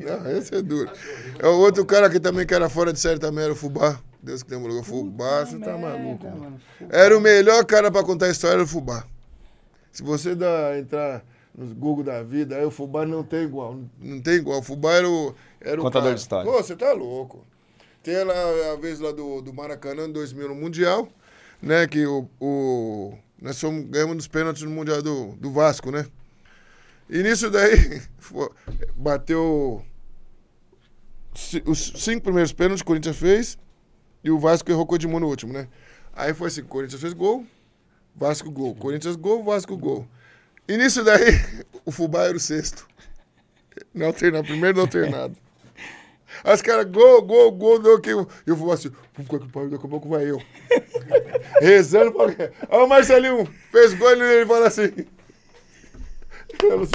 Não, 0.01 0.31
esse 0.37 0.55
é 0.55 0.61
duro. 0.61 0.91
É 1.39 1.47
o 1.49 1.59
outro 1.59 1.85
cara 1.87 2.11
que 2.11 2.21
também 2.21 2.45
que 2.47 2.53
era 2.53 2.69
fora 2.69 2.93
de 2.93 3.01
série 3.01 3.19
também 3.19 3.45
era 3.45 3.53
o 3.55 3.57
Fubá. 3.57 3.99
Deus 4.23 4.43
que 4.43 4.49
tem 4.49 4.57
um 4.57 4.67
lugar. 4.67 4.85
Fubá, 4.85 5.45
você 5.45 5.59
tá 5.59 5.77
maluco. 5.77 6.25
mano. 6.25 6.61
Era 6.91 7.17
o 7.17 7.21
melhor 7.21 7.65
cara 7.65 7.91
pra 7.91 8.05
contar 8.05 8.27
a 8.27 8.31
história, 8.31 8.55
era 8.55 8.63
o 8.63 8.67
Fubá. 8.67 9.05
Se 9.91 10.03
você 10.03 10.35
dá, 10.35 10.79
entrar 10.79 11.25
nos 11.55 11.73
Google 11.73 12.05
da 12.05 12.23
vida, 12.23 12.57
aí 12.57 12.65
o 12.65 12.71
Fubá 12.71 13.05
não 13.05 13.25
tem 13.25 13.43
igual. 13.43 13.79
Não 14.01 14.21
tem 14.21 14.35
igual. 14.35 14.61
O 14.61 14.63
Fubá 14.63 14.93
era 14.93 15.09
o. 15.11 15.35
Era 15.61 15.81
o 15.81 15.85
Contador 15.85 16.05
cara. 16.05 16.15
de 16.15 16.21
história. 16.21 16.51
Pô, 16.51 16.63
você 16.63 16.77
tá 16.77 16.93
louco. 16.93 17.45
Tem 18.03 18.23
lá 18.25 18.35
a 18.73 18.77
vez 18.77 19.01
lá 19.01 19.11
do, 19.13 19.43
do 19.43 19.53
Maracanã 19.53 20.07
em 20.07 20.13
2000 20.13 20.49
no 20.49 20.55
Mundial, 20.55 21.09
né? 21.61 21.87
Que 21.89 22.07
o. 22.07 22.29
o 22.41 23.15
nós 23.41 23.61
fomos, 23.61 23.85
ganhamos 23.87 24.15
nos 24.15 24.29
pênaltis 24.29 24.63
no 24.63 24.71
Mundial 24.71 25.03
do, 25.03 25.33
do 25.33 25.51
Vasco, 25.51 25.91
né? 25.91 26.07
E 27.11 27.23
nisso 27.25 27.51
daí, 27.51 28.01
bateu 28.97 29.85
os 31.67 31.93
cinco 31.97 32.23
primeiros 32.23 32.53
pênaltis 32.53 32.83
que 32.83 32.85
o 32.85 32.87
Corinthians 32.87 33.17
fez 33.17 33.59
e 34.25 34.31
o 34.31 34.39
Vasco 34.39 34.71
errou 34.71 34.87
com 34.87 34.95
o 34.95 34.97
Edmundo 34.97 35.21
no 35.21 35.29
último, 35.29 35.53
né? 35.53 35.69
Aí 36.15 36.35
foi 36.35 36.49
assim, 36.49 36.63
Corinthians 36.63 37.01
fez 37.01 37.13
gol, 37.13 37.45
Vasco 38.15 38.51
gol, 38.51 38.75
Corinthians 38.75 39.17
gol, 39.17 39.43
Vasco 39.43 39.77
gol. 39.77 40.07
E 40.69 40.77
nisso 40.77 41.03
daí, 41.03 41.41
o 41.85 41.91
Fubá 41.91 42.25
era 42.25 42.37
o 42.37 42.41
sexto. 42.41 42.87
Não 43.95 44.07
alternado, 44.07 44.47
primeiro 44.47 44.77
não 44.77 44.85
alternado. 44.85 45.37
Aí 46.45 46.55
os 46.55 46.63
caras, 46.63 46.87
gol, 46.87 47.23
gol, 47.23 47.53
gol, 47.53 47.79
deu 47.79 48.01
que 48.01 48.11
eu. 48.11 48.27
E 48.47 48.53
o 48.53 48.57
Fubá 48.57 48.75
assim, 48.75 48.91
daqui 49.17 49.87
a 49.87 49.89
pouco 49.89 50.09
vai 50.09 50.31
eu. 50.31 50.41
Rezando 51.61 52.13
pra? 52.13 52.27
Aí 52.71 52.79
o 52.79 52.87
Marcelinho 52.87 53.47
fez 53.71 53.95
gol 53.95 54.17
e 54.17 54.21
ele 54.21 54.47
fala 54.47 54.67
assim. 54.67 54.93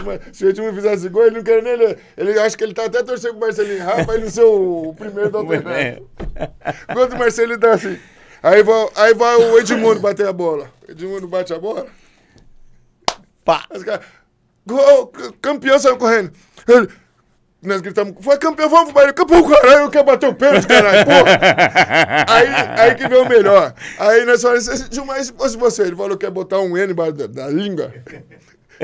Mas 0.05 0.21
Se 0.31 0.45
o 0.45 0.49
Edmundo 0.49 0.73
fizesse 0.73 1.09
gol, 1.09 1.25
ele 1.25 1.37
não 1.37 1.43
quer 1.43 1.61
nem. 1.61 1.73
Ele, 1.73 1.97
ele 2.15 2.39
acha 2.39 2.57
que 2.57 2.63
ele 2.63 2.73
tá 2.73 2.85
até 2.85 3.03
torcendo 3.03 3.31
pro 3.31 3.41
Marcelinho 3.41 3.83
pra 4.05 4.15
ele 4.15 4.23
não 4.25 4.31
ser 4.31 4.43
o, 4.43 4.89
o 4.89 4.93
primeiro 4.93 5.29
do 5.29 5.37
alternado. 5.39 6.09
Quando 6.93 7.13
o 7.13 7.17
Marcelinho 7.17 7.59
tá 7.59 7.71
assim. 7.71 7.97
Aí 8.41 8.63
vai, 8.63 8.89
aí 8.95 9.13
vai 9.13 9.35
o 9.35 9.59
Edmundo 9.59 9.99
bater 9.99 10.27
a 10.27 10.33
bola. 10.33 10.71
Edmundo 10.87 11.27
bate 11.27 11.53
a 11.53 11.59
bola. 11.59 11.87
Pá. 13.43 13.65
Os 13.73 13.83
caras. 13.83 14.05
Gol, 14.65 15.11
campeão 15.41 15.79
saiu 15.79 15.97
correndo. 15.97 16.31
Ele, 16.67 16.89
nós 17.61 17.81
gritamos, 17.81 18.13
foi 18.21 18.37
campeão, 18.37 18.69
vamos 18.69 18.91
pro 18.91 18.95
Bahia. 18.95 19.13
Campeão, 19.13 19.49
caralho, 19.49 19.79
eu 19.85 19.89
quero 19.89 20.05
bater 20.05 20.29
o 20.29 20.35
pênalti, 20.35 20.67
caralho, 20.67 21.05
porra. 21.05 21.39
aí, 22.27 22.47
aí 22.79 22.95
que 22.95 23.07
veio 23.07 23.23
o 23.23 23.29
melhor. 23.29 23.73
Aí 23.97 24.25
nós 24.25 24.41
falamos, 24.41 24.65
Gilmar, 24.91 25.23
se 25.23 25.33
fosse 25.33 25.57
você, 25.57 25.83
ele 25.83 25.95
falou 25.95 26.17
que 26.17 26.25
ia 26.25 26.31
botar 26.31 26.59
um 26.59 26.77
N 26.77 26.91
embaixo 26.91 27.13
da, 27.13 27.27
da 27.27 27.47
língua. 27.47 27.93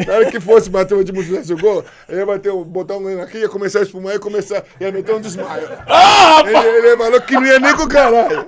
Na 0.07 0.13
hora 0.13 0.31
que 0.31 0.39
fosse 0.39 0.69
bater 0.69 0.95
o 0.95 1.01
Edmundo 1.01 1.25
fizesse 1.25 1.53
o 1.53 1.57
gol, 1.57 1.83
ele 2.09 2.19
ia 2.19 2.25
bater, 2.25 2.51
o- 2.51 2.63
botar 2.65 2.97
um 2.97 3.21
aqui, 3.21 3.37
ia 3.39 3.49
começar 3.49 3.79
a 3.79 3.83
espumar, 3.83 4.13
ia 4.13 4.19
começar, 4.19 4.63
ia 4.79 4.91
meter 4.91 5.13
um 5.15 5.21
desmaio. 5.21 5.67
Ah, 5.87 6.43
Ele, 6.45 6.57
ele 6.87 6.97
falou 6.97 7.21
que 7.21 7.33
não 7.33 7.45
ia 7.45 7.59
nem 7.59 7.75
com 7.75 7.83
o 7.83 7.87
caralho. 7.89 8.47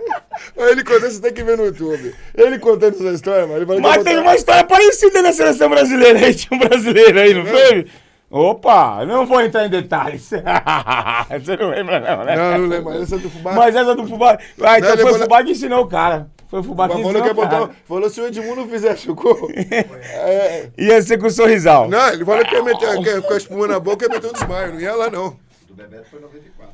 Aí 0.58 0.72
ele 0.72 0.84
contando, 0.84 1.12
você 1.12 1.22
tem 1.22 1.34
que 1.34 1.44
ver 1.44 1.58
no 1.58 1.66
YouTube. 1.66 2.14
Ele 2.36 2.60
contando 2.60 2.96
essa 2.96 3.10
história, 3.16 3.46
mano. 3.48 3.66
Mas 3.68 3.80
botar- 3.82 4.04
teve 4.04 4.22
uma 4.22 4.36
história 4.36 4.64
parecida 4.64 5.22
na 5.22 5.32
seleção 5.34 5.70
brasileira 5.70 6.20
aí. 6.20 6.34
Tinha 6.34 6.58
um 6.58 6.68
brasileiro 6.68 7.20
aí, 7.20 7.34
não 7.34 7.46
foi? 7.46 7.86
Opa, 8.30 9.06
não 9.06 9.26
vou 9.26 9.40
entrar 9.42 9.66
em 9.66 9.70
detalhes. 9.70 10.30
Você 11.40 11.56
não 11.58 11.70
lembra, 11.70 12.00
não, 12.00 12.26
né? 12.26 12.36
Não, 12.36 12.58
não 12.58 12.68
lembro. 12.68 13.02
Essa 13.02 13.16
é 13.16 13.20
do 13.20 13.30
Fubá. 13.30 13.54
Mas 13.54 13.76
essa 13.76 13.96
do 13.96 14.08
Fubá. 14.08 14.38
Ah, 14.62 14.78
então 14.80 14.92
ele 14.94 15.02
foi 15.04 15.12
o 15.12 15.20
Fubá 15.20 15.44
que 15.44 15.52
ensinou 15.52 15.84
o 15.84 15.88
cara. 15.88 16.28
Foi 16.56 16.62
o 16.62 16.64
Fubá 16.64 16.88
que 16.88 17.02
falou 17.02 17.22
que 17.22 17.28
ia 17.28 17.34
botar. 17.34 17.70
Falou 17.86 18.10
se 18.10 18.22
o 18.22 18.28
Edmundo 18.28 18.66
fizesse 18.70 19.12
o 19.12 19.16
gol. 19.16 19.50
é, 19.52 20.70
Ia 20.78 21.02
ser 21.02 21.18
com 21.18 21.28
o 21.28 21.30
sorrisal. 21.30 21.90
não, 21.90 22.14
ele 22.14 22.24
falou 22.24 22.46
que 22.46 22.56
ia 22.56 22.64
meter 22.64 22.98
que 23.04 23.22
com 23.24 23.34
a 23.34 23.38
espuma 23.38 23.68
na 23.68 23.78
boca 23.78 24.06
e 24.06 24.08
ia 24.08 24.14
meter 24.16 24.30
um 24.30 24.32
desmaio. 24.32 24.74
Não 24.74 24.80
ia 24.80 24.96
lá, 24.96 25.10
não. 25.10 25.36
Do 25.68 25.74
Bebeto 25.74 26.10
foi 26.10 26.22
94. 26.22 26.74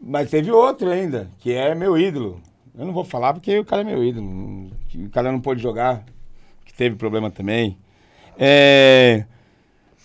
Mas 0.00 0.30
teve 0.30 0.52
outro 0.52 0.88
ainda, 0.88 1.28
que 1.40 1.52
é 1.52 1.74
meu 1.74 1.98
ídolo. 1.98 2.40
Eu 2.78 2.86
não 2.86 2.92
vou 2.92 3.04
falar 3.04 3.34
porque 3.34 3.58
o 3.58 3.64
cara 3.64 3.82
é 3.82 3.84
meu 3.84 4.04
ídolo. 4.04 4.70
O 4.94 5.10
cara 5.10 5.32
não 5.32 5.40
pôde 5.40 5.60
jogar, 5.60 6.04
que 6.64 6.72
teve 6.72 6.94
problema 6.94 7.28
também. 7.28 7.76
É... 8.38 9.24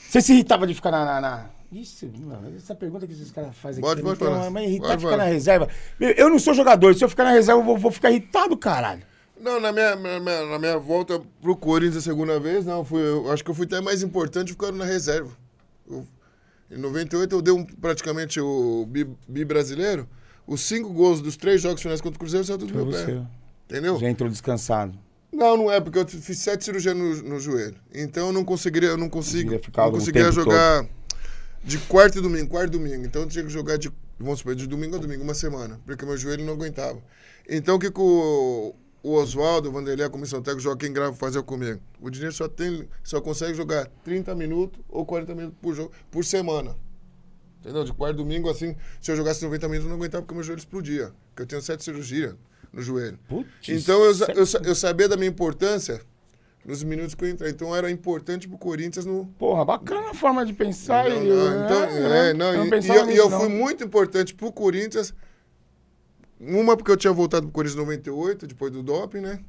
Você 0.09 0.21
se 0.21 0.33
irritava 0.33 0.65
de 0.65 0.73
ficar 0.73 0.89
na. 0.89 1.05
na, 1.05 1.21
na... 1.21 1.45
Isso, 1.71 2.09
mano, 2.19 2.53
essa 2.55 2.73
pergunta 2.73 3.05
que 3.05 3.13
esses 3.13 3.29
caras 3.29 3.55
fazem 3.57 3.81
Pode, 3.81 3.99
aqui. 3.99 4.03
pode 4.03 4.21
então, 4.21 4.33
falar. 4.33 4.49
Mas 4.49 4.63
irritar 4.69 4.87
Pode 4.87 4.99
de 4.99 5.05
ficar 5.05 5.17
na 5.17 5.23
reserva. 5.25 5.67
Eu 5.99 6.29
não 6.29 6.39
sou 6.39 6.53
jogador, 6.53 6.95
se 6.95 7.03
eu 7.03 7.09
ficar 7.09 7.25
na 7.25 7.31
reserva, 7.31 7.61
eu 7.61 7.65
vou, 7.65 7.77
vou 7.77 7.91
ficar 7.91 8.09
irritado, 8.09 8.55
caralho. 8.55 9.03
Não, 9.39 9.59
na 9.59 9.71
minha, 9.71 9.95
na 9.95 10.19
minha, 10.19 10.45
na 10.45 10.59
minha 10.59 10.77
volta 10.79 11.21
pro 11.41 11.55
Corinthians 11.55 11.97
a 11.97 12.01
segunda 12.01 12.39
vez, 12.39 12.65
não. 12.65 12.83
Fui, 12.85 13.01
eu 13.01 13.31
acho 13.31 13.43
que 13.43 13.51
eu 13.51 13.55
fui 13.55 13.65
até 13.65 13.81
mais 13.81 14.01
importante 14.01 14.51
ficando 14.51 14.77
na 14.77 14.85
reserva. 14.85 15.31
Eu- 15.89 16.07
em 16.69 16.77
98 16.77 17.33
eu 17.33 17.41
dei 17.41 17.53
um, 17.53 17.63
praticamente 17.63 18.41
o 18.41 18.85
bi, 18.87 19.07
bi 19.27 19.45
brasileiro. 19.45 20.07
Os 20.45 20.61
cinco 20.61 20.91
gols 20.91 21.21
dos 21.21 21.37
três 21.37 21.61
jogos 21.61 21.81
finais 21.81 22.01
contra 22.01 22.15
o 22.17 22.19
Cruzeiro 22.19 22.45
saiu 22.45 22.57
tudo 22.57 22.73
do 22.73 22.85
meu 22.85 22.91
pé. 22.91 23.25
Entendeu? 23.65 23.99
Já 23.99 24.09
entrou 24.09 24.29
descansado. 24.29 24.97
Não, 25.31 25.57
não 25.57 25.71
é, 25.71 25.79
porque 25.79 25.99
eu 25.99 26.07
fiz 26.07 26.39
sete 26.39 26.63
cirurgias 26.63 26.95
no, 26.95 27.15
no 27.23 27.39
joelho. 27.39 27.75
Então 27.93 28.27
eu 28.27 28.33
não 28.33 28.43
conseguiria, 28.43 28.89
eu 28.89 28.97
não 28.97 29.09
consigo. 29.09 29.51
Não 29.51 29.87
o 29.87 29.91
conseguiria 29.91 30.29
tempo 30.29 30.35
jogar 30.35 30.85
de 31.67 31.77
quarta 31.79 32.17
e 32.17 32.21
domingo, 32.21 32.49
quarta 32.49 32.67
e 32.75 32.79
domingo. 32.79 33.05
Então 33.05 33.21
eu 33.23 33.27
tinha 33.27 33.43
que 33.43 33.49
jogar 33.49 33.77
de, 33.77 33.91
vamos 34.19 34.39
supor, 34.39 34.55
de 34.55 34.65
domingo 34.67 34.95
a 34.95 34.99
domingo, 34.99 35.23
uma 35.23 35.33
semana, 35.33 35.79
porque 35.85 36.05
meu 36.05 36.17
joelho 36.17 36.45
não 36.45 36.53
aguentava. 36.53 37.01
Então 37.47 37.75
o 37.75 37.79
que, 37.79 37.91
que 37.91 37.99
o, 37.99 38.73
o 39.03 39.11
Oswaldo, 39.13 39.69
o 39.69 39.71
Vanderlei, 39.71 40.05
a 40.05 40.09
comissão 40.09 40.41
técnica, 40.41 40.59
o 40.59 40.63
Joaquim 40.71 40.91
Gravo 40.93 41.15
fazia 41.15 41.43
comigo? 41.43 41.79
O 42.01 42.09
Dinheiro 42.09 42.33
só, 42.33 42.47
tem, 42.47 42.87
só 43.03 43.19
consegue 43.21 43.53
jogar 43.53 43.85
30 44.03 44.33
minutos 44.35 44.79
ou 44.89 45.05
40 45.05 45.35
minutos 45.35 45.57
por 45.61 45.75
jogo 45.75 45.91
por 46.09 46.23
semana. 46.25 46.75
Entendeu? 47.59 47.83
De 47.83 47.91
quarta 47.93 48.13
e 48.15 48.23
domingo, 48.23 48.49
assim, 48.49 48.75
se 49.01 49.11
eu 49.11 49.15
jogasse 49.15 49.43
90 49.43 49.67
minutos, 49.67 49.85
eu 49.85 49.89
não 49.89 49.97
aguentava 49.97 50.21
porque 50.23 50.33
meu 50.35 50.43
joelho 50.43 50.59
explodia. 50.59 51.11
Porque 51.29 51.41
eu 51.43 51.45
tinha 51.47 51.59
sete 51.61 51.83
cirurgias 51.83 52.35
no 52.71 52.81
joelho. 52.81 53.19
Putz, 53.27 53.49
Então 53.67 53.99
eu, 54.05 54.13
eu, 54.35 54.45
sa- 54.45 54.61
eu 54.63 54.75
sabia 54.75 55.07
da 55.09 55.17
minha 55.17 55.29
importância 55.29 56.01
nos 56.67 56.83
minutos 56.83 57.15
que 57.15 57.23
eu 57.23 57.29
entrei. 57.29 57.49
Então 57.49 57.73
era 57.75 57.89
importante 57.89 58.47
pro 58.47 58.57
Corinthians 58.57 59.05
no. 59.05 59.25
Porra, 59.39 59.63
bacana 59.65 60.09
a 60.11 60.13
forma 60.13 60.45
de 60.45 60.53
pensar. 60.53 61.09
Não, 61.09 61.23
e- 61.23 61.29
não, 61.29 61.65
então, 61.65 61.83
é, 61.85 62.29
é, 62.29 62.33
não, 62.33 62.53
eu 62.53 62.65
e, 62.65 62.69
pensava 62.69 62.99
e 62.99 63.01
eu, 63.01 63.05
nisso, 63.07 63.19
eu 63.21 63.29
não. 63.29 63.39
fui 63.39 63.49
muito 63.49 63.83
importante 63.83 64.35
pro 64.35 64.51
Corinthians. 64.51 65.13
Uma 66.39 66.77
porque 66.77 66.91
eu 66.91 66.97
tinha 66.97 67.11
voltado 67.13 67.47
pro 67.47 67.53
Corinthians 67.53 67.77
em 67.77 67.83
98, 67.85 68.45
depois 68.45 68.71
do 68.71 68.83
doping, 68.83 69.21
né? 69.21 69.39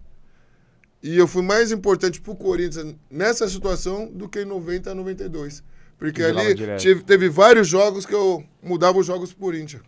E 1.03 1.17
eu 1.19 1.29
fui 1.29 1.43
mais 1.43 1.71
importante 1.71 2.21
pro 2.21 2.35
Corinthians 2.35 2.95
nessa 3.11 3.47
situação 3.49 4.07
do 4.11 4.29
que 4.29 4.41
em 4.41 4.45
90 4.47 4.91
a 4.91 4.95
92. 4.95 5.63
Porque 5.99 6.23
ali 6.23 6.55
tive- 6.79 7.03
teve 7.03 7.29
vários 7.29 7.67
jogos 7.69 8.07
que 8.07 8.15
eu 8.15 8.43
mudava 8.63 8.99
os 8.99 9.07
jogos 9.07 9.33
pro 9.33 9.47
Corinthians. 9.47 9.83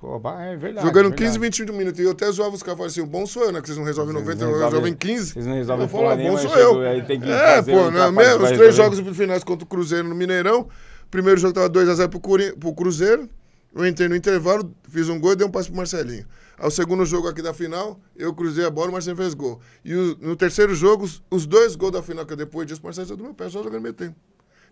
Pô, 0.00 0.16
é 0.40 0.56
verdade. 0.56 0.86
Jogando 0.86 1.08
verdade. 1.10 1.24
15, 1.24 1.38
20 1.40 1.72
minutos. 1.72 1.98
E 2.00 2.04
eu 2.04 2.12
até 2.12 2.30
zoava 2.30 2.54
os 2.54 2.62
caras 2.62 2.80
assim: 2.86 3.00
o 3.00 3.06
bom 3.06 3.26
sou 3.26 3.44
eu, 3.44 3.52
né? 3.52 3.60
Que 3.60 3.66
vocês 3.66 3.78
não 3.78 3.84
resolvem 3.84 4.14
Vocês 4.14 4.26
90, 4.26 4.44
não 4.44 4.50
eu 4.50 4.54
resolvem- 4.54 4.80
resolvo 4.80 4.88
em 4.88 4.96
15. 4.96 5.32
Vocês 5.32 5.46
não 5.46 5.54
resolvem 5.54 5.84
eu 5.86 5.88
falo, 5.90 6.06
"Ah, 6.06 6.10
bom 6.10 6.16
nenhuma, 6.16 6.38
sou 6.38 6.50
chegou, 6.50 6.82
eu. 6.82 6.88
aí 6.88 7.02
tem 7.04 7.20
que 7.20 7.28
é, 7.30 7.62
pô, 7.62 7.72
o 7.72 7.90
não, 7.90 8.12
mesmo, 8.12 8.44
os 8.44 8.50
três 8.52 8.74
jogos 8.76 9.16
finais 9.16 9.42
contra 9.42 9.64
o 9.64 9.68
Cruzeiro 9.68 10.06
no 10.08 10.14
Mineirão. 10.14 10.68
Primeiro 11.10 11.40
jogo 11.40 11.52
tava 11.54 11.68
2x0 11.68 12.08
pro, 12.08 12.20
Curi- 12.20 12.54
pro 12.56 12.72
Cruzeiro. 12.74 13.28
Eu 13.74 13.86
entrei 13.86 14.08
no 14.08 14.14
intervalo, 14.16 14.72
fiz 14.88 15.08
um 15.08 15.18
gol 15.20 15.32
e 15.32 15.36
dei 15.36 15.46
um 15.46 15.50
passe 15.50 15.68
pro 15.68 15.76
Marcelinho. 15.76 16.24
Ao 16.58 16.70
segundo 16.70 17.04
jogo 17.04 17.28
aqui 17.28 17.42
da 17.42 17.52
final, 17.52 17.98
eu 18.16 18.32
cruzei 18.34 18.64
a 18.64 18.70
bola, 18.70 18.88
o 18.88 18.92
Marcelinho 18.92 19.20
fez 19.20 19.34
gol. 19.34 19.60
E 19.84 19.94
o- 19.94 20.16
no 20.20 20.36
terceiro 20.36 20.74
jogo, 20.74 21.04
os, 21.04 21.22
os 21.30 21.44
dois 21.46 21.74
gols 21.76 21.92
da 21.92 22.02
final 22.02 22.24
que 22.24 22.34
depois 22.36 22.66
disso, 22.66 22.80
o 22.80 22.84
Marcelinho 22.84 23.08
saiu 23.08 23.16
do 23.16 23.24
meu 23.24 23.34
pé, 23.34 23.48
só 23.48 23.62
jogando 23.62 23.82
meio 23.82 23.94
tempo. 23.94 24.14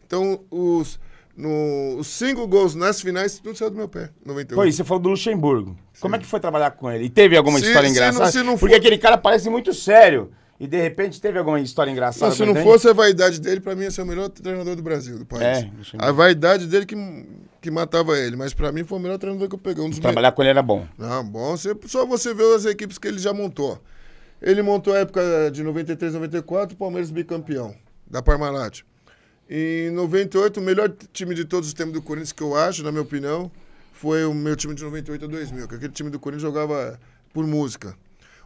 Então, 0.07 0.41
os, 0.51 0.99
no, 1.37 1.97
os 1.99 2.07
cinco 2.07 2.47
gols 2.47 2.75
nas 2.75 3.01
finais, 3.01 3.39
tudo 3.39 3.57
saiu 3.57 3.71
do 3.71 3.77
meu 3.77 3.89
pé. 3.89 4.11
98. 4.25 4.55
Pô, 4.55 4.65
e 4.65 4.73
você 4.73 4.83
falou 4.85 5.03
do 5.03 5.09
Luxemburgo. 5.11 5.77
Como 6.01 6.17
é 6.17 6.19
que 6.19 6.27
foi 6.27 6.41
trabalhar 6.41 6.71
com 6.73 6.91
ele? 6.91 7.05
E 7.05 7.11
teve 7.11 7.37
alguma 7.37 7.59
Se- 7.59 7.67
história 7.67 7.89
se 7.89 7.95
não- 7.95 8.03
engraçada? 8.09 8.31
se 8.33 8.43
não 8.43 8.57
Porque 8.59 8.75
for- 8.75 8.81
aquele 8.81 8.99
cara 8.99 9.19
parece 9.19 9.49
muito 9.51 9.73
sério. 9.75 10.31
E 10.59 10.67
de 10.67 10.81
repente 10.81 11.21
teve 11.21 11.39
alguma 11.39 11.61
história 11.61 11.91
engraçada? 11.91 12.31
Não, 12.31 12.35
se 12.37 12.43
não 12.47 12.55
ele? 12.55 12.63
fosse 12.63 12.89
a 12.89 12.93
vaidade 12.95 13.39
dele, 13.43 13.61
pra 13.61 13.75
mim 13.75 13.83
ia 13.83 13.91
ser 13.91 14.01
o 14.01 14.07
melhor 14.07 14.31
treinador 14.31 14.75
do 14.75 14.83
Brasil, 14.83 15.19
do 15.19 15.27
país. 15.27 15.43
É, 15.43 15.71
a 15.99 16.11
vaidade 16.13 16.67
dele 16.67 16.87
que, 16.87 16.97
que 17.61 17.71
matava 17.71 18.19
ele, 18.19 18.37
mas 18.37 18.55
pra 18.55 18.73
mim 18.73 18.83
foi 18.83 18.99
o 18.99 19.03
melhor 19.03 19.19
treinador 19.19 19.49
que 19.51 19.55
eu 19.55 19.59
peguei. 19.59 19.85
Um 19.85 19.91
Trabalhar 19.91 20.33
com 20.33 20.41
ele 20.43 20.49
era 20.49 20.63
bom. 20.63 20.81
me- 20.81 20.89
Não, 21.07 21.23
bom, 21.23 21.55
você, 21.55 21.77
só 21.87 22.07
você 22.07 22.33
ver 22.33 22.55
as 22.57 22.65
equipes 22.65 22.97
que 22.97 23.07
ele 23.07 23.19
já 23.19 23.35
montou. 23.35 23.79
Ele 24.41 24.63
montou 24.63 24.95
a 24.95 24.99
época 25.01 25.51
de 25.53 25.63
93, 25.63 26.15
94, 26.15 26.75
o 26.75 26.79
Palmeiras 26.79 27.11
bicampeão 27.11 27.75
da 28.11 28.23
Parmalat. 28.23 28.81
Em 29.49 29.91
98, 29.91 30.59
o 30.59 30.63
melhor 30.63 30.93
time 31.13 31.35
de 31.35 31.45
todos 31.45 31.69
os 31.69 31.75
tempos 31.75 31.93
do 31.93 32.03
Corinthians, 32.03 32.33
que 32.33 32.43
eu 32.43 32.57
acho, 32.57 32.83
na 32.83 32.91
minha 32.91 33.03
opinião, 33.03 33.51
foi 33.93 34.25
o 34.25 34.35
meu 34.35 34.57
time 34.57 34.75
de 34.75 34.83
98 34.83 35.25
a 35.25 35.29
2000, 35.29 35.69
que 35.69 35.75
aquele 35.77 35.93
time 35.93 36.11
do 36.11 36.19
Corinthians 36.19 36.43
jogava 36.43 36.99
por 37.33 37.47
música. 37.47 37.97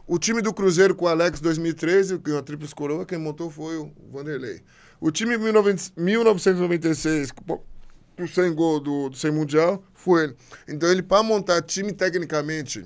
O 0.07 0.19
time 0.19 0.41
do 0.41 0.53
Cruzeiro 0.53 0.93
com 0.93 1.05
o 1.05 1.07
Alex 1.07 1.39
2013, 1.39 2.19
que 2.19 2.31
a 2.35 2.41
Tríplice 2.41 2.75
Coroa, 2.75 3.05
quem 3.05 3.17
montou 3.17 3.49
foi 3.49 3.77
o 3.77 3.91
Vanderlei. 4.11 4.61
O 4.99 5.09
time 5.09 5.35
19- 5.35 5.93
1996, 5.97 7.31
com 7.31 7.61
o 8.19 8.27
100 8.27 8.53
gol 8.53 8.79
do, 8.79 9.09
do 9.09 9.17
100 9.17 9.31
Mundial, 9.31 9.83
foi 9.93 10.25
ele. 10.25 10.35
Então 10.67 10.91
ele, 10.91 11.01
para 11.01 11.23
montar 11.23 11.61
time 11.63 11.91
tecnicamente, 11.91 12.85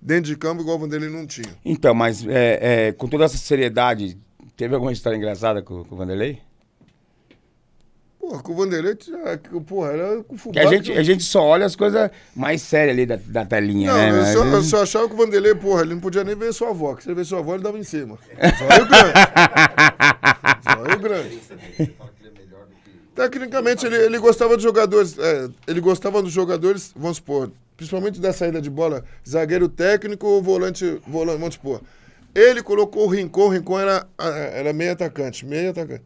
dentro 0.00 0.30
de 0.30 0.36
campo, 0.36 0.60
igual 0.60 0.76
o 0.76 0.80
Vanderlei 0.80 1.08
não 1.08 1.26
tinha. 1.26 1.56
Então, 1.64 1.94
mas 1.94 2.26
é, 2.26 2.88
é, 2.88 2.92
com 2.92 3.08
toda 3.08 3.24
essa 3.24 3.38
seriedade, 3.38 4.18
teve 4.56 4.74
alguma 4.74 4.92
história 4.92 5.16
engraçada 5.16 5.62
com, 5.62 5.84
com 5.84 5.94
o 5.94 5.98
Vanderlei? 5.98 6.40
Porra, 8.28 8.42
com 8.42 8.52
o 8.52 8.56
Vanderlei, 8.56 8.96
porra, 9.64 9.92
era 9.92 10.22
com 10.24 10.34
o 10.34 10.36
Que 10.36 10.42
Fubá. 10.42 10.60
a 10.60 10.66
gente, 10.66 10.90
a 10.90 11.02
gente 11.04 11.22
só 11.22 11.42
olha 11.44 11.64
as 11.64 11.76
coisas 11.76 12.10
mais 12.34 12.60
sérias 12.60 12.96
ali 12.96 13.06
da, 13.06 13.16
da 13.24 13.44
telinha, 13.46 13.92
Não, 13.92 13.98
né? 13.98 14.20
eu 14.20 14.24
só, 14.32 14.44
eu 14.46 14.62
só 14.64 14.82
achava 14.82 15.06
que 15.08 15.14
o 15.14 15.16
Vanderlei, 15.16 15.54
porra, 15.54 15.82
ele 15.82 15.94
não 15.94 16.00
podia 16.00 16.24
nem 16.24 16.34
ver 16.34 16.52
sua 16.52 16.70
avó. 16.70 16.96
Que 16.96 17.04
se 17.04 17.08
ele 17.08 17.14
ver 17.14 17.24
sua 17.24 17.38
avó, 17.38 17.54
ele 17.54 17.62
dava 17.62 17.78
em 17.78 17.84
cima. 17.84 18.18
Grande. 18.90 19.12
Zóio 20.64 20.98
grande. 20.98 21.38
Que 21.38 22.30
melhor 22.30 22.66
do 22.66 22.74
que. 22.84 22.90
Tecnicamente, 23.14 23.86
ele, 23.86 23.96
ele 23.96 24.18
gostava 24.18 24.54
dos 24.56 24.62
jogadores. 24.64 25.16
é, 25.18 25.48
ele 25.68 25.80
gostava 25.80 26.20
dos 26.20 26.32
jogadores, 26.32 26.92
vamos 26.96 27.18
supor, 27.18 27.50
principalmente 27.76 28.20
da 28.20 28.32
saída 28.32 28.60
de 28.60 28.68
bola, 28.68 29.04
zagueiro 29.28 29.68
técnico 29.68 30.26
ou 30.26 30.42
volante, 30.42 31.00
volante, 31.06 31.38
vamos 31.38 31.54
supor. 31.54 31.80
Ele 32.34 32.62
colocou 32.62 33.04
o 33.04 33.08
Rincon, 33.08 33.42
o 33.46 33.48
Rincon 33.50 33.78
era, 33.78 34.06
era 34.18 34.72
meio 34.72 34.92
atacante, 34.92 35.46
meio 35.46 35.70
atacante. 35.70 36.02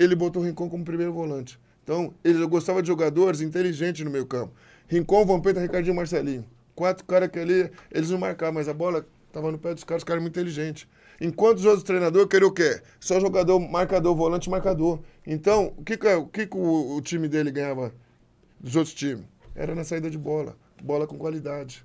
Ele 0.00 0.14
botou 0.14 0.40
o 0.42 0.46
Rincon 0.46 0.66
como 0.70 0.82
primeiro 0.82 1.12
volante. 1.12 1.60
Então, 1.84 2.14
ele 2.24 2.46
gostava 2.46 2.80
de 2.80 2.88
jogadores 2.88 3.42
inteligentes 3.42 4.02
no 4.02 4.10
meio 4.10 4.24
campo. 4.24 4.54
Rincon, 4.88 5.26
Vampeta, 5.26 5.60
Ricardinho 5.60 5.94
Marcelinho. 5.94 6.46
Quatro 6.74 7.04
caras 7.04 7.28
que 7.28 7.38
ali, 7.38 7.70
eles 7.92 8.08
não 8.08 8.18
marcavam, 8.18 8.54
mas 8.54 8.66
a 8.66 8.72
bola 8.72 9.06
tava 9.30 9.52
no 9.52 9.58
pé 9.58 9.74
dos 9.74 9.84
caras, 9.84 10.00
os 10.00 10.04
caras 10.04 10.22
muito 10.22 10.38
inteligentes. 10.38 10.88
Enquanto 11.20 11.58
os 11.58 11.66
outros 11.66 11.82
treinadores 11.84 12.28
queriam 12.28 12.48
o 12.48 12.52
quê? 12.52 12.80
Só 12.98 13.20
jogador, 13.20 13.60
marcador, 13.60 14.16
volante, 14.16 14.48
marcador. 14.48 15.00
Então, 15.26 15.74
o 15.76 15.84
que, 15.84 15.98
é- 16.08 16.16
o, 16.16 16.26
que 16.26 16.48
o, 16.50 16.96
o 16.96 17.02
time 17.02 17.28
dele 17.28 17.50
ganhava 17.50 17.92
dos 18.58 18.76
outros 18.76 18.94
times? 18.94 19.26
Era 19.54 19.74
na 19.74 19.84
saída 19.84 20.08
de 20.08 20.16
bola. 20.16 20.56
Bola 20.82 21.06
com 21.06 21.18
qualidade. 21.18 21.84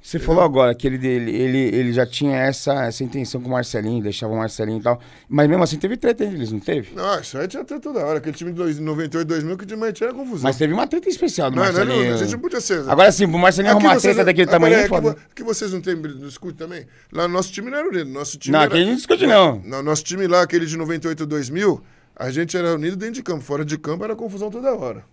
Você 0.00 0.18
falou 0.18 0.42
agora 0.42 0.74
que 0.74 0.86
ele, 0.86 1.06
ele, 1.06 1.30
ele, 1.36 1.58
ele 1.76 1.92
já 1.92 2.06
tinha 2.06 2.34
essa, 2.36 2.84
essa 2.86 3.02
intenção 3.04 3.40
com 3.42 3.48
o 3.48 3.52
Marcelinho, 3.52 4.02
deixava 4.02 4.32
o 4.32 4.36
Marcelinho 4.38 4.78
e 4.78 4.82
tal. 4.82 4.98
Mas 5.28 5.48
mesmo 5.48 5.62
assim 5.62 5.76
teve 5.76 5.96
treta 5.98 6.24
entre 6.24 6.36
eles, 6.36 6.52
não 6.52 6.60
teve? 6.60 6.94
Não, 6.94 7.20
isso 7.20 7.36
aí 7.36 7.46
tinha 7.48 7.62
até 7.62 7.78
toda 7.78 7.98
hora. 8.06 8.18
Aquele 8.18 8.34
time 8.34 8.52
de 8.52 8.56
dois- 8.56 8.78
98, 8.78 9.26
2000 9.26 9.58
que 9.58 9.66
demais 9.66 9.92
tinha 9.92 10.14
confusão. 10.14 10.44
Mas 10.44 10.56
teve 10.56 10.72
uma 10.72 10.86
treta 10.86 11.08
especial 11.10 11.50
do 11.50 11.56
não, 11.56 11.64
não, 11.64 11.72
Marcelinho. 11.72 12.06
não, 12.10 12.14
a 12.14 12.16
gente 12.16 12.32
não 12.32 12.38
podia 12.38 12.60
ser. 12.60 12.88
Agora 12.88 13.12
sim, 13.12 13.28
pro 13.28 13.38
Marcelinho 13.38 13.74
Aqui 13.74 13.84
arrumar 13.84 14.00
vocês- 14.00 14.14
treta 14.14 14.24
daquele 14.24 14.48
agora, 14.48 14.56
tamanho 14.60 14.74
é 14.76 14.78
é 14.78 14.82
que 14.84 14.88
foda. 14.88 15.10
vo- 15.10 15.16
Que 15.34 15.42
vocês 15.42 15.72
não 15.72 15.80
têm 15.80 15.96
no 15.96 16.28
escute 16.28 16.56
também? 16.56 16.86
Lá 17.12 17.28
no 17.28 17.34
nosso 17.34 17.52
time 17.52 17.70
não 17.70 17.78
era 17.78 17.88
unido. 17.88 18.08
Nosso 18.08 18.38
time 18.38 18.52
Não, 18.56 18.62
era... 18.62 18.72
a 18.72 18.76
gente 18.78 18.88
não 18.88 18.96
discute, 18.96 19.26
não. 19.26 19.60
No 19.60 19.82
nosso 19.82 20.04
time 20.04 20.26
lá, 20.26 20.42
aquele 20.42 20.64
de 20.64 20.76
98, 20.76 21.26
2000, 21.26 21.82
a 22.16 22.30
gente 22.30 22.56
era 22.56 22.72
unido 22.74 22.96
dentro 22.96 23.14
de 23.16 23.22
campo. 23.22 23.42
Fora 23.42 23.64
de 23.64 23.76
campo 23.76 24.04
era 24.04 24.16
confusão 24.16 24.48
toda 24.48 24.72
hora. 24.74 25.04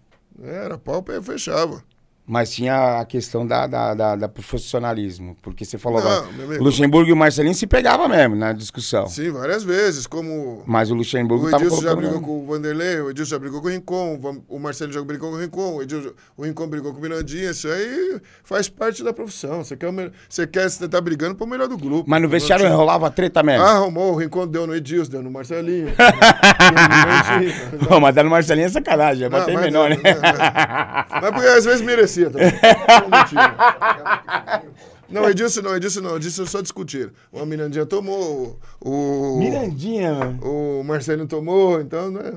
Era 0.42 0.78
pau, 0.78 1.04
fechava. 1.24 1.84
Mas 2.28 2.50
tinha 2.52 3.00
a 3.00 3.06
questão 3.06 3.46
da, 3.46 3.68
da, 3.68 3.94
da, 3.94 4.16
da 4.16 4.28
profissionalismo. 4.28 5.38
Porque 5.44 5.64
você 5.64 5.78
falou 5.78 6.02
Não, 6.02 6.12
agora. 6.12 6.60
O 6.60 6.64
Luxemburgo 6.64 7.10
e 7.10 7.14
o 7.14 7.16
Marcelinho 7.16 7.54
se 7.54 7.68
pegavam 7.68 8.10
mesmo 8.10 8.36
na 8.36 8.52
discussão. 8.52 9.08
Sim, 9.08 9.30
várias 9.32 9.64
vezes. 9.64 10.08
Como 10.08 10.64
Mas 10.66 10.90
o 10.90 10.96
Luxemburgo 10.96 11.46
o 11.48 11.52
tava 11.52 11.64
Edilson 11.66 11.82
já 11.84 11.96
brigou 11.96 12.20
com 12.22 12.40
o 12.44 12.46
Vanderlei, 12.48 13.00
o 13.02 13.12
Edilson 13.12 13.30
já 13.30 13.40
brigou 13.40 13.62
com 13.62 13.68
o 13.68 13.72
Rincon, 13.72 14.20
o 14.50 14.56
o 14.56 14.60
Marcelo 14.60 14.92
já 14.92 15.04
brigou 15.04 15.30
com 15.30 15.36
o 15.36 15.40
Rincon, 15.40 15.76
o, 15.76 15.82
Edilson, 15.84 16.12
o 16.36 16.44
Rincon 16.44 16.68
brigou 16.68 16.92
com 16.94 17.00
o 17.00 17.02
Mirandinha. 17.02 17.52
Isso 17.52 17.68
aí 17.68 18.20
faz 18.44 18.68
parte 18.70 19.04
da 19.04 19.14
profissão. 19.14 19.64
Você 19.64 19.78
quer, 19.78 19.88
o 19.90 20.12
você 20.28 20.48
quer 20.48 20.70
você 20.70 20.88
tá 20.88 21.00
brigando 21.00 21.36
pro 21.36 21.46
melhor 21.46 21.68
do 21.68 21.78
grupo. 21.78 22.10
Mas 22.10 22.22
no 22.22 22.28
vestiário 22.28 22.64
Não 22.64 22.72
tinha- 22.72 22.78
rolava 22.78 23.12
treta 23.12 23.44
mesmo. 23.44 23.64
Ah, 23.64 23.72
arrumou, 23.74 24.14
o 24.14 24.16
Rincon 24.18 24.48
deu 24.48 24.66
no 24.66 24.76
Edilson, 24.76 25.12
deu 25.12 25.22
no 25.22 25.30
Marcelinho. 25.30 25.90
Pô, 27.88 28.00
mas 28.00 28.16
dar 28.16 28.24
no 28.24 28.30
Marcelinho 28.30 28.66
é 28.66 28.70
sacanagem, 28.70 29.26
é 29.26 29.30
bater 29.30 29.54
mas- 29.54 29.64
menor, 29.66 29.90
né? 29.90 29.98
Mas 31.22 31.32
porque 31.32 31.48
às 31.48 31.66
vezes 31.66 31.82
merecia 31.82 32.30
também. 32.30 32.52
Não. 35.10 35.22
Não, 35.22 35.30
Edilson 35.30 35.62
não, 35.62 35.76
Edilson 35.76 36.02
não. 36.02 36.16
Edilson 36.18 36.46
só 36.46 36.62
discutiram. 36.62 37.12
O 37.32 37.46
Mirandinha 37.46 37.86
tomou, 37.86 38.60
o, 38.82 39.38
Mirandinha, 39.38 40.14
mano. 40.14 40.40
o 40.80 40.84
Marcelinho 40.84 41.28
tomou, 41.28 41.80
então, 41.80 42.10
né? 42.12 42.34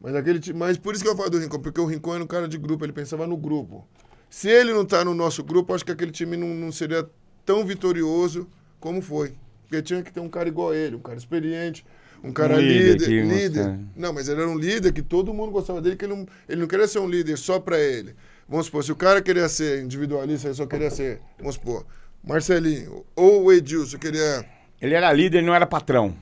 Mas 0.00 0.14
aquele 0.14 0.38
time, 0.38 0.56
mas 0.58 0.78
por 0.78 0.94
isso 0.94 1.02
que 1.02 1.10
eu 1.10 1.16
falo 1.16 1.28
do 1.30 1.38
Rincon, 1.38 1.58
porque 1.58 1.80
o 1.80 1.86
Rincon 1.86 2.14
era 2.14 2.22
um 2.22 2.26
cara 2.26 2.46
de 2.46 2.56
grupo, 2.56 2.84
ele 2.84 2.92
pensava 2.92 3.26
no 3.26 3.36
grupo. 3.36 3.84
Se 4.30 4.48
ele 4.48 4.72
não 4.72 4.84
tá 4.84 5.04
no 5.04 5.12
nosso 5.12 5.42
grupo, 5.42 5.74
acho 5.74 5.84
que 5.84 5.90
aquele 5.90 6.12
time 6.12 6.36
não, 6.36 6.46
não 6.48 6.70
seria 6.70 7.04
tão 7.44 7.64
vitorioso 7.64 8.46
como 8.78 9.02
foi. 9.02 9.34
Porque 9.62 9.82
tinha 9.82 10.00
que 10.02 10.12
ter 10.12 10.20
um 10.20 10.28
cara 10.28 10.48
igual 10.48 10.70
a 10.70 10.76
ele, 10.76 10.94
um 10.96 11.00
cara 11.00 11.18
experiente, 11.18 11.84
um 12.22 12.32
cara 12.32 12.56
Um 12.56 12.60
líder 12.60 13.08
líder. 13.08 13.24
líder. 13.26 13.78
Não, 13.96 14.12
mas 14.12 14.28
ele 14.28 14.40
era 14.40 14.50
um 14.50 14.58
líder 14.58 14.92
que 14.92 15.02
todo 15.02 15.32
mundo 15.32 15.52
gostava 15.52 15.80
dele, 15.80 15.96
que 15.96 16.04
ele 16.04 16.14
não, 16.14 16.26
ele 16.48 16.60
não 16.60 16.68
queria 16.68 16.88
ser 16.88 16.98
um 16.98 17.08
líder 17.08 17.36
só 17.38 17.58
pra 17.60 17.78
ele. 17.78 18.14
Vamos 18.48 18.66
supor, 18.66 18.82
se 18.82 18.90
o 18.92 18.96
cara 18.96 19.20
queria 19.22 19.48
ser 19.48 19.82
individualista, 19.82 20.48
ele 20.48 20.54
só 20.54 20.66
queria 20.66 20.90
ser, 20.90 21.20
vamos 21.38 21.54
supor, 21.56 21.84
Marcelinho 22.24 23.04
ou 23.14 23.44
o 23.44 23.52
Edilson 23.52 23.98
queria 23.98 24.44
Ele 24.80 24.94
era 24.94 25.12
líder, 25.12 25.38
ele 25.38 25.46
não 25.46 25.54
era 25.54 25.66
patrão. 25.66 26.14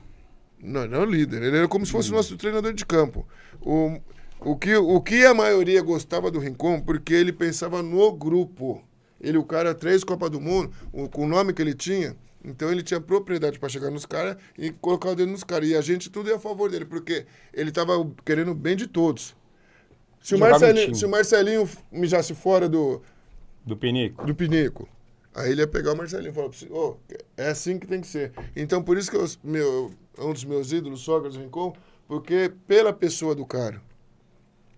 não, 0.61 0.83
ele 0.83 0.93
era 0.95 1.03
o 1.03 1.09
líder. 1.09 1.41
Ele 1.43 1.57
era 1.57 1.67
como 1.67 1.85
se 1.85 1.91
fosse 1.91 2.11
o 2.11 2.13
nosso 2.15 2.35
treinador 2.37 2.73
de 2.73 2.85
campo. 2.85 3.25
O, 3.61 3.97
o, 4.39 4.55
que, 4.55 4.75
o 4.75 5.01
que 5.01 5.25
a 5.25 5.33
maioria 5.33 5.81
gostava 5.81 6.29
do 6.29 6.39
Rincon, 6.39 6.81
porque 6.81 7.13
ele 7.13 7.31
pensava 7.33 7.81
no 7.81 8.11
grupo. 8.11 8.83
Ele, 9.19 9.37
o 9.37 9.43
cara, 9.43 9.73
três 9.73 10.03
Copas 10.03 10.29
do 10.29 10.39
Mundo, 10.39 10.71
o, 10.93 11.09
com 11.09 11.23
o 11.25 11.27
nome 11.27 11.51
que 11.53 11.61
ele 11.61 11.73
tinha, 11.73 12.15
então 12.43 12.71
ele 12.71 12.83
tinha 12.83 12.99
propriedade 13.01 13.59
para 13.59 13.69
chegar 13.69 13.89
nos 13.91 14.05
caras 14.05 14.37
e 14.57 14.71
colocar 14.71 15.09
o 15.09 15.15
dedo 15.15 15.31
nos 15.31 15.43
caras. 15.43 15.67
E 15.69 15.75
a 15.75 15.81
gente 15.81 16.09
tudo 16.09 16.29
ia 16.29 16.35
a 16.35 16.39
favor 16.39 16.69
dele, 16.69 16.85
porque 16.85 17.25
ele 17.53 17.71
tava 17.71 17.93
querendo 18.25 18.51
o 18.51 18.55
bem 18.55 18.75
de 18.75 18.87
todos. 18.87 19.35
Se 20.21 20.35
o, 20.35 20.39
Marcelinho, 20.39 20.95
se 20.95 21.05
o 21.05 21.09
Marcelinho 21.09 21.69
mijasse 21.91 22.33
fora 22.33 22.67
do, 22.67 23.01
Do 23.65 23.77
Pinico. 23.77 24.25
do 24.25 24.35
Pinico. 24.35 24.87
Aí 25.33 25.51
ele 25.51 25.61
ia 25.61 25.67
pegar 25.67 25.93
o 25.93 25.95
Marcelinho 25.95 26.31
e 26.31 26.33
falar 26.33 26.49
pra 26.49 26.57
você, 26.57 26.67
"Ô, 26.71 26.97
é 27.37 27.49
assim 27.49 27.77
que 27.77 27.85
tem 27.85 28.01
que 28.01 28.07
ser. 28.07 28.31
Então, 28.55 28.81
por 28.81 28.97
isso 28.97 29.09
que 29.11 29.15
eu, 29.17 29.25
meu, 29.43 29.91
é 30.17 30.23
um 30.23 30.33
dos 30.33 30.43
meus 30.43 30.71
ídolos, 30.71 31.01
Sócrates 31.01 31.37
Rincon, 31.37 31.73
porque 32.07 32.51
pela 32.67 32.91
pessoa 32.91 33.35
do 33.35 33.45
cara. 33.45 33.81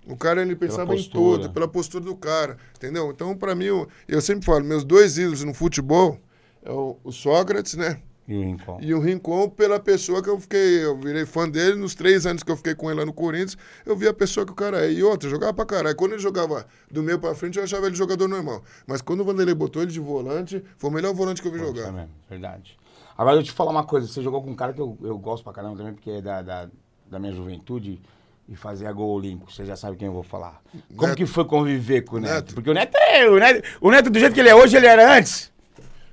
O 0.05 0.17
cara, 0.17 0.41
ele 0.41 0.55
pensava 0.55 0.95
em 0.95 1.03
todo, 1.03 1.51
pela 1.51 1.67
postura 1.67 2.03
do 2.03 2.15
cara, 2.15 2.57
entendeu? 2.75 3.11
Então, 3.11 3.37
pra 3.37 3.53
mim, 3.53 3.65
eu, 3.65 3.87
eu 4.07 4.19
sempre 4.21 4.43
falo, 4.45 4.65
meus 4.65 4.83
dois 4.83 5.17
ídolos 5.17 5.43
no 5.43 5.53
futebol 5.53 6.13
é 6.13 6.19
o, 6.65 6.97
o 7.03 7.11
Sócrates, 7.11 7.75
né? 7.75 7.99
E 8.27 8.37
o 8.37 8.41
Rincon. 8.41 8.77
E 8.79 8.93
o 8.93 8.99
Rincon 8.99 9.49
pela 9.49 9.79
pessoa 9.79 10.21
que 10.21 10.29
eu 10.29 10.39
fiquei, 10.39 10.85
eu 10.85 10.95
virei 10.99 11.25
fã 11.25 11.49
dele, 11.49 11.75
nos 11.75 11.95
três 11.95 12.27
anos 12.27 12.43
que 12.43 12.51
eu 12.51 12.55
fiquei 12.55 12.75
com 12.75 12.91
ele 12.91 12.99
lá 12.99 13.05
no 13.05 13.11
Corinthians, 13.11 13.57
eu 13.83 13.95
vi 13.95 14.07
a 14.07 14.13
pessoa 14.13 14.45
que 14.45 14.51
o 14.51 14.55
cara 14.55 14.85
é. 14.85 14.91
E 14.91 15.01
outra, 15.01 15.27
jogava 15.27 15.51
pra 15.51 15.65
caralho. 15.65 15.95
Quando 15.95 16.11
ele 16.11 16.21
jogava 16.21 16.67
do 16.91 17.01
meio 17.01 17.17
pra 17.17 17.33
frente, 17.33 17.57
eu 17.57 17.63
achava 17.63 17.87
ele 17.87 17.95
jogador 17.95 18.27
normal. 18.27 18.63
Mas 18.85 19.01
quando 19.01 19.21
o 19.21 19.23
Vanderlei 19.23 19.55
botou 19.55 19.81
ele 19.81 19.91
de 19.91 19.99
volante, 19.99 20.63
foi 20.77 20.91
o 20.91 20.93
melhor 20.93 21.11
volante 21.11 21.41
que 21.41 21.47
eu 21.47 21.51
vi 21.51 21.59
é 21.59 21.65
jogar. 21.65 21.91
mesmo, 21.91 22.09
verdade. 22.29 22.77
Agora 23.17 23.37
eu 23.37 23.43
te 23.43 23.51
falar 23.51 23.71
uma 23.71 23.83
coisa, 23.83 24.07
você 24.07 24.21
jogou 24.21 24.43
com 24.43 24.51
um 24.51 24.55
cara 24.55 24.73
que 24.73 24.79
eu, 24.79 24.95
eu 25.01 25.17
gosto 25.17 25.43
pra 25.43 25.51
caramba 25.51 25.75
também, 25.75 25.93
porque 25.93 26.11
é 26.11 26.21
da, 26.21 26.41
da, 26.43 26.69
da 27.09 27.19
minha 27.19 27.33
juventude 27.33 27.99
e 28.47 28.55
fazia 28.55 28.91
gol 28.93 29.09
olímpico, 29.15 29.51
você 29.51 29.65
já 29.65 29.75
sabe 29.75 29.97
quem 29.97 30.07
eu 30.07 30.13
vou 30.13 30.23
falar. 30.23 30.61
Como 30.95 31.07
Neto. 31.07 31.17
que 31.17 31.25
foi 31.25 31.45
conviver 31.45 32.03
com 32.03 32.17
o 32.17 32.19
Neto? 32.19 32.33
Neto. 32.33 32.53
Porque 32.53 32.69
o 32.69 32.73
Neto 32.73 32.95
é 32.95 33.27
o 33.29 33.37
Neto, 33.39 33.67
o 33.81 33.91
Neto 33.91 34.09
do 34.09 34.19
jeito 34.19 34.33
que 34.33 34.39
ele 34.39 34.49
é 34.49 34.55
hoje, 34.55 34.77
ele 34.77 34.87
era 34.87 35.17
antes. 35.17 35.51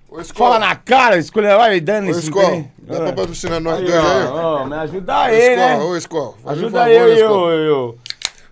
Ô, 0.09 0.23
Fala 0.25 0.59
na 0.59 0.77
cara, 0.77 1.19
escolha, 1.19 1.57
vai 1.57 1.81
dando 1.81 2.07
Ô, 2.09 2.11
esse 2.11 2.21
Escola, 2.21 2.64
dá 2.79 2.97
pra 2.99 3.12
patrocinar 3.12 3.61
nós 3.61 3.79
dois 3.81 3.92
aí? 3.92 4.27
ó, 4.29 4.64
me 4.64 4.77
ajuda 4.77 5.12
Ô, 5.12 5.16
aí, 5.16 5.57
né? 5.57 5.73
Escola, 5.73 5.85
ô, 5.85 5.97
Escola, 5.97 6.35
Ajuda 6.47 6.79
favor, 6.79 6.90
eu 6.90 7.09
e 7.09 7.19
eu, 7.19 7.51
eu, 7.51 7.99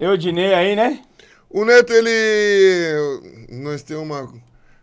eu, 0.00 0.16
Dinei 0.16 0.52
aí, 0.52 0.74
né? 0.74 1.00
O 1.48 1.64
Neto, 1.64 1.92
ele. 1.92 3.46
Nós 3.48 3.82
temos 3.82 4.02
uma, 4.02 4.32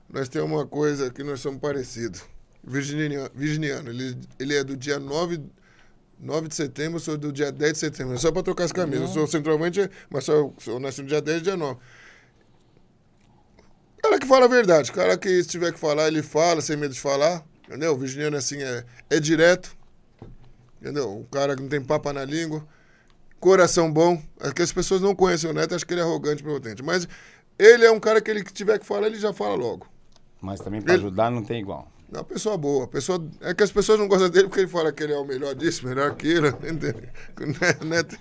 nós 0.09 0.29
temos 0.29 0.49
uma 0.49 0.65
coisa 0.65 1.09
que 1.09 1.21
nós 1.21 1.41
somos 1.41 1.59
parecidos. 1.59 2.23
Virginiano. 2.63 3.29
virginiano. 3.35 3.89
Ele, 3.89 4.17
ele 4.39 4.55
é 4.55 4.63
do 4.63 4.77
dia 4.77 4.97
9, 4.97 5.41
9 6.17 6.47
de 6.47 6.55
setembro, 6.55 6.95
eu 6.95 6.99
sou 7.01 7.17
do 7.17 7.33
dia 7.33 7.51
10 7.51 7.73
de 7.73 7.77
setembro. 7.79 8.17
Só 8.17 8.31
pra 8.31 8.41
trocar 8.41 8.63
as 8.63 8.71
camisas. 8.71 9.01
Eu 9.01 9.07
sou 9.09 9.27
centroavante, 9.27 9.89
mas 10.09 10.23
só, 10.23 10.49
sou, 10.59 10.79
nasci 10.79 11.01
no 11.01 11.07
dia 11.09 11.21
10 11.21 11.39
e 11.39 11.43
dia 11.43 11.57
9. 11.57 11.77
Cara 14.01 14.19
que 14.19 14.27
fala 14.27 14.45
a 14.45 14.49
verdade. 14.49 14.91
Cara 14.91 15.17
que 15.17 15.43
se 15.43 15.49
tiver 15.49 15.71
que 15.71 15.79
falar, 15.79 16.07
ele 16.07 16.21
fala, 16.23 16.61
sem 16.61 16.75
medo 16.77 16.93
de 16.93 16.99
falar. 16.99 17.43
Entendeu? 17.67 17.93
O 17.93 17.97
virginiano, 17.97 18.35
assim, 18.37 18.61
é, 18.61 18.83
é 19.09 19.19
direto. 19.19 19.75
Entendeu? 20.81 21.19
O 21.19 21.25
cara 21.31 21.55
que 21.55 21.61
não 21.61 21.69
tem 21.69 21.81
papa 21.81 22.11
na 22.11 22.25
língua 22.25 22.65
coração 23.39 23.91
bom. 23.91 24.21
É 24.39 24.51
que 24.51 24.61
as 24.61 24.71
pessoas 24.71 25.01
não 25.01 25.15
conhecem 25.15 25.49
o 25.49 25.53
Neto, 25.53 25.73
acho 25.75 25.85
que 25.85 25.93
ele 25.93 26.01
é 26.01 26.03
arrogante, 26.03 26.43
prepotente. 26.43 26.83
Mas 26.83 27.07
ele 27.57 27.83
é 27.83 27.91
um 27.91 27.99
cara 27.99 28.21
que 28.21 28.29
ele 28.31 28.43
que 28.43 28.53
tiver 28.53 28.77
que 28.79 28.85
falar, 28.85 29.07
ele 29.07 29.19
já 29.19 29.33
fala 29.33 29.55
logo. 29.55 29.87
Mas 30.39 30.59
também 30.59 30.81
pra 30.81 30.93
Ele- 30.93 31.03
ajudar 31.03 31.29
não 31.31 31.43
tem 31.43 31.59
igual. 31.59 31.90
É 32.13 32.17
uma 32.17 32.23
pessoa 32.25 32.57
boa. 32.57 32.87
Pessoa, 32.87 33.23
é 33.39 33.53
que 33.53 33.63
as 33.63 33.71
pessoas 33.71 33.97
não 33.97 34.05
gostam 34.07 34.29
dele 34.29 34.47
porque 34.49 34.59
ele 34.59 34.67
fala 34.67 34.91
que 34.91 35.01
ele 35.01 35.13
é 35.13 35.17
o 35.17 35.23
melhor 35.23 35.55
disso, 35.55 35.87
melhor 35.87 36.11
aquilo. 36.11 36.47
entendeu? 36.61 36.93
O 37.81 37.85
Neto, 37.85 38.17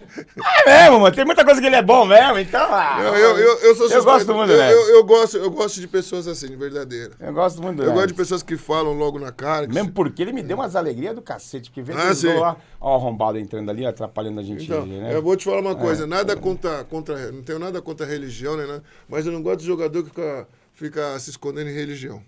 É 0.64 0.82
mesmo, 0.84 1.00
mano, 1.00 1.14
tem 1.16 1.24
muita 1.24 1.44
coisa 1.44 1.60
que 1.60 1.66
ele 1.66 1.74
é 1.74 1.82
bom 1.82 2.06
mesmo, 2.06 2.38
então... 2.38 2.68
ah, 2.72 2.98
eu, 3.02 3.16
eu, 3.16 3.36
eu, 3.38 3.58
eu 3.58 3.74
sou 3.74 3.90
Eu 3.90 4.04
gosto 4.04 4.32
muito 4.32 4.48
do 4.50 4.54
eu, 4.54 4.88
eu, 4.90 5.04
gosto, 5.04 5.36
eu 5.38 5.50
gosto 5.50 5.80
de 5.80 5.88
pessoas 5.88 6.28
assim, 6.28 6.56
verdadeiras. 6.56 7.14
Eu 7.18 7.32
gosto 7.32 7.60
muito 7.60 7.78
do 7.78 7.82
Eu 7.84 7.92
gosto 7.92 8.06
de 8.08 8.14
pessoas 8.14 8.42
que 8.44 8.56
falam 8.56 8.92
logo 8.92 9.18
na 9.18 9.32
cara. 9.32 9.66
que- 9.66 9.74
Mesmo 9.74 9.90
porque 9.90 10.22
ele 10.22 10.32
me 10.32 10.42
deu 10.42 10.56
umas 10.56 10.76
alegrias 10.76 11.14
do 11.16 11.22
cacete, 11.22 11.68
porque 11.68 11.82
vem 11.82 11.96
Ah, 11.96 12.10
ah, 12.10 12.14
sim. 12.14 12.32
lá, 12.34 12.56
ó 12.80 12.92
o 12.92 12.94
arrombado 12.94 13.38
entrando 13.38 13.70
ali, 13.70 13.84
atrapalhando 13.84 14.38
a 14.38 14.42
gente, 14.42 14.64
Então, 14.64 14.86
né? 14.86 15.14
eu 15.14 15.20
vou 15.20 15.36
te 15.36 15.44
falar 15.44 15.60
uma 15.60 15.74
coisa, 15.74 16.06
nada 16.06 16.36
contra, 16.36 16.84
contra. 16.84 17.32
Não 17.32 17.42
tenho 17.42 17.58
nada 17.58 17.82
contra 17.82 18.06
a 18.06 18.08
religião, 18.08 18.56
né? 18.56 18.66
né? 18.66 18.80
Mas 19.08 19.26
eu 19.26 19.32
não 19.32 19.42
gosto 19.42 19.60
de 19.60 19.66
jogador 19.66 20.02
que 20.04 20.10
fica, 20.10 20.48
fica 20.74 21.18
se 21.18 21.30
escondendo 21.30 21.70
em 21.70 21.74
religião. 21.74 22.22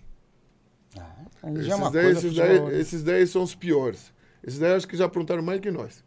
É 1.43 1.49
Esses 1.51 1.67
10, 1.67 1.91
coisa, 1.91 2.09
esses, 2.11 2.37
futebol- 2.37 2.67
10, 2.69 2.79
esses 2.81 3.03
10 3.03 3.29
são 3.29 3.43
os 3.43 3.53
piores. 3.55 4.11
Esses 4.45 4.59
10 4.59 4.73
acho 4.75 4.87
que 4.87 4.95
já 4.97 5.05
aprontaram 5.05 5.43
mais 5.43 5.59
que 5.59 5.69
nós. 5.71 6.03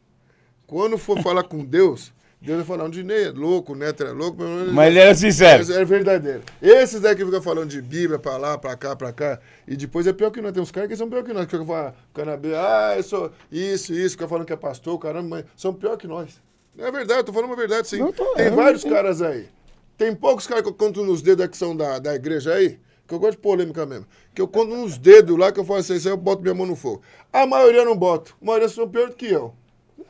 Quando 0.67 0.97
for 0.99 1.21
falar 1.23 1.45
com 1.45 1.65
Deus, 1.65 2.13
Deus 2.41 2.59
vai 2.59 2.67
falar, 2.67 2.85
o 2.85 2.91
Dinei 2.91 3.25
é 3.27 3.31
louco, 3.31 3.73
o 3.73 3.77
Neto 3.77 4.03
é 4.03 4.11
louco, 4.13 4.39
pelo 4.39 4.49
menos 4.51 4.73
Mas 4.73 4.89
ele 4.89 4.99
era 4.99 5.15
sincero. 5.15 5.73
é, 5.73 5.77
é 5.81 5.85
verdadeiro. 5.85 6.43
Esses 6.61 7.01
daí 7.01 7.15
que 7.15 7.25
ficam 7.25 7.41
falando 7.43 7.69
de 7.71 7.81
Bíblia 7.81 8.19
pra 8.19 8.37
lá, 8.37 8.59
pra 8.59 8.77
cá, 8.77 8.97
pra 8.97 9.13
cá, 9.13 9.39
e 9.67 9.77
depois 9.77 10.07
é 10.07 10.13
pior 10.13 10.31
que 10.31 10.41
nós. 10.41 10.53
Tem 10.53 10.63
uns 10.63 10.71
caras 10.71 10.89
que 10.89 10.97
são 10.97 11.09
pior 11.09 11.23
que 11.23 11.33
nós, 11.33 11.45
que 11.47 11.51
ficam 11.53 11.67
falando, 11.67 11.95
canabê, 12.15 12.55
ah, 12.55 12.95
eu 12.97 13.03
sou 13.03 13.31
isso, 13.51 13.93
isso, 13.95 14.13
fica 14.17 14.27
falando 14.29 14.47
que 14.47 14.53
é 14.53 14.57
pastor, 14.57 14.99
caramba, 14.99 15.29
mas 15.37 15.45
são 15.57 15.73
pior 15.73 15.97
que 15.97 16.07
nós. 16.07 16.41
É 16.79 16.91
verdade, 16.91 17.25
tô 17.25 17.33
falando 17.33 17.51
uma 17.51 17.57
verdade, 17.57 17.89
sim. 17.89 17.99
Tô- 18.13 18.35
Tem 18.35 18.47
eu 18.47 18.51
não 18.51 18.57
vários 18.57 18.85
caras 18.85 19.23
aí. 19.23 19.49
Tem 19.97 20.15
poucos 20.15 20.47
caras 20.47 20.63
que 20.63 20.69
eu 20.69 20.75
conto 20.75 21.03
nos 21.05 21.23
dedos 21.23 21.43
aí 21.43 21.49
que 21.49 21.57
são 21.57 21.75
da, 21.75 21.99
da 21.99 22.15
igreja 22.15 22.53
aí, 22.53 22.79
que 23.07 23.15
eu 23.15 23.19
gosto 23.19 23.33
de 23.37 23.43
polêmica 23.43 23.87
mesmo. 23.87 24.07
Que 24.35 24.43
eu 24.43 24.49
conto 24.49 24.75
nos 24.75 24.99
dedos 24.99 25.39
lá, 25.39 25.53
que 25.53 25.61
eu 25.61 25.65
falo 25.65 25.81
assim, 25.81 25.95
isso 25.95 26.09
aí 26.09 26.15
eu 26.15 26.19
boto 26.19 26.43
minha 26.43 26.55
mão 26.55 26.67
no 26.67 26.77
fogo. 26.77 27.03
A 27.33 27.47
maioria 27.47 27.81
eu 27.81 27.85
não 27.85 27.97
boto. 27.97 28.37
A 28.41 28.45
maioria 28.45 28.69
são 28.69 28.89
pior 28.89 29.09
do 29.09 29.15
que 29.15 29.27
eu. 29.27 29.55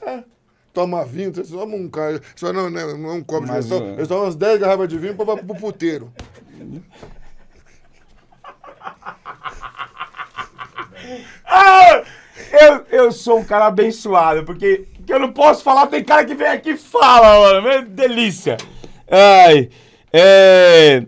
É. 0.02 0.22
Toma 0.72 1.04
vinho, 1.04 1.34
você 1.34 1.42
toma 1.44 1.74
um 1.74 1.88
cara. 1.88 2.20
Fala, 2.36 2.52
não, 2.52 2.70
não, 2.70 2.98
não 2.98 3.10
é 3.10 3.12
um 3.14 3.22
copo 3.22 3.46
de 3.46 3.52
Mas, 3.52 3.66
vinho. 3.68 3.82
ó, 3.82 3.94
Eles 3.94 4.08
tomam 4.08 4.24
umas 4.24 4.36
10 4.36 4.60
garrafas 4.60 4.88
de 4.88 4.98
vinho 4.98 5.14
pra 5.14 5.24
vai 5.24 5.36
pro 5.36 5.54
puteiro. 5.56 6.12
Ah, 11.44 12.02
eu, 12.52 12.86
eu 12.90 13.12
sou 13.12 13.38
um 13.38 13.44
cara 13.44 13.66
abençoado, 13.66 14.44
porque 14.44 14.88
que 15.06 15.12
eu 15.12 15.20
não 15.20 15.32
posso 15.32 15.62
falar, 15.62 15.86
tem 15.86 16.02
cara 16.02 16.24
que 16.24 16.34
vem 16.34 16.48
aqui 16.48 16.70
e 16.70 16.76
fala, 16.76 17.38
mano. 17.40 17.62
Meu, 17.62 17.82
delícia. 17.82 18.56
Ai, 19.08 19.70
é... 20.12 21.06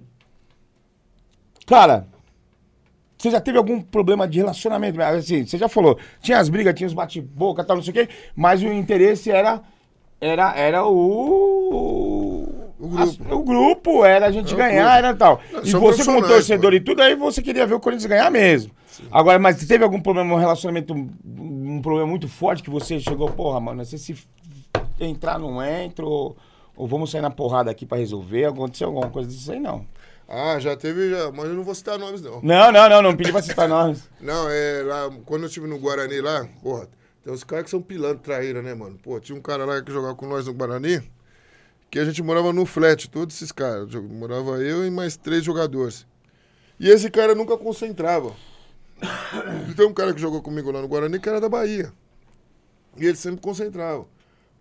Cara, 1.69 2.07
você 3.17 3.31
já 3.31 3.41
teve 3.41 3.59
algum 3.59 3.81
problema 3.81 4.27
de 4.27 4.39
relacionamento? 4.39 5.01
Assim, 5.03 5.45
você 5.45 5.59
já 5.59 5.69
falou, 5.69 5.99
tinha 6.23 6.39
as 6.39 6.49
brigas, 6.49 6.75
tinha 6.75 6.87
os 6.87 6.95
bate-boca, 6.95 7.63
tal, 7.63 7.77
não 7.77 7.83
sei 7.83 7.91
o 7.91 7.95
quê, 7.95 8.09
mas 8.35 8.63
o 8.63 8.67
interesse 8.73 9.31
era, 9.31 9.61
era, 10.21 10.55
era 10.57 10.87
o... 10.87 12.55
O 12.81 12.87
grupo. 12.87 13.03
as- 13.03 13.19
o 13.33 13.43
grupo, 13.43 14.05
era 14.05 14.27
a 14.27 14.31
gente 14.31 14.55
ganhar, 14.55 14.99
era 14.99 15.13
tal. 15.15 15.41
Não, 15.53 15.65
E 15.65 15.73
você 15.73 16.05
como 16.05 16.23
torcedor 16.27 16.71
pô. 16.71 16.77
e 16.77 16.81
tudo, 16.81 17.03
aí 17.03 17.17
você 17.17 17.43
queria 17.43 17.67
ver 17.67 17.75
o 17.75 17.81
Corinthians 17.81 18.07
ganhar 18.09 18.31
mesmo. 18.31 18.71
Agora, 19.11 19.37
mas 19.39 19.65
teve 19.67 19.83
algum 19.83 20.01
problema 20.01 20.29
no 20.31 20.37
relacionamento, 20.37 20.95
um 20.95 21.09
um 21.79 21.83
problema 21.83 22.09
muito 22.09 22.27
forte 22.29 22.63
que 22.63 22.71
você 22.71 22.99
chegou, 22.99 23.29
porra, 23.31 23.61
mano, 23.61 23.85
você 23.85 23.97
se 23.99 24.17
entrar, 24.99 25.39
não 25.39 25.63
entro, 25.63 26.09
ou, 26.09 26.37
ou 26.77 26.87
vamos 26.89 27.11
sair 27.11 27.21
na 27.21 27.31
porrada 27.31 27.71
aqui 27.71 27.85
pra 27.87 27.99
resolver, 27.99 28.47
aconteceu 28.47 28.89
alguma 28.89 29.09
coisa 29.11 29.29
disso 29.29 29.53
aí, 29.53 29.61
não. 29.61 29.85
Ah, 30.29 30.59
já 30.59 30.77
teve, 30.77 31.11
já, 31.11 31.33
mas 31.33 31.47
eu 31.47 31.55
não 31.55 31.63
vou 31.63 31.75
citar 31.75 31.99
nomes, 31.99 32.21
não. 32.21 32.43
Não, 32.43 32.71
não, 32.71 32.89
não, 32.89 33.01
não 33.03 33.17
pedi 33.17 33.33
pra 33.33 33.41
citar 33.41 33.67
nomes. 33.67 34.03
Não, 34.21 34.47
é 34.51 34.83
lá, 34.85 35.11
quando 35.25 35.43
eu 35.45 35.47
estive 35.47 35.67
no 35.67 35.79
Guarani 35.79 36.21
lá, 36.21 36.47
porra, 36.63 36.87
tem 37.25 37.33
uns 37.33 37.43
caras 37.45 37.65
que 37.65 37.71
são 37.71 37.81
pilantra, 37.81 38.19
traíra, 38.19 38.61
né, 38.61 38.75
mano? 38.75 38.99
Pô, 39.03 39.19
tinha 39.19 39.37
um 39.39 39.41
cara 39.41 39.65
lá 39.65 39.81
que 39.81 39.91
jogava 39.91 40.15
com 40.15 40.27
nós 40.27 40.47
no 40.47 40.53
Guarani, 40.53 41.03
que 41.91 41.99
a 41.99 42.05
gente 42.05 42.23
morava 42.23 42.53
no 42.53 42.67
flat, 42.67 43.09
todos 43.09 43.37
esses 43.37 43.51
caras. 43.51 43.95
Morava 43.95 44.59
eu 44.59 44.87
e 44.87 44.91
mais 44.91 45.17
três 45.17 45.43
jogadores. 45.43 46.07
E 46.79 46.91
esse 46.91 47.11
cara 47.11 47.35
nunca 47.35 47.57
concentrava. 47.57 48.35
E 49.71 49.75
tem 49.75 49.87
um 49.87 49.95
cara 49.95 50.13
que 50.13 50.21
jogou 50.21 50.43
comigo 50.43 50.71
lá 50.71 50.83
no 50.83 50.89
Guarani 50.89 51.19
que 51.19 51.29
era 51.29 51.41
da 51.41 51.49
Bahia. 51.49 51.91
E 52.99 53.07
ele 53.07 53.17
sempre 53.17 53.41
concentrava. 53.41 54.05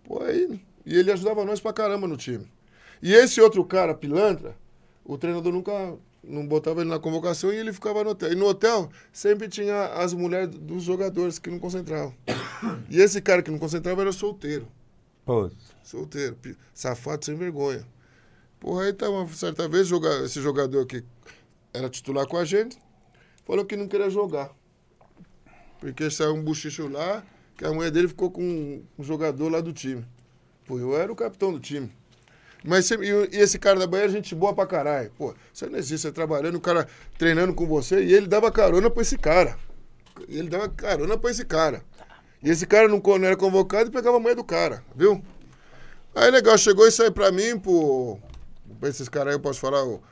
Pô, 0.04 0.22
aí 0.22 0.58
E 0.86 0.96
ele 0.96 1.12
ajudava 1.12 1.44
nós 1.44 1.60
pra 1.60 1.74
caramba 1.74 2.06
no 2.08 2.16
time. 2.16 2.46
E 3.02 3.12
esse 3.12 3.38
outro 3.40 3.62
cara, 3.64 3.94
pilantra, 3.94 4.56
o 5.08 5.18
treinador 5.18 5.52
nunca 5.52 5.96
não 6.22 6.46
botava 6.46 6.82
ele 6.82 6.90
na 6.90 6.98
convocação 6.98 7.52
e 7.52 7.56
ele 7.56 7.72
ficava 7.72 8.04
no 8.04 8.10
hotel. 8.10 8.30
E 8.30 8.34
no 8.34 8.46
hotel 8.46 8.90
sempre 9.12 9.48
tinha 9.48 9.86
as 9.94 10.12
mulheres 10.12 10.50
dos 10.50 10.82
jogadores 10.84 11.38
que 11.38 11.48
não 11.50 11.58
concentravam. 11.58 12.14
E 12.90 13.00
esse 13.00 13.20
cara 13.22 13.42
que 13.42 13.50
não 13.50 13.58
concentrava 13.58 14.02
era 14.02 14.12
solteiro. 14.12 14.68
Pô, 15.24 15.50
Solteiro, 15.82 16.36
safado 16.74 17.24
sem 17.24 17.34
vergonha. 17.34 17.84
Porra, 18.60 18.84
aí 18.84 18.92
tá 18.92 19.08
uma 19.08 19.26
certa 19.28 19.66
vez 19.68 19.86
joga- 19.86 20.24
esse 20.24 20.40
jogador 20.42 20.84
que 20.86 21.02
era 21.72 21.88
titular 21.88 22.26
com 22.26 22.36
a 22.36 22.44
gente, 22.44 22.76
falou 23.46 23.64
que 23.64 23.76
não 23.76 23.88
queria 23.88 24.10
jogar. 24.10 24.50
Porque 25.80 26.10
saiu 26.10 26.34
um 26.34 26.42
buchicho 26.42 26.88
lá, 26.88 27.22
que 27.56 27.64
a 27.64 27.72
mulher 27.72 27.90
dele 27.90 28.08
ficou 28.08 28.30
com 28.30 28.82
um 28.98 29.02
jogador 29.02 29.48
lá 29.50 29.60
do 29.60 29.72
time. 29.72 30.04
Pô, 30.66 30.78
eu 30.78 30.96
era 30.96 31.10
o 31.10 31.16
capitão 31.16 31.52
do 31.52 31.60
time. 31.60 31.90
Mas 32.64 32.90
e, 32.90 32.96
e 32.96 33.36
esse 33.36 33.58
cara 33.58 33.78
da 33.78 33.86
Bahia 33.86 34.06
é 34.06 34.08
gente 34.08 34.34
boa 34.34 34.54
pra 34.54 34.66
caralho. 34.66 35.10
Pô, 35.16 35.34
você 35.52 35.66
não 35.66 35.78
existe, 35.78 36.02
você 36.02 36.12
trabalhando, 36.12 36.56
o 36.56 36.60
cara 36.60 36.86
treinando 37.16 37.54
com 37.54 37.66
você, 37.66 38.02
e 38.02 38.12
ele 38.12 38.26
dava 38.26 38.50
carona 38.50 38.90
pra 38.90 39.02
esse 39.02 39.16
cara. 39.16 39.56
Ele 40.28 40.48
dava 40.48 40.68
carona 40.68 41.16
pra 41.16 41.30
esse 41.30 41.44
cara. 41.44 41.82
E 42.42 42.50
esse 42.50 42.66
cara 42.66 42.88
não, 42.88 43.00
não 43.00 43.26
era 43.26 43.36
convocado 43.36 43.88
e 43.88 43.92
pegava 43.92 44.16
a 44.16 44.20
mulher 44.20 44.36
do 44.36 44.44
cara, 44.44 44.82
viu? 44.94 45.22
Aí 46.14 46.30
legal, 46.30 46.56
chegou 46.58 46.86
isso 46.86 47.02
aí 47.02 47.10
pra 47.10 47.30
mim, 47.30 47.58
pro. 47.58 48.18
Pra 48.80 48.88
esses 48.88 49.08
caras 49.08 49.28
aí, 49.28 49.34
eu 49.34 49.40
posso 49.40 49.60
falar, 49.60 49.84
o, 49.84 50.02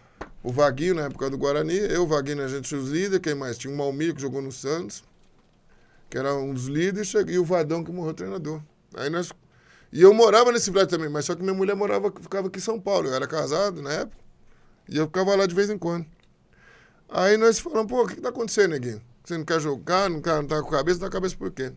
o 0.43 0.53
Vaguinho 0.53 0.95
na 0.95 1.03
época 1.03 1.29
do 1.31 1.39
Guarani, 1.39 1.77
eu, 1.77 2.05
o 2.05 2.07
Vaguinho, 2.07 2.43
a 2.45 2.49
gente 2.49 2.75
os 2.75 2.91
líderes, 2.91 3.19
quem 3.19 3.35
mais? 3.35 3.59
Tinha 3.59 3.73
o 3.73 3.77
Malmir 3.77 4.15
que 4.15 4.21
jogou 4.21 4.41
no 4.41 4.51
Santos, 4.51 5.05
que 6.09 6.17
era 6.17 6.35
um 6.35 6.55
dos 6.55 6.67
líderes, 6.67 7.13
e 7.27 7.39
o 7.39 7.45
Vadão 7.45 7.83
que 7.85 7.93
morreu 7.93 8.15
treinador. 8.15 8.61
Aí 8.97 9.11
nós. 9.11 9.33
E 9.93 10.03
eu 10.03 10.13
morava 10.13 10.53
nesse 10.53 10.71
prédio 10.71 10.91
também, 10.91 11.09
mas 11.09 11.25
só 11.25 11.35
que 11.35 11.43
minha 11.43 11.55
mulher 11.55 11.75
morava, 11.77 12.13
ficava 12.21 12.49
aqui 12.49 12.59
em 12.59 12.63
São 12.63 12.81
Paulo. 12.81 13.09
Eu 13.09 13.15
era 13.15 13.27
casado 13.27 13.81
na 13.81 13.93
época, 13.93 14.19
e 14.89 14.97
eu 14.97 15.07
ficava 15.07 15.35
lá 15.35 15.47
de 15.47 15.55
vez 15.55 15.71
em 15.71 15.79
quando. 15.79 16.07
Aí 17.09 17.37
nós 17.37 17.59
falamos, 17.59 17.91
pô, 17.91 18.03
o 18.03 18.07
que, 18.07 18.17
que 18.17 18.21
tá 18.21 18.31
acontecendo, 18.31 18.73
neguinho? 18.73 19.01
Você 19.25 19.39
não 19.39 19.45
quer 19.45 19.61
jogar, 19.61 20.11
não, 20.11 20.21
quer, 20.21 20.35
não 20.37 20.47
tá 20.47 20.61
com 20.61 20.69
a 20.69 20.79
cabeça, 20.79 21.01
tá 21.01 21.07
com 21.07 21.11
a 21.11 21.21
cabeça 21.21 21.37
por 21.37 21.51
quê? 21.51 21.73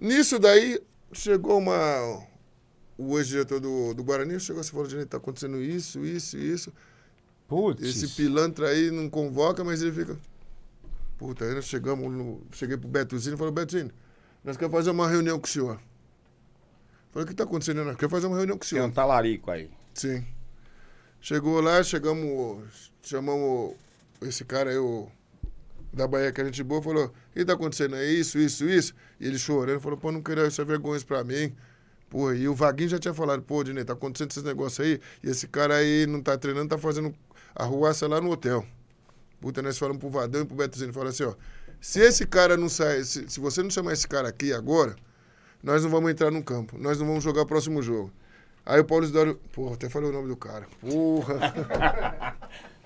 Nisso 0.00 0.38
daí, 0.38 0.80
chegou 1.12 1.58
uma. 1.58 2.26
O 2.96 3.16
ex-diretor 3.18 3.60
do, 3.60 3.94
do 3.94 4.02
Guarani 4.02 4.40
chegou 4.40 4.60
assim 4.60 4.70
e 4.70 4.72
falou: 4.72 4.88
gente, 4.88 5.06
tá 5.06 5.16
acontecendo 5.16 5.60
isso, 5.62 6.04
isso, 6.04 6.36
isso. 6.36 6.72
putz. 7.46 7.82
Esse 7.82 8.08
pilantra 8.08 8.68
aí 8.68 8.90
não 8.90 9.08
convoca, 9.08 9.62
mas 9.62 9.82
ele 9.82 9.92
fica. 9.92 10.18
Puta, 11.16 11.44
aí 11.44 11.54
nós 11.54 11.64
chegamos, 11.64 12.12
no, 12.12 12.42
cheguei 12.52 12.76
pro 12.76 12.88
Betozinho 12.88 13.34
e 13.34 13.38
falei: 13.38 13.52
Betinho, 13.52 13.90
nós 14.44 14.56
queremos 14.56 14.76
fazer 14.76 14.90
uma 14.90 15.08
reunião 15.08 15.38
com 15.38 15.46
o 15.46 15.50
senhor. 15.50 15.80
Falei: 17.12 17.24
o 17.24 17.28
que 17.28 17.34
tá 17.34 17.44
acontecendo? 17.44 17.84
Nós 17.84 17.96
queremos 17.96 18.12
fazer 18.12 18.26
uma 18.26 18.36
reunião 18.36 18.58
com 18.58 18.64
o 18.64 18.68
Tem 18.68 18.78
um 18.78 18.82
senhor. 18.82 18.92
talarico 18.94 19.50
aí. 19.50 19.70
Sim. 19.94 20.24
Chegou 21.20 21.60
lá, 21.60 21.82
chegamos, 21.82 22.92
chamamos 23.02 23.74
esse 24.22 24.44
cara 24.44 24.70
aí, 24.70 24.78
o 24.78 25.08
da 25.92 26.06
Bahia 26.06 26.30
que 26.30 26.40
a 26.40 26.44
gente 26.44 26.62
boa, 26.62 26.82
falou, 26.82 27.06
o 27.06 27.12
que 27.32 27.44
tá 27.44 27.54
acontecendo? 27.54 27.96
É 27.96 28.04
isso, 28.04 28.38
isso, 28.38 28.68
isso? 28.68 28.94
E 29.18 29.26
ele 29.26 29.38
chorando, 29.38 29.80
falou, 29.80 29.98
pô, 29.98 30.12
não 30.12 30.22
queria 30.22 30.46
isso 30.46 30.60
é 30.60 30.64
vergonha 30.64 30.96
isso 30.96 31.06
pra 31.06 31.24
mim. 31.24 31.54
Pô, 32.08 32.32
e 32.32 32.48
o 32.48 32.54
Vaguinho 32.54 32.90
já 32.90 32.98
tinha 32.98 33.12
falado, 33.12 33.42
pô, 33.42 33.64
Dinei, 33.64 33.84
tá 33.84 33.94
acontecendo 33.94 34.30
esse 34.30 34.42
negócio 34.42 34.84
aí, 34.84 35.00
e 35.22 35.28
esse 35.30 35.48
cara 35.48 35.76
aí 35.76 36.06
não 36.06 36.22
tá 36.22 36.38
treinando, 36.38 36.68
tá 36.68 36.78
fazendo 36.78 37.14
arruaça 37.54 38.06
lá 38.06 38.20
no 38.20 38.30
hotel. 38.30 38.64
Puta, 39.40 39.60
nós 39.60 39.76
falamos 39.76 40.00
pro 40.00 40.08
Vadão 40.08 40.42
e 40.42 40.44
pro 40.44 40.56
Betozinho, 40.56 40.92
falamos 40.92 41.20
assim, 41.20 41.30
ó, 41.30 41.34
se 41.80 42.00
esse 42.00 42.26
cara 42.26 42.56
não 42.56 42.68
sai, 42.68 43.02
se, 43.04 43.28
se 43.28 43.40
você 43.40 43.62
não 43.62 43.70
chamar 43.70 43.92
esse 43.92 44.06
cara 44.06 44.28
aqui 44.28 44.52
agora, 44.52 44.96
nós 45.62 45.82
não 45.82 45.90
vamos 45.90 46.10
entrar 46.10 46.30
no 46.30 46.42
campo, 46.42 46.76
nós 46.78 46.98
não 46.98 47.06
vamos 47.06 47.24
jogar 47.24 47.42
o 47.42 47.46
próximo 47.46 47.82
jogo. 47.82 48.10
Aí 48.64 48.80
o 48.80 48.84
Paulo 48.84 49.04
Isidoro, 49.04 49.40
porra, 49.52 49.74
até 49.74 49.88
falei 49.88 50.10
o 50.10 50.12
nome 50.12 50.28
do 50.28 50.36
cara. 50.36 50.66
Porra. 50.80 52.34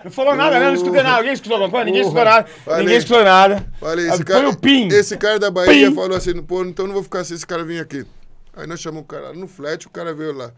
Não 0.04 0.10
falou 0.10 0.34
nada, 0.34 0.58
né? 0.58 0.66
Não 0.66 0.74
escutei 0.74 1.02
nada. 1.02 1.16
Alguém 1.18 1.32
escutou 1.32 1.54
alguma 1.54 1.70
coisa? 1.70 1.84
Ninguém 1.86 2.02
escutou 2.02 2.24
nada. 2.24 2.46
Falei. 2.64 2.80
Ninguém 2.80 2.96
escutou 2.98 3.24
nada. 3.24 3.66
Falei, 3.78 4.08
Ah, 4.10 4.14
esse 4.14 4.24
cara, 4.24 4.40
Foi 4.44 4.52
o 4.52 4.56
PIN. 4.56 4.88
esse 4.88 5.16
cara 5.16 5.38
da 5.38 5.50
Bahia 5.50 5.88
Pim. 5.88 5.94
falou 5.94 6.16
assim, 6.16 6.42
pô, 6.42 6.64
então 6.64 6.86
não 6.86 6.94
vou 6.94 7.02
ficar 7.02 7.24
se 7.24 7.34
esse 7.34 7.46
cara 7.46 7.64
vir 7.64 7.80
aqui. 7.80 8.04
Aí 8.56 8.66
nós 8.66 8.80
chamamos 8.80 9.04
o 9.04 9.06
cara 9.06 9.32
no 9.32 9.46
flat, 9.46 9.86
o 9.86 9.90
cara 9.90 10.12
veio 10.14 10.32
lá. 10.32 10.52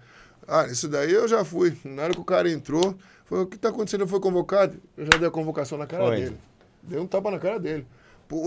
Ah, 0.49 0.67
isso 0.67 0.89
daí 0.89 1.13
eu 1.13 1.27
já 1.29 1.45
fui. 1.45 1.77
Na 1.85 2.05
hora 2.05 2.13
que 2.15 2.21
o 2.21 2.25
cara 2.25 2.51
entrou, 2.51 2.95
falou, 3.27 3.45
o 3.45 3.47
que 3.47 3.59
tá 3.59 3.69
acontecendo? 3.71 4.03
Eu 4.03 4.09
fui 4.09 4.21
convocado? 4.21 4.77
Eu 4.97 5.05
já 5.07 5.19
dei 5.19 5.29
a 5.29 5.31
convocação 5.31 5.77
na 5.79 5.87
cara 5.87 6.05
Foi. 6.05 6.17
dele. 6.17 6.37
Dei 6.83 6.99
um 6.99 7.07
tapa 7.07 7.31
na 7.31 7.39
cara 7.39 7.59
dele. 7.59 7.87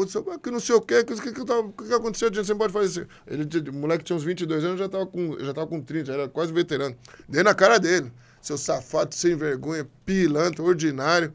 Isso 0.05 0.23
que 0.41 0.51
não 0.51 0.59
sei 0.59 0.75
o 0.75 0.81
quê, 0.81 1.03
que, 1.03 1.15
que, 1.15 1.31
que, 1.31 1.45
que, 1.45 1.87
que 1.87 1.93
aconteceu, 1.93 2.27
gente, 2.33 2.45
você 2.45 2.51
não 2.53 2.59
pode 2.59 2.73
fazer 2.73 2.87
isso. 2.87 3.07
Ele, 3.27 3.69
o 3.69 3.73
moleque 3.73 4.03
tinha 4.03 4.15
uns 4.15 4.23
22 4.23 4.63
anos, 4.63 4.79
já 4.79 4.89
tava 4.89 5.05
com, 5.05 5.37
já 5.39 5.53
tava 5.53 5.67
com 5.67 5.81
30, 5.81 6.05
já 6.05 6.13
era 6.13 6.27
quase 6.27 6.51
veterano. 6.51 6.95
Dei 7.27 7.43
na 7.43 7.53
cara 7.53 7.79
dele. 7.79 8.11
Seu 8.41 8.57
safado, 8.57 9.13
sem 9.13 9.35
vergonha, 9.35 9.87
pilantra, 10.05 10.63
ordinário. 10.63 11.33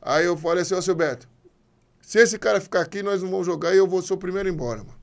Aí 0.00 0.24
eu 0.24 0.36
falei 0.36 0.62
assim, 0.62 0.74
ó, 0.74 0.80
seu 0.80 0.94
Beto, 0.94 1.28
se 2.00 2.18
esse 2.18 2.38
cara 2.38 2.60
ficar 2.60 2.80
aqui, 2.80 3.02
nós 3.02 3.22
não 3.22 3.30
vamos 3.30 3.46
jogar 3.46 3.74
e 3.74 3.78
eu 3.78 3.86
vou 3.86 4.00
ser 4.00 4.14
o 4.14 4.16
primeiro 4.16 4.48
embora, 4.48 4.78
mano. 4.78 4.94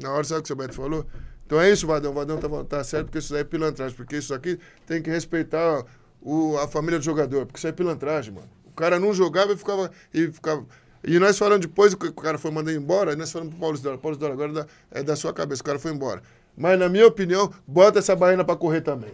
Na 0.00 0.10
hora, 0.10 0.24
sabe 0.24 0.40
o 0.40 0.42
que 0.42 0.46
o 0.46 0.48
seu 0.48 0.56
Beto 0.56 0.74
falou? 0.74 1.06
Então 1.46 1.60
é 1.60 1.70
isso, 1.70 1.86
Vadão. 1.86 2.10
O 2.10 2.14
Vadão 2.14 2.38
tá, 2.38 2.48
tá 2.64 2.84
certo, 2.84 3.06
porque 3.06 3.18
isso 3.18 3.32
daí 3.32 3.42
é 3.42 3.44
pilantragem. 3.44 3.96
Porque 3.96 4.16
isso 4.16 4.32
aqui 4.32 4.58
tem 4.86 5.02
que 5.02 5.10
respeitar 5.10 5.84
o, 6.20 6.56
a 6.58 6.66
família 6.66 6.98
do 6.98 7.04
jogador. 7.04 7.46
Porque 7.46 7.58
isso 7.58 7.66
é 7.66 7.72
pilantragem, 7.72 8.32
mano. 8.32 8.48
O 8.64 8.72
cara 8.72 8.98
não 8.98 9.12
jogava 9.12 9.52
e 9.52 9.56
ficava. 9.56 9.90
E, 10.12 10.32
ficava, 10.32 10.66
e 11.06 11.18
nós 11.18 11.38
falando 11.38 11.62
depois 11.62 11.94
que 11.94 12.06
o 12.06 12.12
cara 12.12 12.38
foi 12.38 12.50
mandado 12.50 12.76
embora, 12.76 13.10
aí 13.10 13.16
nós 13.16 13.30
falamos 13.30 13.52
pro 13.52 13.60
Paulo 13.60 13.74
Isidoro. 13.74 13.98
Paulo 13.98 14.14
Isidoro, 14.14 14.32
agora 14.32 14.50
é 14.50 14.54
da- 14.54 14.66
é 14.90 15.02
da 15.02 15.16
sua 15.16 15.32
cabeça, 15.32 15.62
o 15.62 15.64
cara 15.64 15.78
foi 15.78 15.92
embora. 15.92 16.22
Mas, 16.56 16.78
na 16.78 16.88
minha 16.88 17.06
opinião, 17.06 17.50
bota 17.66 17.98
essa 17.98 18.14
baiana 18.16 18.44
pra 18.44 18.56
correr 18.56 18.80
também. 18.80 19.12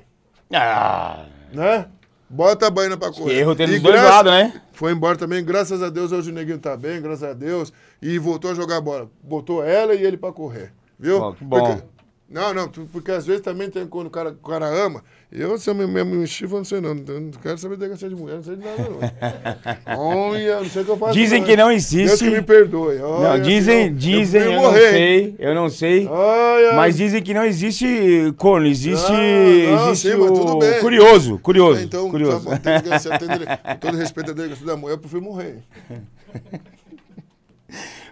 Ah, 0.53 1.26
Né? 1.53 1.86
Bota 2.32 2.68
a 2.68 2.70
baiana 2.70 2.97
pra 2.97 3.11
correr. 3.11 3.41
erro 3.41 3.57
tem 3.57 3.66
E 3.66 3.70
dos 3.72 3.82
dois 3.82 4.01
lados, 4.01 4.30
né? 4.30 4.62
foi 4.72 4.93
embora 4.93 5.18
também, 5.18 5.45
graças 5.45 5.82
a 5.82 5.91
Deus, 5.91 6.12
hoje 6.12 6.30
o 6.30 6.34
Neguinho 6.34 6.61
tá 6.61 6.76
bem, 6.76 7.03
graças 7.03 7.24
a 7.28 7.32
Deus. 7.32 7.72
E 8.01 8.18
voltou 8.20 8.53
a 8.53 8.55
jogar 8.55 8.80
bola. 8.80 9.11
Botou 9.20 9.64
ela 9.64 9.95
e 9.95 10.05
ele 10.05 10.16
pra 10.16 10.30
correr. 10.32 10.72
Viu? 10.97 11.18
Bom, 11.18 11.36
bom. 11.41 11.59
Porque- 11.59 11.82
não, 12.31 12.55
não, 12.55 12.68
porque 12.68 13.11
às 13.11 13.26
vezes 13.26 13.43
também 13.43 13.68
tem 13.68 13.85
quando 13.87 14.07
o 14.07 14.11
cara, 14.11 14.31
o 14.31 14.49
cara 14.49 14.66
ama. 14.66 15.03
Eu, 15.33 15.59
se 15.59 15.68
eu 15.70 15.74
me- 15.74 15.87
me 15.87 16.03
eu 16.03 16.49
não 16.49 16.64
sei 16.64 16.81
não. 16.81 16.91
Eu 16.91 17.20
não 17.20 17.31
quero 17.33 17.59
saber 17.59 17.76
de 17.76 18.09
de 18.09 18.14
mulher, 18.16 18.37
não 18.37 18.43
sei 18.43 18.57
de 18.57 18.64
nada 18.64 18.89
não. 18.89 19.99
Olha, 20.31 20.59
não 20.61 20.64
sei 20.68 20.83
o 20.83 20.85
que 20.85 20.91
eu 20.91 20.97
faço. 20.97 21.12
Dizem 21.12 21.43
que 21.45 21.57
não 21.57 21.70
existe. 21.70 22.07
Deus 22.07 22.20
que 22.20 22.31
me 22.31 22.43
perdoe. 22.43 22.99
Olha, 23.01 23.37
Não, 23.39 23.43
dizem, 23.43 23.85
senão 23.85 23.97
dizem, 23.97 24.43
eu, 24.43 24.53
eu 24.53 24.62
não 24.62 24.72
sei, 24.72 25.35
eu 25.39 25.55
não 25.55 25.68
sei. 25.68 26.07
Olha, 26.07 26.72
Mas 26.74 26.97
dizem 26.97 27.22
que 27.22 27.35
não 27.35 27.45
existe 27.45 28.33
corno, 28.37 28.66
existe, 28.66 29.11
Não, 29.11 29.76
não, 29.76 29.91
existe 29.91 30.09
sim, 30.11 30.14
o 30.16 30.81
curioso, 30.81 31.39
curioso, 31.39 31.81
então, 31.81 32.11
curioso. 32.11 32.47
tem 32.61 32.81
delegacia, 32.81 33.18
tem 33.18 33.28
com 33.28 33.76
todo 33.81 33.97
respeito 33.97 34.31
à 34.31 34.35
delegacia 34.35 34.66
da 34.66 34.76
mulher, 34.76 34.95
eu 34.95 34.99
prefiro 34.99 35.22
morrer. 35.22 35.59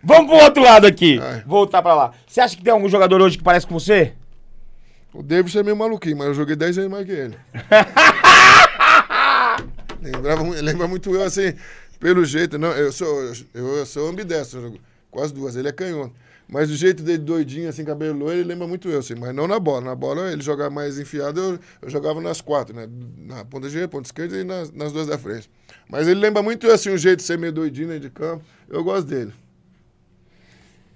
Vamos 0.03 0.27
pro 0.27 0.45
outro 0.45 0.63
lado 0.63 0.87
aqui, 0.87 1.19
voltar 1.47 1.83
pra 1.83 1.95
lá. 1.95 2.13
Você 2.27 2.41
acha 2.41 2.57
que 2.57 2.63
tem 2.63 2.73
algum 2.73 2.89
jogador 2.89 3.21
hoje 3.21 3.37
que 3.37 3.45
parece 3.45 3.67
com 3.67 3.79
você? 3.79 4.13
O 5.13 5.23
Davis 5.23 5.57
é 5.57 5.63
meio 5.63 5.77
maluquinho, 5.77 6.17
mas 6.17 6.29
eu 6.29 6.35
joguei 6.35 6.55
10 6.55 6.79
anos 6.79 6.91
mais 6.91 7.07
que 7.07 7.13
ele. 7.13 7.37
Lembrava, 10.01 10.43
lembra 10.43 10.87
muito 10.87 11.15
eu, 11.15 11.23
assim, 11.23 11.55
pelo 11.99 12.25
jeito. 12.25 12.59
Não, 12.59 12.69
eu 12.69 12.93
sou, 12.93 13.33
eu, 13.55 13.87
sou 13.87 14.09
ambidestro, 14.09 14.59
eu 14.59 14.63
jogo 14.65 14.79
quase 15.11 15.35
duas. 15.35 15.57
Ele 15.57 15.69
é 15.69 15.73
canhoto. 15.73 16.13
Mas 16.47 16.71
o 16.71 16.77
jeito 16.77 17.03
dele 17.03 17.19
doidinho, 17.19 17.69
assim, 17.69 17.85
cabelo 17.85 18.19
loiro, 18.19 18.41
ele 18.41 18.49
lembra 18.49 18.67
muito 18.67 18.89
eu, 18.89 19.01
assim. 19.01 19.15
Mas 19.15 19.35
não 19.35 19.47
na 19.47 19.59
bola. 19.59 19.83
Na 19.83 19.95
bola, 19.95 20.33
ele 20.33 20.41
jogava 20.41 20.71
mais 20.71 20.99
enfiado, 20.99 21.41
eu, 21.41 21.59
eu 21.83 21.91
jogava 21.91 22.21
nas 22.21 22.41
quatro, 22.41 22.75
né? 22.75 22.89
Na 23.19 23.45
ponta 23.45 23.69
direita, 23.69 23.89
ponta 23.89 24.09
esquerda 24.09 24.37
e 24.37 24.45
nas, 24.45 24.73
nas 24.73 24.93
duas 24.93 25.07
da 25.07 25.19
frente. 25.19 25.51
Mas 25.91 26.07
ele 26.07 26.21
lembra 26.21 26.43
muito 26.43 26.67
eu, 26.67 26.75
assim, 26.75 26.91
o 26.91 26.97
jeito 26.97 27.19
de 27.19 27.25
ser 27.25 27.39
meio 27.39 27.53
doidinho 27.53 27.89
dentro 27.89 28.03
de 28.03 28.11
campo. 28.11 28.45
Eu 28.69 28.85
gosto 28.85 29.09
dele. 29.09 29.33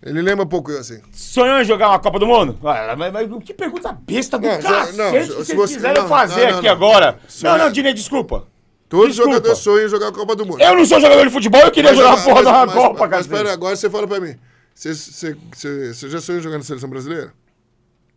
Ele 0.05 0.21
lembra 0.21 0.45
um 0.45 0.49
pouco 0.49 0.73
assim. 0.73 1.01
Sonhou 1.13 1.61
em 1.61 1.65
jogar 1.65 1.89
uma 1.91 1.99
Copa 1.99 2.19
do 2.19 2.27
Mundo? 2.27 2.59
Ah, 2.65 2.97
mas, 2.97 3.13
mas 3.13 3.45
que 3.45 3.55
pergunta 3.55 3.93
besta 3.93 4.37
do 4.39 4.47
Não, 4.49 4.61
cacete 4.61 4.97
não, 4.99 5.13
que 5.13 5.23
se 5.25 5.33
vocês 5.33 5.57
você- 5.57 5.75
quiserem 5.75 6.03
não, 6.03 6.09
fazer 6.09 6.51
não, 6.51 6.59
aqui 6.59 6.69
agora. 6.69 7.19
Não, 7.43 7.59
não, 7.59 7.71
Dinei, 7.71 7.95
desculpa. 7.95 8.47
Todo 8.89 9.07
Desculpa. 9.09 9.33
jogador 9.35 9.55
sonha 9.55 9.87
em 9.87 9.89
jogar 9.89 10.09
a 10.09 10.13
Copa 10.13 10.37
do 10.37 10.45
Mundo. 10.45 10.61
Eu 10.61 10.77
não 10.77 10.85
sou 10.85 11.01
jogador 11.01 11.25
de 11.25 11.31
futebol, 11.31 11.63
eu 11.63 11.71
queria 11.71 11.95
jogar 11.95 12.13
a 12.13 12.17
porra 12.19 12.43
mas, 12.43 12.73
Copa, 12.75 12.99
mas, 12.99 13.09
cara. 13.11 13.21
espera, 13.23 13.53
agora 13.53 13.75
você 13.75 13.89
fala 13.89 14.07
pra 14.07 14.21
mim. 14.21 14.35
Você, 14.75 14.95
você, 14.95 15.37
você, 15.55 15.95
você 15.95 16.09
já 16.11 16.21
sonhou 16.21 16.41
em 16.41 16.43
jogar 16.43 16.59
na 16.59 16.65
seleção 16.65 16.91
brasileira? 16.91 17.33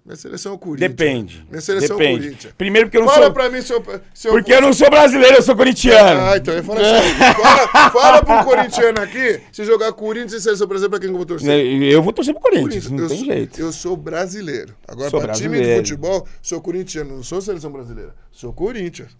Minha 0.05 0.15
seleção 0.15 0.51
é 0.51 0.55
o 0.55 0.57
Corinthians. 0.59 0.91
Depende. 0.91 1.47
Minha 1.49 1.61
seleção 1.61 1.95
é 1.95 1.95
o 1.95 1.97
Depende. 1.99 2.23
Corinthians. 2.27 2.53
Primeiro 2.55 2.87
porque 2.87 2.97
eu 2.97 3.01
não 3.01 3.09
Fala 3.09 3.23
sou... 3.25 3.33
pra 3.33 3.49
mim, 3.49 3.61
seu. 3.63 3.83
seu 4.13 4.31
Porque 4.33 4.53
eu 4.53 4.61
não 4.61 4.71
sou 4.71 4.87
brasileiro, 4.87 5.37
eu 5.37 5.41
sou 5.41 5.55
corintiano. 5.55 6.21
Ah, 6.21 6.37
então 6.37 6.53
assim. 6.53 6.63
fala, 6.63 7.89
fala 7.89 8.23
pra 8.23 8.41
um 8.41 8.43
corintiano 8.43 9.01
aqui, 9.01 9.41
se 9.51 9.65
jogar 9.65 9.91
Corinthians 9.93 10.33
e 10.33 10.41
seleção 10.41 10.67
brasileira, 10.67 10.91
pra 10.91 10.99
quem 10.99 11.09
que 11.09 11.13
eu 11.13 11.17
vou 11.17 11.25
torcer? 11.25 11.49
Eu 11.91 12.03
vou 12.03 12.13
torcer 12.13 12.35
pro 12.35 12.43
Corinthians, 12.43 12.91
não 12.91 12.99
eu 12.99 13.07
tem 13.09 13.17
sou, 13.17 13.25
jeito. 13.25 13.59
Eu 13.59 13.71
sou 13.73 13.97
brasileiro. 13.97 14.75
Agora, 14.87 15.09
Sou 15.09 15.19
pra 15.19 15.33
time 15.33 15.49
de 15.49 15.63
brasileiro. 15.63 15.83
futebol, 15.87 16.27
sou 16.39 16.61
corintiano, 16.61 17.15
não 17.15 17.23
sou 17.23 17.41
seleção 17.41 17.71
brasileira. 17.71 18.13
Sou 18.31 18.53
Corinthians. 18.53 19.17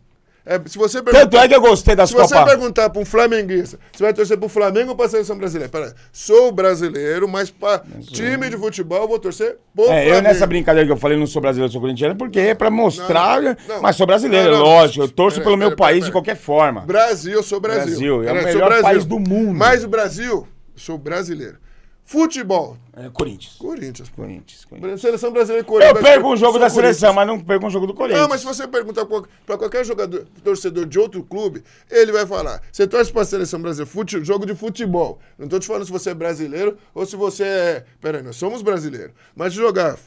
É, 0.47 0.61
se 0.67 0.77
você 0.77 1.01
Tanto 1.01 1.37
é 1.37 1.47
que 1.47 1.55
eu 1.55 1.59
gostei 1.61 1.95
das 1.95 2.09
se 2.09 2.15
você 2.15 2.35
Copas. 2.35 2.51
perguntar 2.53 2.87
para 2.91 3.01
um 3.01 3.05
flamenguista, 3.05 3.79
você 3.91 4.03
vai 4.03 4.13
torcer 4.13 4.37
pro 4.37 4.47
Flamengo 4.47 4.91
ou 4.91 4.95
pra 4.95 5.09
seleção 5.09 5.35
brasileira? 5.35 5.71
Pera, 5.71 5.95
sou 6.13 6.51
brasileiro, 6.51 7.27
mas 7.27 7.49
pra 7.49 7.81
time 8.11 8.47
de 8.49 8.55
futebol 8.55 9.01
eu 9.01 9.07
vou 9.07 9.17
torcer 9.17 9.57
pro 9.73 9.85
É, 9.85 9.87
Flamengo. 9.87 10.15
eu 10.15 10.21
nessa 10.21 10.45
brincadeira 10.45 10.85
que 10.85 10.91
eu 10.93 10.97
falei, 10.97 11.17
não 11.17 11.25
sou 11.25 11.41
brasileiro, 11.41 11.71
sou 11.71 11.81
corintiano, 11.81 12.15
porque 12.15 12.39
é 12.39 12.53
pra 12.53 12.69
mostrar, 12.69 13.41
Não, 13.41 13.49
não, 13.67 13.75
não. 13.75 13.81
mas 13.81 13.95
sou 13.95 14.05
brasileiro, 14.05 14.51
Não, 14.51 14.61
lógico. 14.61 15.03
Eu 15.05 15.09
torço 15.09 15.37
Pera, 15.37 15.45
pelo 15.45 15.57
meu 15.57 15.69
pera, 15.69 15.77
país 15.77 15.97
pera, 16.01 16.05
de 16.05 16.11
qualquer 16.11 16.35
forma. 16.37 16.81
Brasil, 16.81 17.33
eu 17.33 17.41
sou 17.43 17.59
Brasil. 17.59 17.85
Brasil, 17.85 18.23
é 18.23 18.31
o 18.31 18.43
melhor 18.43 18.81
país 18.83 19.03
do 19.03 19.17
mundo. 19.19 19.55
Mas 19.57 19.83
o 19.83 19.87
Brasil, 19.87 20.31
eu 20.31 20.47
sou 20.75 20.97
brasileiro. 20.99 21.57
Futebol, 22.07 22.77
É, 22.95 23.09
Corinthians. 23.09 23.55
Corinthians. 23.57 24.09
pô. 24.09 24.21
Corinthians, 24.21 24.63
Corinthians. 24.63 25.01
Seleção 25.01 25.31
brasileira 25.31 25.65
e 25.65 25.67
Corinthians. 25.67 25.97
Eu 25.97 26.03
perco 26.03 26.31
um 26.31 26.37
jogo 26.37 26.59
da 26.59 26.69
seleção, 26.69 27.11
mas 27.13 27.25
não 27.25 27.39
perco 27.39 27.65
um 27.65 27.69
jogo 27.69 27.87
do 27.87 27.95
Corinthians. 27.95 28.21
Não, 28.21 28.29
mas 28.29 28.41
se 28.41 28.45
você 28.45 28.67
perguntar 28.67 29.05
pra 29.07 29.23
pra 29.43 29.57
qualquer 29.57 29.83
jogador, 29.83 30.23
torcedor 30.43 30.85
de 30.85 30.99
outro 30.99 31.23
clube, 31.23 31.63
ele 31.89 32.11
vai 32.11 32.25
falar. 32.27 32.61
Você 32.71 32.85
torce 32.87 33.11
pra 33.11 33.25
seleção 33.25 33.59
brasileira, 33.59 33.91
fute, 33.91 34.23
jogo 34.23 34.45
de 34.45 34.53
futebol. 34.53 35.17
Não 35.37 35.47
tô 35.47 35.57
te 35.59 35.65
falando 35.65 35.83
se 35.85 35.91
você 35.91 36.11
é 36.11 36.13
brasileiro 36.13 36.77
ou 36.93 37.05
se 37.07 37.15
você 37.15 37.43
é. 37.43 37.85
Pera 37.99 38.19
aí, 38.19 38.23
nós 38.23 38.35
somos 38.35 38.61
brasileiros. 38.61 39.11
Mas 39.35 39.51
jogar 39.51 39.97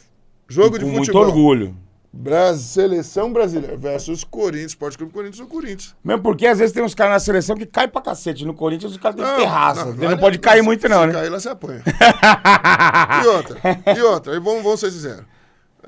jogo 0.49 0.79
de 0.79 0.85
Com 0.85 0.93
muito 0.93 1.07
futebol. 1.07 1.25
orgulho. 1.27 1.77
Bras, 2.11 2.61
seleção 2.61 3.33
brasileira 3.33 3.77
versus 3.77 4.25
Corinthians, 4.25 4.73
Esporte 4.73 4.97
Clube 4.97 5.13
Corinthians 5.13 5.41
ou 5.41 5.47
Corinthians. 5.47 5.95
Mesmo 6.03 6.23
porque 6.23 6.47
às 6.47 6.59
vezes 6.59 6.73
tem 6.73 6.83
uns 6.83 6.95
caras 6.95 7.13
na 7.13 7.21
seleção 7.21 7.55
que 7.55 7.67
caem 7.67 7.89
pra 7.89 8.01
cacete. 8.01 8.45
No 8.47 8.55
Corinthians 8.55 8.93
os 8.93 8.99
caras 8.99 9.17
têm 9.17 9.37
terraça. 9.37 9.85
Não, 9.85 10.11
lá- 10.11 10.17
pode 10.17 10.39
cair 10.39 10.63
muito, 10.63 10.89
não, 10.89 11.03
se 11.03 11.07
né? 11.09 11.13
cair, 11.13 11.29
lá 11.29 11.39
se 11.39 11.49
apanha. 11.49 11.83
e 13.23 13.27
outra, 13.27 13.61
e 13.97 14.01
outra, 14.03 14.35
e 14.37 14.41
vamos, 14.41 14.63
vamos 14.63 14.81
ser 14.81 14.91
sinceros. 14.91 15.25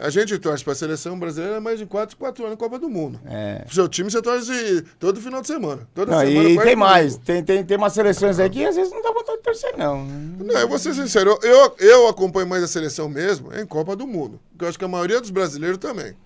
A 0.03 0.09
gente 0.09 0.39
torce 0.39 0.65
pra 0.65 0.75
seleção 0.75 1.19
brasileira 1.19 1.61
mais 1.61 1.79
de 1.79 1.85
4, 1.85 2.17
4 2.17 2.45
anos 2.45 2.55
na 2.55 2.57
Copa 2.57 2.79
do 2.79 2.89
Mundo. 2.89 3.21
É. 3.27 3.65
Seu 3.71 3.87
time 3.87 4.11
você 4.11 4.23
torce 4.23 4.83
todo 4.99 5.21
final 5.21 5.43
de 5.43 5.47
semana. 5.47 5.87
Toda 5.95 6.13
Não, 6.13 6.21
semana 6.21 6.49
e 6.49 6.59
tem 6.59 6.75
mais. 6.75 7.17
Tem, 7.19 7.45
tem, 7.45 7.63
tem 7.63 7.77
umas 7.77 7.93
seleções 7.93 8.39
aí 8.39 8.49
que 8.49 8.65
às 8.65 8.77
vezes 8.77 8.91
não 8.91 9.03
dá 9.03 9.13
vontade 9.13 9.37
de 9.37 9.45
torcer, 9.45 9.77
não. 9.77 10.05
Não, 10.05 10.59
eu 10.59 10.69
vou 10.69 10.79
ser 10.79 10.95
sincero, 10.95 11.39
eu, 11.43 11.75
eu 11.79 12.09
acompanho 12.09 12.47
mais 12.47 12.63
a 12.63 12.67
seleção 12.67 13.11
mesmo 13.11 13.55
em 13.55 13.67
Copa 13.67 13.95
do 13.95 14.07
Mundo. 14.07 14.41
Porque 14.51 14.65
eu 14.65 14.69
acho 14.71 14.79
que 14.79 14.85
a 14.85 14.89
maioria 14.89 15.21
dos 15.21 15.31
brasileiros 15.31 15.79
também. 15.79 16.17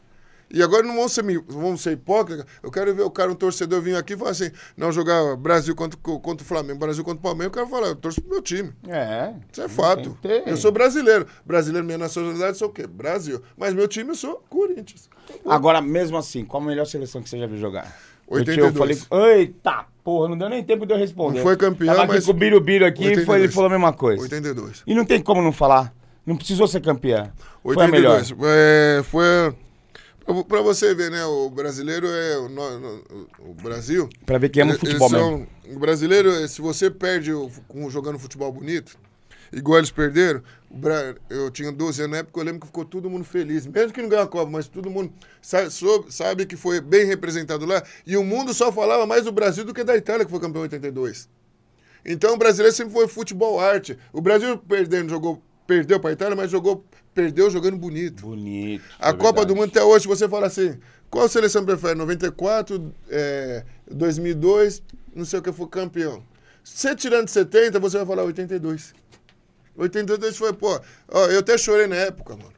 E 0.55 0.63
agora 0.63 0.83
não 0.85 0.95
vamos 0.95 1.13
ser, 1.13 1.23
vamos 1.49 1.81
ser 1.83 1.93
hipócritas. 1.93 2.47
Eu 2.63 2.71
quero 2.71 2.95
ver 2.95 3.03
o 3.03 3.11
cara, 3.11 3.31
um 3.31 3.35
torcedor, 3.35 3.83
vir 3.83 3.97
aqui 3.97 4.13
e 4.15 4.17
falar 4.17 4.31
assim: 4.31 4.51
não, 4.77 4.93
jogar 4.93 5.37
Brasil 5.37 5.75
contra, 5.75 5.99
contra 6.01 6.45
o 6.45 6.49
Flamengo, 6.49 6.79
Brasil 6.79 7.03
contra 7.03 7.19
o 7.19 7.23
Palmeiras. 7.23 7.47
Eu 7.47 7.53
quero 7.65 7.67
falar, 7.69 7.89
eu 7.89 7.97
torço 7.97 8.23
pro 8.23 8.31
meu 8.31 8.41
time. 8.43 8.73
É. 8.89 9.35
Isso 9.53 9.63
é 9.63 9.69
fato. 9.69 10.17
Eu 10.47 10.57
sou 10.57 10.71
brasileiro. 10.71 11.27
Brasileiro, 11.45 11.85
minha 11.85 11.99
nacionalidade, 11.99 12.57
sou 12.57 12.69
o 12.69 12.73
quê? 12.73 12.87
Brasil. 12.87 13.43
Mas 13.57 13.75
meu 13.75 13.89
time 13.89 14.11
eu 14.11 14.15
sou 14.15 14.43
Corinthians. 14.49 15.11
Agora, 15.45 15.83
mesmo 15.83 16.17
assim, 16.17 16.45
qual 16.45 16.63
a 16.63 16.67
melhor 16.67 16.87
seleção 16.87 17.21
que 17.21 17.29
você 17.29 17.39
já 17.39 17.47
viu 17.47 17.59
jogar? 17.59 17.93
Eu, 18.31 18.37
82. 18.39 18.73
te- 18.73 18.75
eu 18.75 19.07
falei, 19.09 19.37
eita, 19.41 19.87
porra, 20.05 20.29
não 20.29 20.39
deu 20.39 20.49
nem 20.49 20.63
tempo 20.63 20.87
de 20.87 20.93
eu 20.95 20.99
responder. 20.99 21.39
Não 21.39 21.43
foi 21.43 21.57
campeão, 21.57 21.89
Tava 21.89 22.05
aqui 22.05 22.15
mas- 22.15 22.25
com 22.25 22.31
o 22.31 22.35
Birubiru 22.35 22.87
aqui 22.87 23.03
e 23.03 23.25
foi, 23.25 23.37
ele 23.39 23.49
82. 23.49 23.55
falou 23.55 23.67
a 23.67 23.71
mesma 23.71 23.93
coisa. 23.93 24.23
82. 24.23 24.83
E 24.87 24.95
não 24.95 25.05
tem 25.05 25.21
como 25.21 25.43
não 25.43 25.53
falar. 25.53 25.93
Não 26.25 26.37
precisou 26.37 26.67
ser 26.67 26.81
campeã. 26.81 27.31
Foi 27.63 27.75
a 27.83 27.89
melhor. 27.89 28.17
82. 28.21 28.35
É, 28.49 29.03
foi. 29.03 29.55
Pra- 30.25 30.45
Pra 30.45 30.63
você 30.63 30.95
ver, 30.95 31.11
né? 31.11 31.25
O 31.25 31.51
brasileiro 31.51 32.07
é. 32.09 32.39
O, 32.39 33.51
o 33.51 33.55
Brasil. 33.55 34.09
Pra 34.27 34.39
ver 34.39 34.49
quem 34.49 34.63
ama 34.63 34.73
eles 34.73 34.81
futebol 34.81 35.11
são- 35.11 35.39
mesmo. 35.39 35.49
O 35.77 35.79
brasileiro, 35.79 36.31
eh, 36.31 36.49
se 36.49 36.61
você 36.61 36.91
perde 36.91 37.31
com- 37.69 37.89
jogando 37.91 38.19
futebol 38.19 38.53
bonito, 38.53 38.97
igual 39.53 39.79
eles 39.79 39.91
perderam, 39.91 40.43
eu 41.31 41.51
tinha 41.51 41.71
12 41.71 42.01
anos 42.03 42.13
na 42.13 42.19
época, 42.19 42.41
eu 42.41 42.45
lembro 42.45 42.61
que 42.61 42.67
ficou 42.67 42.85
todo 42.85 43.09
mundo 43.09 43.25
feliz. 43.25 43.67
Mesmo 43.67 43.93
que 43.93 44.03
não 44.03 44.09
ganhou 44.09 44.25
a 44.25 44.29
Copa, 44.29 44.51
mas 44.51 44.67
todo 44.69 44.91
mundo 44.91 45.13
sa- 45.41 45.71
soube- 45.71 46.13
sabe 46.13 46.45
que 46.47 46.57
foi 46.57 46.81
bem 46.81 47.07
representado 47.07 47.65
lá. 47.65 47.83
E 48.07 48.17
o 48.17 48.25
mundo 48.25 48.53
só 48.53 48.71
falava 48.73 49.07
mais 49.07 49.25
do 49.25 49.33
Brasil 49.33 49.65
do 49.65 49.73
que 49.75 49.85
da 49.85 49.97
Itália, 49.97 50.25
que 50.25 50.31
foi 50.31 50.41
campeão 50.41 50.61
em 50.63 50.65
82. 50.65 51.29
Então 52.05 52.35
o 52.35 52.37
brasileiro 52.37 52.75
sempre 52.77 52.93
foi 52.93 53.09
futebol 53.09 53.59
arte. 53.59 53.99
O 54.13 54.21
Brasil 54.21 54.59
perdendo, 54.59 55.09
jogou, 55.09 55.41
perdeu 55.67 55.99
para 55.99 56.11
a 56.11 56.13
Itália, 56.13 56.37
mas 56.37 56.51
jogou, 56.51 56.85
perdeu 57.15 57.49
jogando 57.51 57.77
bonito. 57.77 58.23
Bonito. 58.23 58.85
A 58.99 59.11
é 59.11 59.13
Copa 59.13 59.25
verdade. 59.41 59.47
do 59.49 59.57
Mundo 59.57 59.69
até 59.71 59.83
hoje, 59.83 60.07
você 60.07 60.29
fala 60.29 60.47
assim, 60.49 60.79
qual 61.09 61.29
seleção 61.29 61.65
prefere? 61.65 61.95
94, 61.95 62.93
é, 63.09 63.65
2002, 63.91 64.83
não 65.15 65.25
sei 65.25 65.39
o 65.39 65.43
que, 65.43 65.53
foi 65.53 65.67
campeão. 65.69 66.23
Você 66.63 66.95
tirando 66.95 67.29
70, 67.29 67.79
você 67.79 67.99
vai 67.99 68.07
falar 68.07 68.25
82. 68.25 68.95
82 69.77 70.37
foi, 70.37 70.53
pô, 70.53 70.81
ó, 71.09 71.27
eu 71.27 71.41
até 71.41 71.57
chorei 71.59 71.87
na 71.87 71.97
época, 71.97 72.37
mano. 72.37 72.53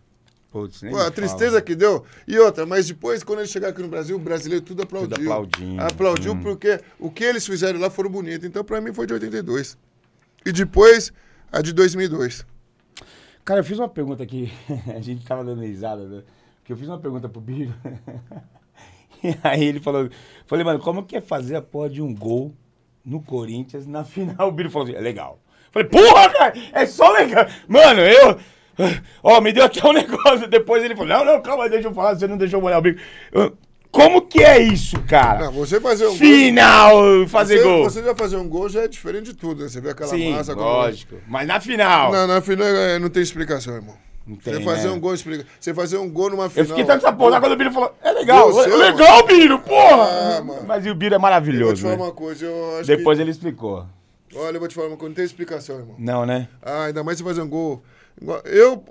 Putz, 0.51 0.81
Pô, 0.81 0.87
a 0.87 0.91
fala. 0.99 1.11
tristeza 1.11 1.61
que 1.61 1.75
deu. 1.75 2.05
E 2.27 2.39
outra, 2.39 2.65
mas 2.65 2.87
depois, 2.87 3.23
quando 3.23 3.41
ele 3.41 3.49
chegar 3.49 3.69
aqui 3.69 3.83
no 3.83 3.89
Brasil, 3.89 4.17
o 4.17 4.19
brasileiro 4.19 4.65
tudo 4.65 4.83
aplaudiu. 4.83 5.17
Tudo 5.17 5.31
aplaudindo. 5.31 5.83
Aplaudiu 5.83 6.33
Hum. 6.33 6.41
porque 6.41 6.81
o 6.99 7.11
que 7.11 7.25
eles 7.25 7.45
fizeram 7.45 7.79
lá 7.79 7.91
foram 7.91 8.09
bonitos. 8.09 8.47
Então, 8.47 8.65
pra 8.65 8.81
mim, 8.81 8.93
foi 8.93 9.07
de 9.07 9.13
82. 9.13 9.77
E 10.47 10.53
depois, 10.53 11.13
a 11.53 11.61
de 11.61 11.73
2002. 11.75 12.47
Cara, 13.47 13.61
eu 13.61 13.65
fiz 13.65 13.79
uma 13.79 13.89
pergunta 13.89 14.25
aqui. 14.25 14.53
A 14.93 15.01
gente 15.01 15.25
tava 15.25 15.45
dando 15.45 15.63
risada, 15.63 16.05
né? 16.05 16.25
Porque 16.59 16.73
eu 16.73 16.77
fiz 16.77 16.89
uma 16.89 16.99
pergunta 16.99 17.29
pro 17.29 17.41
Biro. 17.41 17.73
E 19.25 19.35
aí 19.43 19.65
ele 19.65 19.81
falou. 19.81 20.11
Falei, 20.45 20.63
mano, 20.63 20.79
como 20.79 21.03
que 21.03 21.17
é 21.17 21.23
fazer 21.23 21.57
a 21.57 21.63
porra 21.63 21.89
de 21.89 22.03
um 22.03 22.15
gol 22.15 22.53
no 23.03 23.21
Corinthians 23.23 23.87
na 23.87 24.05
final? 24.05 24.47
O 24.47 24.53
Biro 24.53 24.71
falou 24.71 24.87
assim: 24.87 24.95
é 24.95 25.01
legal. 25.01 25.41
Falei, 25.73 25.89
porra, 25.89 26.29
cara, 26.29 26.53
é 26.71 26.85
só 26.85 27.11
legal. 27.11 27.47
Mano, 27.67 28.03
eu. 28.03 28.39
Ó, 29.23 29.41
me 29.41 29.55
deu 29.55 29.65
até 29.65 29.85
um 29.89 29.95
negócio. 29.95 30.47
Depois 30.47 30.85
ele 30.85 30.95
falou: 30.95 31.09
não, 31.09 31.25
não, 31.25 31.41
calma, 31.41 31.67
deixa 31.67 31.89
eu 31.89 31.95
falar, 31.95 32.15
você 32.15 32.29
não 32.29 32.37
deixou 32.37 32.61
molhar 32.61 32.79
o 32.79 32.83
Biro. 32.83 33.01
Eu, 33.33 33.57
Como 33.97 34.23
que 34.23 34.43
é 34.43 34.59
isso, 34.61 35.01
cara? 35.03 35.47
Não, 35.47 35.53
você 35.53 35.81
fazer 35.81 36.05
um 36.07 36.11
gol. 36.11 36.17
Final, 36.19 37.29
fazer 37.29 37.59
você, 37.59 37.65
gol. 37.65 37.85
Você 37.85 38.03
já 38.03 38.15
fazer 38.15 38.37
um 38.37 38.49
gol 38.49 38.69
já 38.69 38.83
é 38.83 38.89
diferente 38.89 39.25
de 39.27 39.35
tudo, 39.35 39.63
né? 39.63 39.69
Você 39.69 39.81
vê 39.81 39.91
aquela 39.91 40.11
Sim, 40.11 40.33
massa. 40.33 40.55
como- 40.55 40.67
lógico. 40.67 41.17
Mas 41.27 41.47
na 41.49 41.59
final. 41.61 42.13
Não, 42.13 42.27
na 42.27 42.41
final 42.41 42.67
é, 42.67 42.99
não 42.99 43.09
tem 43.09 43.23
explicação, 43.23 43.75
irmão. 43.75 43.95
Não 44.27 44.37
você 44.37 44.51
tem, 44.53 44.65
fazer 44.65 44.89
né? 44.89 44.95
um 44.95 45.01
gol 45.01 45.15
explica. 45.15 45.47
Você 45.59 45.73
fazer 45.73 45.99
um 45.99 46.11
gol 46.11 46.31
numa 46.31 46.45
Eu 46.45 46.51
final. 46.51 46.69
fiquei 46.69 46.85
tanto 46.85 47.07
essa 47.07 47.13
porra 47.17 47.39
quando 47.41 47.53
o 47.53 47.57
Biro 47.57 47.71
falou, 47.73 47.95
é 48.03 48.11
legal, 48.13 48.53
Você, 48.53 48.69
é 48.71 48.77
legal, 48.77 49.25
Biro, 49.27 49.59
porra! 49.61 50.37
Ah, 50.39 50.43
mano. 50.43 50.65
Mas 50.67 50.85
e 50.85 50.91
o 50.91 50.95
Biro 50.97 51.15
é 51.15 51.17
Eu 51.17 51.21
vou 51.21 51.29
te 51.29 51.31
maravilhoso, 51.31 51.83
falar 51.83 51.97
né? 51.97 52.03
uma 52.03 52.13
coisa, 52.13 52.45
eu 52.45 52.79
acho 52.79 52.87
Depois 52.89 53.21
ele 53.21 53.31
explicou. 53.31 53.87
que... 54.29 54.37
Olha, 54.37 54.57
eu 54.57 54.61
vou 54.61 54.69
te 54.69 54.75
falar 54.75 54.89
uma 54.89 54.97
coisa, 54.97 55.11
não 55.11 55.15
tem 55.15 55.25
explicação, 55.25 55.79
irmão. 55.79 55.95
Não, 55.99 56.27
né? 56.27 56.49
Ah, 56.61 56.85
ainda 56.87 57.05
mais 57.05 57.19
você 57.19 57.25
fazer 57.25 57.41
um 57.41 57.49
gol. 57.49 57.83
Eu 58.45 58.85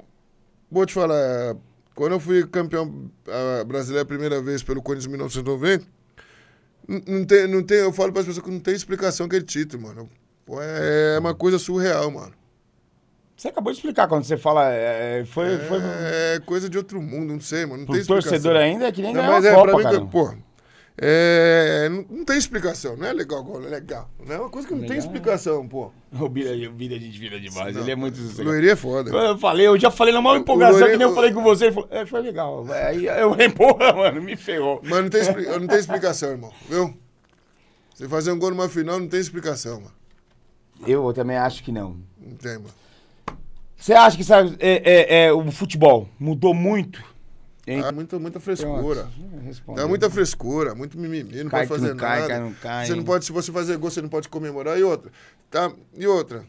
vou 0.72 0.86
te 0.86 0.94
falar, 0.94 1.56
quando 1.96 2.12
eu 2.12 2.20
fui 2.20 2.46
campeão 2.46 3.10
brasileiro 3.66 4.04
a 4.04 4.06
primeira 4.08 4.42
vez 4.42 4.62
pelo 4.62 4.82
Corinthians 4.82 5.06
em 5.08 5.10
1990, 5.18 5.86
n- 6.88 7.04
não 7.08 7.26
tem, 7.26 7.48
não 7.48 7.64
tem, 7.64 7.78
eu 7.80 7.92
falo 7.94 8.12
para 8.12 8.22
as 8.22 8.28
pessoas 8.28 8.46
que 8.46 8.52
não 8.52 8.60
tem 8.60 8.76
explicação 8.76 9.26
aquele 9.26 9.46
título, 9.46 9.82
mano. 9.84 10.10
Pô, 10.46 10.62
é 10.62 11.18
uma 11.18 11.34
coisa 11.34 11.58
surreal, 11.58 12.12
mano. 12.12 12.34
Você 13.36 13.48
acabou 13.50 13.72
de 13.74 13.80
explicar 13.80 14.08
quando 14.08 14.24
você 14.24 14.38
fala, 14.38 14.72
é, 14.72 15.26
foi, 15.26 15.58
foi 15.60 15.80
É 15.82 16.40
coisa 16.46 16.70
de 16.70 16.78
outro 16.78 17.02
mundo, 17.02 17.34
não 17.34 17.42
sei, 17.42 17.66
mano. 17.66 17.80
Não 17.80 17.86
tem 17.86 17.96
pro 17.96 17.98
explicação. 18.18 18.32
torcedor 18.32 18.56
ainda 18.58 18.86
é 18.88 18.92
que 18.92 19.02
nem 19.02 19.14
Não, 19.14 19.22
ganhar 19.22 19.34
mas 19.34 19.46
é, 19.46 19.54
Copa, 19.54 19.66
pra 19.72 19.78
mim, 19.78 19.84
cara. 19.84 20.06
pô, 20.06 20.34
é, 20.98 21.90
não, 21.90 22.06
não 22.10 22.26
tem 22.26 22.38
explicação. 22.38 22.96
Não 22.96 23.06
é 23.06 23.12
legal 23.14 23.44
gol, 23.44 23.62
é 23.66 23.68
legal. 23.70 24.10
Não 24.26 24.36
é 24.36 24.40
uma 24.40 24.50
coisa 24.50 24.68
que 24.68 24.74
não 24.74 24.82
tem 24.82 24.92
Legal. 24.92 25.06
explicação, 25.06 25.68
pô. 25.68 25.92
O 26.18 26.30
Biro, 26.30 26.50
o 26.70 26.72
Biro 26.72 26.96
a 26.96 26.98
gente 26.98 27.20
vira 27.20 27.38
demais, 27.38 27.76
ele 27.76 27.92
é 27.92 27.96
muito 27.96 28.18
sossegado. 28.18 28.50
Loiria 28.50 28.72
é 28.72 28.76
foda. 28.78 29.10
Eu 29.12 29.38
falei, 29.38 29.68
eu 29.68 29.78
já 29.78 29.92
falei 29.92 30.14
na 30.14 30.22
maior 30.22 30.38
empolgação, 30.38 30.80
Lourinho- 30.80 30.94
que 30.94 30.98
nem 31.04 31.08
eu 31.10 31.14
falei 31.14 31.34
com 31.34 31.44
você, 31.44 31.66
ele 31.66 31.74
falou, 31.74 31.90
é, 31.92 32.06
foi 32.06 32.22
legal. 32.22 32.66
Aí 32.72 33.06
eu 33.06 33.32
falei, 33.32 33.50
porra, 33.52 33.92
mano, 33.94 34.22
me 34.22 34.38
ferrou. 34.38 34.80
Mas 34.82 35.02
não 35.04 35.10
tem, 35.10 35.22
não 35.60 35.68
tem 35.68 35.78
explicação, 35.78 36.30
irmão. 36.30 36.54
Viu? 36.70 36.98
Você 37.94 38.08
fazer 38.08 38.32
um 38.32 38.40
gol 38.40 38.52
numa 38.52 38.70
final 38.70 38.98
não 38.98 39.08
tem 39.10 39.20
explicação, 39.20 39.82
mano. 39.82 39.94
Eu 40.88 41.12
também 41.14 41.36
acho 41.36 41.62
que 41.64 41.72
não. 41.72 41.98
Não 42.18 42.36
tem, 42.38 42.54
mano. 42.54 42.70
Você 43.76 43.94
acha 43.94 44.16
que 44.16 44.24
sabe, 44.24 44.56
é, 44.60 44.82
é, 44.86 45.26
é, 45.26 45.34
o 45.34 45.52
futebol 45.52 46.08
mudou 46.18 46.54
muito? 46.54 47.04
Hein? 47.68 47.82
Ah, 47.84 47.92
muita, 47.92 48.20
muita 48.20 48.40
frescura. 48.40 49.10
Dá 49.76 49.88
muita 49.88 50.10
frescura, 50.10 50.76
muito 50.76 50.98
mimimi, 51.00 51.44
não 51.44 51.50
Cai 51.50 51.66
pode 51.66 51.82
fazer 51.82 51.94
não 51.94 51.98
cai, 51.98 52.20
nada. 52.22 52.28
cai 52.34 52.40
não 52.40 52.54
cai. 52.54 52.86
Você 52.86 52.96
não 52.96 53.04
pode, 53.04 53.26
se 53.26 53.32
você 53.32 53.52
fazer 53.52 53.78
gol, 53.78 53.90
você 53.90 54.02
não 54.02 54.10
pode 54.10 54.30
comemorar. 54.30 54.78
E 54.78 54.84
outra, 54.84 55.12
tá? 55.50 55.72
E 55.98 56.06
outra, 56.06 56.46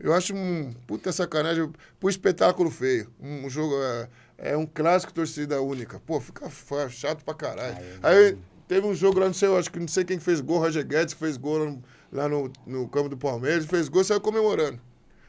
eu 0.00 0.14
acho 0.14 0.34
um 0.34 0.72
puta 0.86 1.12
sacanagem 1.12 1.70
pro 2.00 2.08
espetáculo 2.08 2.70
feio. 2.70 3.10
Um 3.20 3.48
jogo, 3.50 3.74
é, 3.82 4.08
é 4.38 4.56
um 4.56 4.64
clássico 4.64 5.12
torcida 5.12 5.60
única. 5.60 6.00
Pô, 6.00 6.18
fica 6.20 6.48
chato 6.88 7.22
pra 7.24 7.34
caralho. 7.34 7.76
Aí 8.02 8.38
teve 8.66 8.86
um 8.86 8.94
jogo 8.94 9.20
lá, 9.20 9.26
não 9.26 9.34
sei, 9.34 9.48
eu 9.48 9.58
acho 9.58 9.70
que 9.70 9.78
não 9.78 9.88
sei 9.88 10.04
quem 10.04 10.18
fez 10.18 10.40
gol, 10.40 10.60
Roger 10.60 10.86
Guedes 10.86 11.12
que 11.12 11.20
fez 11.20 11.36
gol 11.36 11.58
lá 11.58 11.66
no, 11.66 11.82
lá 12.10 12.28
no, 12.28 12.50
no 12.66 12.88
campo 12.88 13.10
do 13.10 13.18
Palmeiras, 13.18 13.66
fez 13.66 13.88
gol 13.88 14.00
e 14.00 14.04
saiu 14.06 14.20
comemorando. 14.20 14.80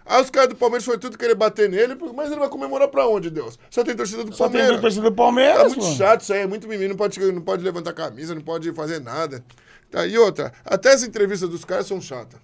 Aí 0.06 0.22
os 0.22 0.30
caras 0.30 0.50
do 0.50 0.56
Palmeiras 0.56 0.86
foi 0.86 0.98
tudo 1.00 1.18
querer 1.18 1.34
bater 1.34 1.68
nele, 1.68 1.96
mas 2.14 2.30
ele 2.30 2.40
vai 2.40 2.48
comemorar 2.50 2.88
pra 2.88 3.08
onde, 3.08 3.30
Deus? 3.32 3.58
Só 3.72 3.84
tem 3.84 3.96
torcida 3.96 4.24
do 4.24 4.36
Só 4.36 4.44
tem 4.48 4.60
Palmeiras. 4.60 4.82
torcida 4.82 5.10
do 5.10 5.16
Palmeiras, 5.16 5.58
Tá 5.58 5.68
muito 5.70 5.82
mano. 5.84 5.96
chato 5.96 6.22
isso 6.22 6.34
aí, 6.34 6.42
é 6.42 6.48
muito 6.48 6.68
mimimi, 6.68 6.90
não 6.90 6.96
pode, 6.96 7.20
não 7.32 7.42
pode 7.42 7.64
levantar 7.64 7.92
camisa, 7.94 8.36
não 8.36 8.42
pode 8.44 8.72
fazer 8.74 9.00
nada. 9.00 9.44
Tá, 9.90 10.06
e 10.06 10.16
outra, 10.18 10.54
até 10.64 10.92
as 10.94 11.02
entrevistas 11.04 11.50
dos 11.50 11.66
caras 11.66 11.88
são 11.88 12.00
chatas. 12.00 12.40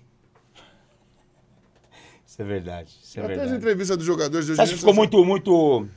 Isso 2.26 2.42
é 2.42 2.46
verdade, 2.46 2.98
isso 3.04 3.20
é 3.20 3.24
até 3.24 3.34
as 3.34 3.40
verdade. 3.40 3.58
entrevistas 3.58 3.98
dos 3.98 4.06
jogadores 4.06 4.46
de 4.46 4.52
hoje 4.54 4.58
Você 4.58 4.62
acha 4.64 4.74
que 4.74 4.80
ficou 4.80 4.94
muito, 4.94 5.24
muito... 5.24 5.88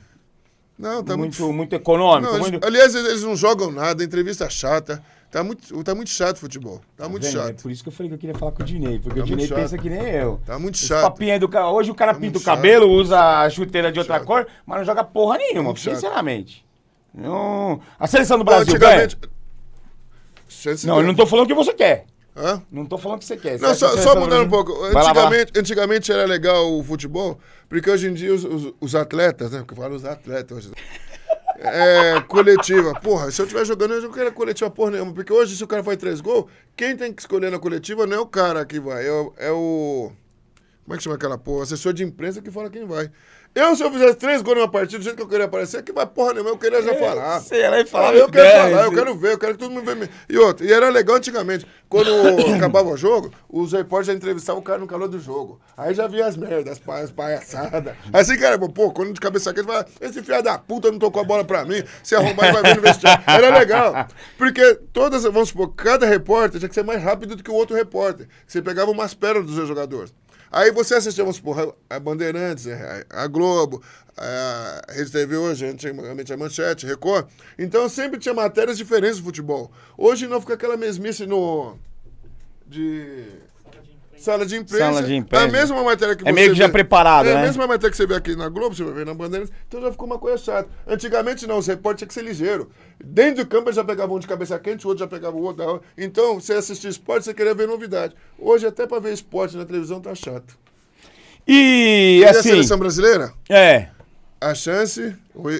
Não, 0.77 1.03
tá 1.03 1.15
muito, 1.15 1.41
muito. 1.41 1.53
muito 1.55 1.73
econômico. 1.75 2.33
Não, 2.33 2.39
muito... 2.39 2.65
aliás, 2.65 2.93
eles 2.93 3.23
não 3.23 3.35
jogam 3.35 3.71
nada, 3.71 4.03
entrevista 4.03 4.49
chata. 4.49 5.01
Tá 5.31 5.43
muito, 5.43 5.83
tá 5.83 5.93
muito 5.93 6.09
chato 6.09 6.37
o 6.37 6.39
futebol. 6.39 6.79
Tá 6.95 7.09
muito 7.09 7.23
Vendo? 7.23 7.39
É 7.39 7.47
chato. 7.47 7.61
por 7.63 7.71
isso 7.71 7.83
que 7.83 7.89
eu 7.89 7.93
falei 7.93 8.09
que 8.09 8.15
eu 8.15 8.19
queria 8.19 8.35
falar 8.35 8.51
com 8.53 8.61
o 8.63 8.65
Dinei, 8.65 8.99
porque 8.99 9.19
Tá 9.19 9.23
o 9.23 9.27
Dinei 9.27 9.47
pensa 9.47 9.69
chato. 9.75 9.81
que 9.81 9.89
nem 9.89 10.01
eu. 10.01 10.39
Tá 10.45 10.57
muito 10.59 10.75
Esse 10.75 10.87
chato. 10.87 11.01
papinho 11.03 11.39
do 11.39 11.49
cara. 11.49 11.69
Hoje 11.69 11.91
o 11.91 11.95
cara 11.95 12.13
Tá 12.13 12.19
pinta 12.19 12.37
o 12.37 12.41
cabelo, 12.41 12.87
usa 12.89 13.41
a 13.41 13.49
chuteira 13.49 13.91
de 13.91 13.99
outra 13.99 14.15
chato. 14.15 14.25
cor, 14.25 14.47
mas 14.65 14.77
não 14.79 14.85
joga 14.85 15.03
porra 15.03 15.37
nenhuma, 15.37 15.63
muito 15.63 15.79
chato. 15.81 15.95
sinceramente. 15.95 16.65
Não... 17.13 17.81
A 17.99 18.07
seleção 18.07 18.37
do 18.37 18.45
Não, 18.45 18.45
Brasil 18.45 18.77
ganha? 18.79 19.03
antigamente. 19.05 19.35
Chance 20.47 20.85
Não, 20.87 20.95
eu 20.95 20.99
ganha. 21.01 21.07
não 21.07 21.15
tô 21.15 21.25
falando 21.25 21.45
o 21.45 21.47
que 21.47 21.53
você 21.53 21.73
quer. 21.73 22.05
Hã? 22.35 22.61
Não 22.69 22.85
tô 22.85 22.97
falando 22.97 23.19
que 23.19 23.25
você 23.25 23.37
quer. 23.37 23.57
Você 23.57 23.65
Não, 23.65 23.73
só, 23.75 23.95
só 23.97 24.19
mudando 24.19 24.45
um 24.45 24.49
pouco. 24.49 24.73
Vai 24.91 24.93
lá. 24.93 25.09
Antigamente, 25.11 25.51
antigamente 25.59 26.11
era 26.11 26.25
legal 26.25 26.77
o 26.77 26.83
futebol, 26.83 27.39
porque 27.69 27.89
hoje 27.89 28.07
em 28.09 28.13
dia 28.13 28.33
os, 28.33 28.43
os- 28.43 28.73
os 28.81 28.93
atletas, 28.95 29.51
né? 29.51 29.59
Porque 29.59 29.73
eu 29.73 29.77
falo 29.77 29.95
os 29.95 30.05
atletas 30.05 30.57
hoje. 30.57 30.71
É, 31.57 32.19
coletiva. 32.27 32.93
Porra, 32.99 33.31
se 33.31 33.41
eu 33.41 33.45
estiver 33.45 33.65
jogando, 33.65 33.93
eu 33.93 34.01
não 34.01 34.11
quero 34.11 34.29
coletiva 34.33 34.69
porra 34.69 34.91
nenhuma. 34.91 35.13
Porque 35.13 35.31
hoje, 35.31 35.55
se 35.55 35.63
o 35.63 35.67
cara 35.67 35.81
faz 35.83 35.97
três 35.97 36.19
gols, 36.19 36.45
quem 36.75 36.97
tem 36.97 37.13
que 37.13 37.21
escolher 37.21 37.49
na 37.49 37.57
coletiva 37.57 38.05
não 38.05 38.17
é 38.17 38.19
o 38.19 38.25
cara 38.27 38.65
que 38.65 38.77
vai, 38.77 39.07
é 39.07 39.11
o. 39.11 39.33
É 39.37 39.51
o 39.51 40.11
como 40.83 40.93
é 40.93 40.97
que 40.97 41.03
chama 41.03 41.15
aquela 41.15 41.37
porra? 41.37 41.63
Assessor 41.63 41.93
de 41.93 42.03
imprensa 42.03 42.41
que 42.41 42.51
fala 42.51 42.69
quem 42.69 42.85
vai. 42.85 43.09
Eu, 43.55 43.73
se 43.73 43.81
eu 43.83 43.89
fizesse 43.91 44.15
três 44.15 44.41
gols 44.41 44.57
numa 44.57 44.67
partida, 44.69 44.97
do 44.99 45.03
jeito 45.03 45.15
que 45.15 45.21
eu 45.21 45.27
queria 45.29 45.45
aparecer, 45.45 45.81
que 45.81 45.93
vai 45.93 46.05
porra 46.05 46.33
nenhuma, 46.33 46.49
eu 46.51 46.57
queria 46.57 46.81
já 46.81 46.93
falar. 46.95 47.39
Você 47.39 47.55
ia 47.61 47.69
lá 47.69 47.79
e 47.79 47.85
falava 47.85 48.11
Ah, 48.11 48.17
eu 48.17 48.29
quero 48.29 48.49
falar, 48.51 48.83
eu 48.85 48.91
e- 48.91 48.95
quero 48.95 49.15
ver, 49.15 49.31
eu 49.31 49.37
quero 49.37 49.53
que 49.53 49.59
todo 49.59 49.71
mundo 49.71 49.85
veja. 49.85 50.09
E 50.27 50.37
outra, 50.37 50.65
e 50.65 50.73
era 50.73 50.89
legal 50.89 51.15
antigamente. 51.15 51.65
Quando 51.87 52.09
acabava 52.53 52.89
o 52.89 52.97
jogo, 52.97 53.31
os 53.49 53.71
repórteres 53.71 54.07
já 54.07 54.13
entrevistavam 54.13 54.59
o 54.59 54.63
cara 54.63 54.79
no 54.79 54.87
calor 54.87 55.07
do 55.07 55.17
jogo. 55.21 55.61
Aí 55.77 55.93
já 55.93 56.05
via 56.05 56.25
as 56.25 56.35
merdas, 56.35 56.73
as, 56.73 56.79
pa- 56.79 56.99
as 56.99 57.11
palhaçadas. 57.11 57.95
Assim, 58.11 58.37
cara, 58.37 58.59
pô, 58.59 58.91
quando 58.91 59.13
de 59.13 59.21
cabeça 59.21 59.53
quente, 59.53 59.65
fala, 59.67 59.85
esse 60.01 60.21
filho 60.21 60.43
da 60.43 60.57
puta 60.57 60.91
não 60.91 60.99
tocou 60.99 61.21
a 61.21 61.25
bola 61.25 61.45
pra 61.45 61.63
mim, 61.63 61.81
se 62.03 62.13
arrumar 62.13 62.51
vai 62.51 62.61
ver 62.61 62.75
no 62.75 62.81
vestiário. 62.81 63.23
Era 63.25 63.57
legal. 63.57 64.07
Porque 64.37 64.75
todas, 64.91 65.23
vamos 65.23 65.47
supor, 65.49 65.73
cada 65.75 66.05
repórter 66.05 66.59
tinha 66.59 66.67
que 66.67 66.75
ser 66.75 66.83
mais 66.83 67.01
rápido 67.01 67.37
do 67.37 67.43
que 67.43 67.49
o 67.51 67.53
outro 67.55 67.73
repórter. 67.73 68.27
Você 68.45 68.61
pegava 68.61 68.91
umas 68.91 69.13
pérolas 69.13 69.45
dos 69.47 69.55
seus 69.55 69.67
jogadores. 69.69 70.13
Aí 70.55 70.71
você 70.71 70.95
assistia, 70.95 71.21
vamos 71.21 71.35
supor, 71.35 71.75
a 71.89 71.99
Bandeirantes, 71.99 72.65
a 72.65 73.23
a 73.23 73.27
Globo, 73.27 73.83
a 74.15 74.83
Rede 74.87 75.11
TV 75.11 75.35
hoje, 75.35 75.65
antigamente 75.65 76.31
a 76.31 76.37
Manchete, 76.37 76.85
Record. 76.85 77.27
Então 77.59 77.89
sempre 77.89 78.17
tinha 78.17 78.33
matérias 78.33 78.77
diferentes 78.77 79.17
do 79.17 79.25
futebol. 79.25 79.69
Hoje 79.97 80.27
não 80.27 80.39
fica 80.39 80.53
aquela 80.53 80.77
mesmice 80.77 81.25
no. 81.25 81.77
de. 82.65 83.25
Sala 84.17 84.45
de 84.45 84.55
imprensa. 84.55 84.85
Sala 84.85 85.03
de 85.03 85.15
imprensa. 85.15 85.45
A 85.45 85.47
mesma 85.47 85.83
matéria 85.83 86.15
que 86.15 86.23
É 86.23 86.25
você 86.25 86.31
meio 86.31 86.51
que 86.51 86.57
já 86.57 86.67
vê- 86.67 86.71
preparado, 86.73 87.27
é 87.27 87.33
né? 87.33 87.39
a 87.39 87.43
mesma 87.43 87.67
matéria 87.67 87.91
que 87.91 87.97
você 87.97 88.07
vê 88.07 88.15
aqui 88.15 88.35
na 88.35 88.49
Globo, 88.49 88.75
você 88.75 88.83
vai 88.83 88.93
ver 88.93 89.05
na 89.05 89.13
Bandeirantes. 89.13 89.53
Então 89.67 89.81
já 89.81 89.91
ficou 89.91 90.07
uma 90.07 90.17
coisa 90.17 90.37
chata. 90.37 90.69
Antigamente 90.87 91.45
não, 91.45 91.57
os 91.59 91.67
repórteres 91.67 91.99
tinha 91.99 92.07
que 92.07 92.13
ser 92.13 92.23
ligeiro. 92.23 92.69
Dentro 93.03 93.43
do 93.43 93.47
campo 93.49 93.67
eles 93.67 93.75
já 93.75 93.83
pegavam 93.83 94.15
um 94.15 94.19
de 94.19 94.27
cabeça 94.27 94.57
quente, 94.57 94.85
o 94.85 94.89
outro 94.89 95.03
já 95.03 95.07
pegava 95.07 95.35
o 95.35 95.41
outro. 95.43 95.81
Então, 95.97 96.39
você 96.39 96.53
assistia 96.53 96.89
esporte, 96.89 97.25
você 97.25 97.33
queria 97.33 97.53
ver 97.53 97.67
novidade. 97.67 98.15
Hoje, 98.39 98.65
até 98.65 98.87
pra 98.87 98.99
ver 98.99 99.13
esporte 99.13 99.55
na 99.57 99.65
televisão, 99.65 99.99
tá 100.01 100.15
chato. 100.15 100.57
E 101.47 102.19
E 102.21 102.25
a 102.25 102.31
assim. 102.31 102.49
seleção 102.49 102.77
brasileira? 102.79 103.31
É. 103.49 103.87
A 104.41 104.53
chance. 104.55 105.15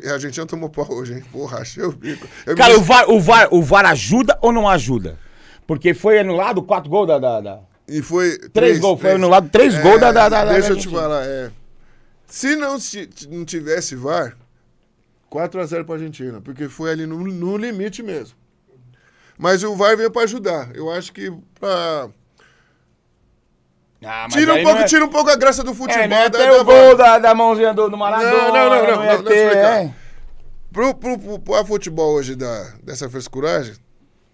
A 0.10 0.14
Argentina 0.14 0.46
tomou 0.46 0.70
pau 0.70 0.88
hoje, 0.92 1.14
hein? 1.14 1.24
Porra, 1.32 1.60
achei 1.60 1.84
o 1.84 1.92
bico. 1.92 2.28
Eu 2.46 2.56
Cara, 2.56 2.74
me- 2.74 2.80
o 2.80 2.84
VAR, 2.84 3.10
o, 3.10 3.20
VAR, 3.20 3.48
o 3.52 3.62
VAR 3.62 3.86
ajuda 3.86 4.38
ou 4.42 4.52
não 4.52 4.68
ajuda? 4.68 5.18
Porque 5.68 5.94
foi 5.94 6.20
anulado 6.20 6.62
quatro 6.64 6.90
gols 6.90 7.08
da. 7.08 7.18
da, 7.20 7.42
da- 7.42 7.60
E 7.88 8.02
foi. 8.02 8.38
Três 8.50 8.80
gols, 8.80 9.00
foi 9.00 9.12
anulado 9.14 9.50
três 9.50 9.78
gols 9.80 10.00
da- 10.00 10.12
da- 10.12 10.28
da- 10.30 10.46
da 10.46 10.54
Deixa 10.54 10.70
eu 10.70 10.78
te 10.78 10.88
falar, 10.90 11.24
é. 11.26 11.52
Se 12.28 12.56
não, 12.56 12.80
se 12.80 13.08
não 13.30 13.46
tivesse 13.46 13.96
VAR, 13.96 14.36
4x0 15.30 15.86
pra 15.86 15.96
Argentina, 15.96 16.42
porque 16.42 16.68
foi 16.68 16.92
ali 16.92 17.06
no, 17.06 17.18
no 17.20 17.58
limite 17.58 18.02
mesmo. 18.02 18.36
Mas 19.38 19.64
o 19.64 19.76
VAR 19.76 19.96
veio 19.98 20.10
pra 20.10 20.24
ajudar. 20.24 20.76
Eu 20.76 20.90
acho 20.92 21.12
que 21.14 21.32
pra. 21.60 22.10
Ah, 24.04 24.28
Tira 24.30 24.54
um, 24.54 24.64
pouco, 24.64 24.74
não 24.78 24.82
é- 24.84 24.88
tira 24.88 25.06
um 25.06 25.10
pouco 25.10 25.30
a 25.32 25.36
graça 25.36 25.64
do 25.64 25.74
futebol. 25.74 26.04
É, 26.04 26.08
não 26.08 26.18
ia 26.18 26.30
da- 26.30 26.38
da 26.38 26.62
o 26.62 26.64
VAR. 26.64 26.66
gol 26.66 26.96
da, 26.98 27.20
da 27.20 27.34
mãozinha 27.36 27.74
do, 27.74 27.90
do 27.90 27.98
Maradona. 27.98 28.32
Não, 28.32 28.48
não, 28.54 28.70
não, 28.70 28.70
não, 28.70 28.76
ia 28.86 28.96
não, 28.96 28.98
deixa 29.02 29.16
eu 29.16 29.24
ter, 29.24 29.46
explicar. 29.48 29.84
é. 29.84 29.94
Pro, 30.72 30.94
pro, 30.96 31.18
pro, 31.18 31.40
pro 31.40 31.66
futebol 31.66 32.14
hoje 32.16 32.36
da, 32.36 32.74
dessa 32.84 33.10
frescuragem, 33.10 33.74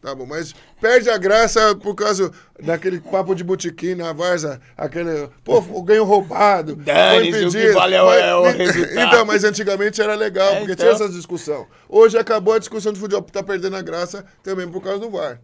tá 0.02 0.16
bom, 0.16 0.26
mas 0.26 0.54
perde 0.82 1.10
a 1.10 1.18
graça 1.18 1.76
por 1.76 1.94
causa 1.96 2.32
daquele 2.60 3.00
papo 3.00 3.36
de 3.36 3.44
botiquim 3.44 3.94
na 3.96 4.12
Varza, 4.14 4.60
aquele, 4.76 5.30
pô, 5.44 5.62
ganho 5.84 6.04
roubado, 6.04 6.76
foi 6.76 6.84
Dane-se, 6.84 7.30
o 7.30 7.32
que 7.52 7.58
impedido. 7.58 7.74
vale 7.74 7.96
é 7.96 8.02
o- 8.02 8.06
mas- 8.08 8.20
é 8.22 8.36
o 8.36 8.44
resultado. 8.52 9.00
Então, 9.00 9.26
mas 9.26 9.44
antigamente 9.44 10.02
era 10.02 10.16
legal, 10.16 10.48
É, 10.54 10.58
porque 10.60 10.74
então. 10.74 10.86
tinha 10.86 10.96
essa 10.96 11.10
discussão. 11.10 11.68
Hoje 11.88 12.18
acabou 12.18 12.54
a 12.56 12.60
discussão 12.60 12.92
de 12.92 13.00
futebol, 13.00 13.22
tá 13.24 13.44
perdendo 13.44 13.76
a 13.76 13.82
graça 13.82 14.26
também 14.44 14.68
por 14.68 14.82
causa 14.82 15.00
do 15.00 15.10
VAR. 15.12 15.40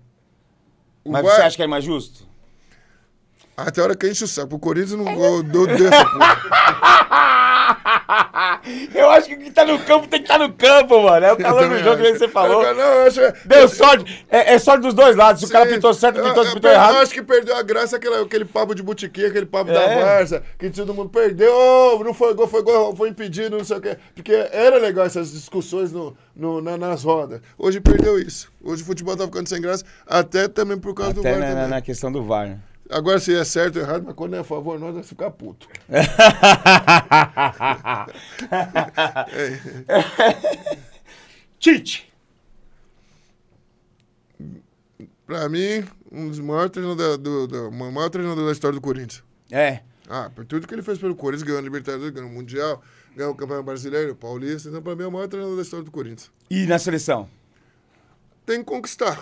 O 1.05 1.11
Mas 1.11 1.23
VAR, 1.23 1.35
você 1.35 1.41
acha 1.43 1.55
que 1.55 1.63
é 1.63 1.67
mais 1.67 1.83
justo? 1.83 2.25
até 3.55 3.81
a 3.81 3.85
hora 3.85 3.95
que 3.95 4.07
enche 4.07 4.23
o 4.23 4.27
saco, 4.27 4.55
o 4.55 4.59
Corinthians 4.59 4.99
não 4.99 5.23
eu 5.23 5.41
dou 5.41 5.65
dessa 5.65 6.05
porra. 6.05 7.36
Eu 8.93 9.09
acho 9.11 9.27
que 9.27 9.35
o 9.35 9.39
que 9.39 9.51
tá 9.51 9.65
no 9.65 9.79
campo 9.79 10.07
tem 10.07 10.19
que 10.21 10.25
estar 10.25 10.37
no 10.39 10.51
campo, 10.53 11.01
mano. 11.03 11.25
É 11.25 11.33
o 11.33 11.37
calor 11.37 11.69
do 11.69 11.77
jogo 11.79 12.01
que 12.01 12.17
você 12.17 12.27
falou. 12.27 12.63
Eu- 12.63 12.75
não, 12.75 12.83
eu 12.83 13.07
acho- 13.07 13.21
Deu 13.45 13.67
sorte. 13.67 14.25
É, 14.29 14.53
é 14.53 14.59
sorte 14.59 14.81
dos 14.81 14.93
dois 14.93 15.15
lados. 15.15 15.41
Se 15.41 15.47
o 15.47 15.49
cara 15.49 15.65
pintou 15.67 15.93
certo, 15.93 16.17
Eu- 16.19 16.25
pintou, 16.25 16.43
eu, 16.45 16.53
pintou 16.53 16.69
eu 16.71 16.75
errado. 16.75 16.97
acho 16.97 17.13
que 17.13 17.21
perdeu 17.21 17.55
a 17.55 17.61
graça 17.61 17.95
aquela, 17.97 18.21
aquele 18.21 18.45
papo 18.45 18.73
de 18.75 18.83
botiquim, 18.83 19.25
aquele 19.25 19.45
papo 19.45 19.71
da 19.71 19.81
É. 19.81 20.03
Varsa, 20.03 20.43
que 20.57 20.69
todo 20.69 20.93
mundo 20.93 21.09
perdeu, 21.09 21.51
oh, 21.53 22.03
não 22.03 22.13
foi 22.13 22.33
gol, 22.33 22.47
foi 22.47 22.61
gol, 22.63 22.95
foi 22.95 23.09
impedido, 23.09 23.57
não 23.57 23.65
sei 23.65 23.77
o 23.77 23.81
quê. 23.81 23.97
Porque 24.15 24.33
era 24.51 24.77
legal 24.77 25.05
essas 25.05 25.31
discussões 25.31 25.91
no, 25.91 26.15
no- 26.35 26.61
na- 26.61 26.77
nas 26.77 27.03
rodas. 27.03 27.41
Hoje 27.57 27.79
perdeu 27.79 28.19
isso. 28.19 28.51
Hoje 28.63 28.83
o 28.83 28.85
futebol 28.85 29.15
tá 29.15 29.25
ficando 29.25 29.47
sem 29.47 29.61
graça, 29.61 29.83
até 30.05 30.47
também 30.47 30.77
por 30.77 30.93
causa 30.93 31.13
do 31.13 31.19
Até 31.21 31.31
VAR 31.33 31.39
na, 31.39 31.55
na- 31.55 31.67
na 31.67 31.81
questão 31.81 32.11
do 32.11 32.23
VAR. 32.23 32.57
Agora, 32.89 33.19
se 33.19 33.35
é 33.35 33.43
certo 33.43 33.75
ou 33.77 33.81
errado, 33.81 34.03
mas 34.05 34.15
quando 34.15 34.35
é 34.35 34.39
a 34.39 34.43
favor, 34.43 34.79
nós 34.79 34.93
vamos 34.93 35.09
ficar 35.09 35.31
puto. 35.31 35.67
Tite. 41.59 42.07
Pra 45.25 45.49
mim, 45.49 45.83
um 46.09 46.29
dos 46.29 46.39
maiores 46.39 46.71
treinadores, 46.71 47.17
do, 47.17 47.47
do, 47.47 47.69
maior 47.71 48.09
treinador 48.09 48.45
da 48.45 48.53
história 48.53 48.75
do 48.75 48.81
Corinthians. 48.81 49.21
É. 49.51 49.81
Ah, 50.09 50.31
por 50.33 50.45
tudo 50.45 50.65
que 50.65 50.73
ele 50.73 50.81
fez 50.81 50.97
pelo 50.97 51.13
Corinthians, 51.15 51.43
ganhou 51.43 51.59
a 51.59 51.63
Libertadores, 51.63 52.11
ganhou 52.11 52.29
o 52.29 52.33
Mundial, 52.33 52.81
ganhou 53.13 53.33
o 53.33 53.35
Campeonato 53.35 53.65
Brasileiro, 53.65 54.13
o 54.13 54.15
Paulista. 54.15 54.69
Então, 54.69 54.81
pra 54.81 54.95
mim, 54.95 55.03
é 55.03 55.07
o 55.07 55.11
maior 55.11 55.27
treinador 55.27 55.57
da 55.57 55.63
história 55.63 55.83
do 55.83 55.91
Corinthians. 55.91 56.31
E 56.49 56.65
na 56.65 56.79
seleção? 56.79 57.27
Tem 58.45 58.59
que 58.59 58.65
conquistar. 58.65 59.21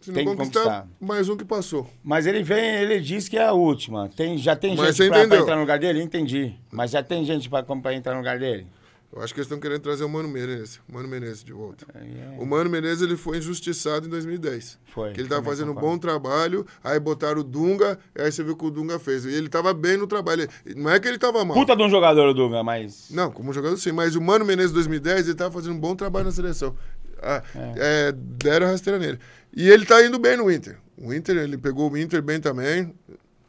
Se 0.00 0.10
não 0.10 0.14
Tem 0.14 0.24
que 0.26 0.36
conquistar, 0.36 0.60
conquistar. 0.62 0.88
mais 1.00 1.28
um 1.28 1.36
que 1.36 1.44
passou. 1.44 1.88
Mas 2.04 2.26
ele 2.26 2.42
vem, 2.42 2.76
ele 2.76 3.00
diz 3.00 3.28
que 3.28 3.36
é 3.36 3.44
a 3.46 3.52
última. 3.52 4.08
Tem, 4.08 4.38
já 4.38 4.54
tem 4.54 4.76
Mas 4.76 4.96
gente 4.96 5.08
pra, 5.08 5.26
pra 5.26 5.36
entrar 5.38 5.54
no 5.56 5.62
lugar 5.62 5.78
dele? 5.78 6.00
Entendi. 6.02 6.54
Mas 6.70 6.92
já 6.92 7.02
tem 7.02 7.24
gente 7.24 7.48
pra, 7.50 7.62
pra 7.62 7.94
entrar 7.94 8.12
no 8.12 8.18
lugar 8.18 8.38
dele? 8.38 8.66
Eu 9.10 9.22
acho 9.22 9.32
que 9.32 9.40
eles 9.40 9.46
estão 9.46 9.58
querendo 9.58 9.80
trazer 9.80 10.04
o 10.04 10.08
Mano 10.08 10.28
Menezes, 10.28 10.80
o 10.86 10.92
Mano 10.92 11.08
Menezes 11.08 11.42
de 11.42 11.50
volta. 11.50 11.86
É- 11.94 12.38
O 12.38 12.44
Mano 12.44 12.68
Menezes 12.68 13.00
ele 13.00 13.16
foi 13.16 13.38
injustiçado 13.38 14.06
em 14.06 14.10
2010. 14.10 14.78
Foi, 14.92 15.12
Que 15.14 15.20
ele 15.22 15.28
tava 15.28 15.40
também 15.40 15.50
fazendo 15.56 15.72
um 15.72 15.74
bom 15.74 15.96
trabalho, 15.96 16.66
aí 16.84 17.00
botaram 17.00 17.40
o 17.40 17.42
Dunga, 17.44 17.98
e 18.14 18.20
aí 18.20 18.30
você 18.30 18.44
viu 18.44 18.52
o 18.52 18.56
que 18.56 18.66
o 18.66 18.70
Dunga 18.70 18.98
fez. 18.98 19.24
E 19.24 19.32
ele 19.32 19.48
tava 19.48 19.72
bem 19.72 19.96
no 19.96 20.06
trabalho. 20.06 20.46
Não 20.76 20.90
é 20.90 21.00
que 21.00 21.08
ele 21.08 21.16
tava 21.16 21.42
mal. 21.42 21.56
Puta 21.56 21.74
de 21.74 21.82
um 21.82 21.88
jogador, 21.88 22.28
o 22.28 22.34
Dunga, 22.34 22.62
mas... 22.62 23.08
Não, 23.10 23.30
como 23.30 23.50
jogador 23.50 23.78
sim, 23.78 23.92
mas 23.92 24.14
o 24.14 24.20
Mano 24.20 24.44
Menezes 24.44 24.72
2010, 24.72 25.28
ele 25.28 25.36
tava 25.36 25.52
fazendo 25.54 25.74
um 25.74 25.80
bom 25.80 25.96
trabalho 25.96 26.26
na 26.26 26.32
seleção. 26.32 26.76
Ah, 27.22 27.42
é, 27.76 28.12
deram 28.12 28.66
a 28.66 28.70
rasteira 28.70 28.98
nele. 28.98 29.18
E 29.54 29.68
ele 29.68 29.84
tá 29.84 30.04
indo 30.04 30.18
bem 30.18 30.36
no 30.36 30.50
Inter. 30.50 30.78
O 30.96 31.12
Inter, 31.12 31.36
ele 31.36 31.56
pegou 31.56 31.90
o 31.90 31.96
Inter 31.96 32.22
bem 32.22 32.40
também. 32.40 32.94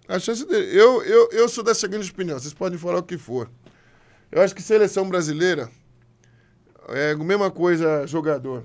A 0.08 0.18
chance 0.20 0.46
dele. 0.48 0.76
Eu, 0.76 1.04
eu, 1.04 1.30
eu 1.32 1.50
sou 1.50 1.64
da 1.64 1.76
seguinte 1.76 2.10
opinião, 2.12 2.40
vocês 2.40 2.54
podem 2.54 2.78
falar 2.80 3.00
o 3.00 3.04
que 3.04 3.18
for. 3.18 3.50
Eu 4.32 4.42
acho 4.42 4.56
que 4.56 4.62
seleção 4.62 5.08
brasileira 5.08 5.70
é 6.90 7.12
a 7.12 7.18
mesma 7.18 7.52
coisa 7.52 8.06
jogador. 8.08 8.64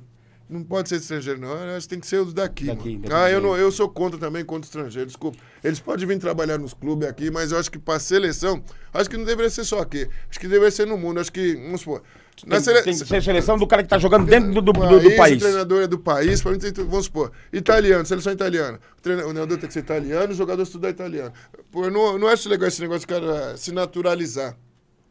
Não 0.48 0.62
pode 0.62 0.90
ser 0.90 0.96
estrangeiro, 0.96 1.40
não. 1.40 1.48
Eu 1.48 1.76
acho 1.76 1.86
que 1.86 1.94
tem 1.94 2.00
que 2.00 2.06
ser 2.06 2.18
os 2.18 2.34
daqui. 2.34 2.66
Daqui, 2.66 3.00
ah, 3.10 3.30
eu, 3.30 3.40
não, 3.40 3.56
eu 3.56 3.72
sou 3.72 3.88
contra 3.88 4.18
também, 4.18 4.44
contra 4.44 4.66
estrangeiro, 4.66 5.06
desculpa. 5.06 5.38
Eles 5.62 5.80
podem 5.80 6.06
vir 6.06 6.18
trabalhar 6.18 6.58
nos 6.58 6.74
clubes 6.74 7.08
aqui, 7.08 7.30
mas 7.30 7.50
eu 7.50 7.58
acho 7.58 7.70
que 7.70 7.78
para 7.78 7.98
seleção, 7.98 8.62
acho 8.92 9.08
que 9.08 9.16
não 9.16 9.24
deveria 9.24 9.48
ser 9.48 9.64
só 9.64 9.80
aqui. 9.80 10.08
Acho 10.28 10.38
que 10.38 10.46
deveria 10.46 10.70
ser 10.70 10.86
no 10.86 10.98
mundo. 10.98 11.18
Acho 11.18 11.32
que, 11.32 11.54
vamos 11.54 11.80
supor. 11.80 12.02
Na 12.46 12.56
Tem, 12.56 12.64
sele... 12.64 12.82
tem 12.82 12.92
que 12.98 13.04
ser 13.06 13.22
seleção 13.22 13.56
do 13.56 13.66
cara 13.66 13.82
que 13.82 13.88
tá 13.88 13.96
jogando 13.98 14.26
dentro 14.26 14.52
do, 14.52 14.60
do, 14.60 14.72
país, 14.72 15.02
do 15.02 15.16
país. 15.16 15.36
O 15.36 15.40
treinador 15.46 15.82
é 15.82 15.86
do 15.86 15.98
país, 15.98 16.42
pra 16.42 16.52
mim 16.52 16.58
tem, 16.58 16.72
vamos 16.72 17.04
supor, 17.06 17.30
italiano, 17.52 18.04
seleção 18.04 18.32
italiana. 18.32 18.80
O 18.98 19.00
treina- 19.00 19.22
o 19.22 19.28
treinador 19.30 19.56
tem 19.58 19.66
que 19.68 19.72
ser 19.72 19.80
italiano, 19.80 20.32
o 20.32 20.36
jogador 20.36 20.62
estudar 20.62 20.90
italiano. 20.90 21.32
Pô, 21.70 21.84
eu 21.84 21.90
não, 21.90 22.18
não 22.18 22.28
acho 22.28 22.48
legal 22.48 22.66
esse 22.68 22.80
negócio 22.80 23.00
de 23.02 23.06
cara 23.06 23.56
se 23.56 23.70
naturalizar. 23.72 24.56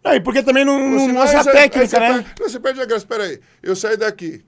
Aí, 0.03 0.19
porque 0.19 0.43
também 0.43 0.65
não, 0.65 0.77
não 0.77 1.07
mostra 1.13 1.31
aí 1.31 1.35
a 1.39 1.43
você- 1.43 1.49
aí 1.49 1.55
técnica, 1.69 1.87
você 1.87 1.99
né? 1.99 2.13
perde- 2.35 2.51
você 2.51 2.59
perde 2.59 2.81
a 2.81 2.85
graça. 2.85 3.05
Pera 3.07 3.23
aí, 3.23 3.39
eu 3.63 3.73
saio 3.75 3.97
daqui, 3.97 4.43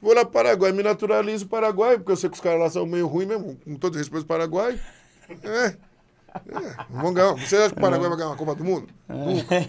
vou 0.00 0.14
lá 0.14 0.22
pro 0.24 0.32
Paraguai, 0.32 0.70
me 0.72 0.82
naturalizo 0.82 1.44
o 1.44 1.48
Paraguai, 1.48 1.96
porque 1.98 2.12
eu 2.12 2.16
sei 2.16 2.30
que 2.30 2.36
os 2.36 2.40
caras 2.40 2.60
lá 2.60 2.70
são 2.70 2.86
meio 2.86 3.08
ruins 3.08 3.26
mesmo, 3.26 3.56
com 3.64 3.74
todo 3.74 3.98
respeito 3.98 4.22
ao 4.22 4.28
Paraguai. 4.28 4.78
É. 5.42 5.66
é 5.66 5.76
vão 6.88 7.12
ganhar. 7.12 7.32
Você 7.32 7.56
acha 7.56 7.70
que 7.70 7.78
o 7.78 7.80
Paraguai 7.80 8.08
vai 8.08 8.16
ganhar 8.16 8.30
uma 8.30 8.36
Copa 8.36 8.54
do 8.54 8.64
Mundo? 8.64 8.86
Nunca. 9.08 9.66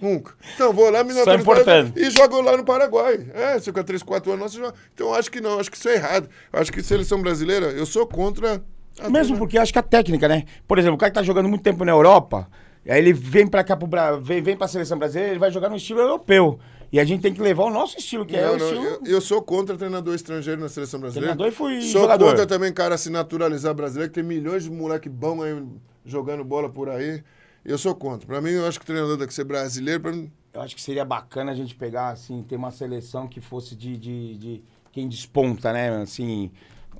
Nunca. 0.00 0.34
Então, 0.54 0.72
vou 0.72 0.90
lá, 0.90 1.02
me 1.04 1.12
naturalizar 1.14 1.40
importando. 1.40 1.92
e 1.98 2.10
jogo 2.10 2.40
lá 2.40 2.56
no 2.56 2.64
Paraguai. 2.64 3.26
É, 3.32 3.58
se 3.58 3.70
eu 3.70 3.74
com 3.74 3.82
3, 3.82 4.02
4 4.02 4.32
anos, 4.32 4.52
você 4.52 4.58
joga. 4.58 4.74
Então, 4.92 5.14
acho 5.14 5.30
que 5.30 5.40
não, 5.40 5.58
acho 5.58 5.70
que 5.70 5.76
isso 5.76 5.88
é 5.88 5.94
errado. 5.94 6.28
Acho 6.52 6.72
que 6.72 6.82
seleção 6.82 7.22
brasileira, 7.22 7.66
eu 7.66 7.86
sou 7.86 8.06
contra. 8.06 8.62
a 9.00 9.08
Mesmo 9.08 9.38
porque 9.38 9.56
eu 9.56 9.62
acho 9.62 9.72
que 9.72 9.78
a 9.78 9.82
técnica, 9.82 10.28
né? 10.28 10.44
Por 10.66 10.78
exemplo, 10.78 10.96
o 10.96 10.98
cara 10.98 11.10
que 11.10 11.14
tá 11.18 11.22
jogando 11.22 11.48
muito 11.48 11.62
tempo 11.62 11.84
na 11.84 11.92
Europa, 11.92 12.48
aí 12.88 12.98
ele 12.98 13.12
vem 13.12 13.46
pra 13.46 13.62
cá 13.64 13.76
pro 13.76 13.86
Bra... 13.86 14.16
vem, 14.16 14.42
vem 14.42 14.56
pra 14.56 14.68
seleção 14.68 14.98
brasileira, 14.98 15.30
ele 15.32 15.38
vai 15.38 15.50
jogar 15.50 15.68
no 15.70 15.76
estilo 15.76 16.00
europeu. 16.00 16.58
E 16.92 17.00
a 17.00 17.04
gente 17.04 17.22
tem 17.22 17.32
que 17.34 17.40
levar 17.40 17.64
o 17.64 17.70
nosso 17.70 17.98
estilo, 17.98 18.24
que 18.24 18.36
é 18.36 18.46
Não, 18.46 18.54
o 18.54 18.56
não, 18.58 18.66
estilo. 18.66 18.84
eu, 18.84 19.00
eu 19.14 19.20
sou 19.20 19.42
contra 19.42 19.76
treinador 19.76 20.14
estrangeiro 20.14 20.60
na 20.60 20.68
seleção 20.68 21.00
brasileira. 21.00 21.34
Treinador 21.34 21.52
e 21.52 21.56
fui 21.56 21.80
Sou 21.90 22.02
jogador. 22.02 22.26
contra 22.28 22.46
também 22.46 22.72
cara 22.72 22.96
se 22.96 23.10
naturalizar 23.10 23.74
brasileiro, 23.74 24.10
que 24.12 24.14
tem 24.20 24.22
milhões 24.22 24.64
de 24.64 24.70
moleque 24.70 25.08
bom 25.08 25.42
aí 25.42 25.60
jogando 26.04 26.44
bola 26.44 26.68
por 26.68 26.88
aí. 26.88 27.22
Eu 27.64 27.78
sou 27.78 27.94
contra. 27.94 28.26
Pra 28.26 28.40
mim, 28.40 28.50
eu 28.50 28.66
acho 28.66 28.78
que 28.78 28.84
o 28.84 28.86
treinador 28.86 29.16
tem 29.16 29.26
que 29.26 29.34
ser 29.34 29.44
brasileiro. 29.44 30.00
Pra 30.00 30.12
mim, 30.12 30.30
Eu 30.52 30.60
acho 30.60 30.74
que 30.76 30.82
seria 30.82 31.04
bacana 31.04 31.52
a 31.52 31.54
gente 31.54 31.74
pegar, 31.74 32.10
assim, 32.10 32.42
ter 32.42 32.56
uma 32.56 32.70
seleção 32.70 33.26
que 33.26 33.40
fosse 33.40 33.74
de, 33.74 33.96
de, 33.96 34.36
de 34.36 34.64
quem 34.92 35.08
desponta, 35.08 35.72
né? 35.72 35.88
Assim, 36.02 36.50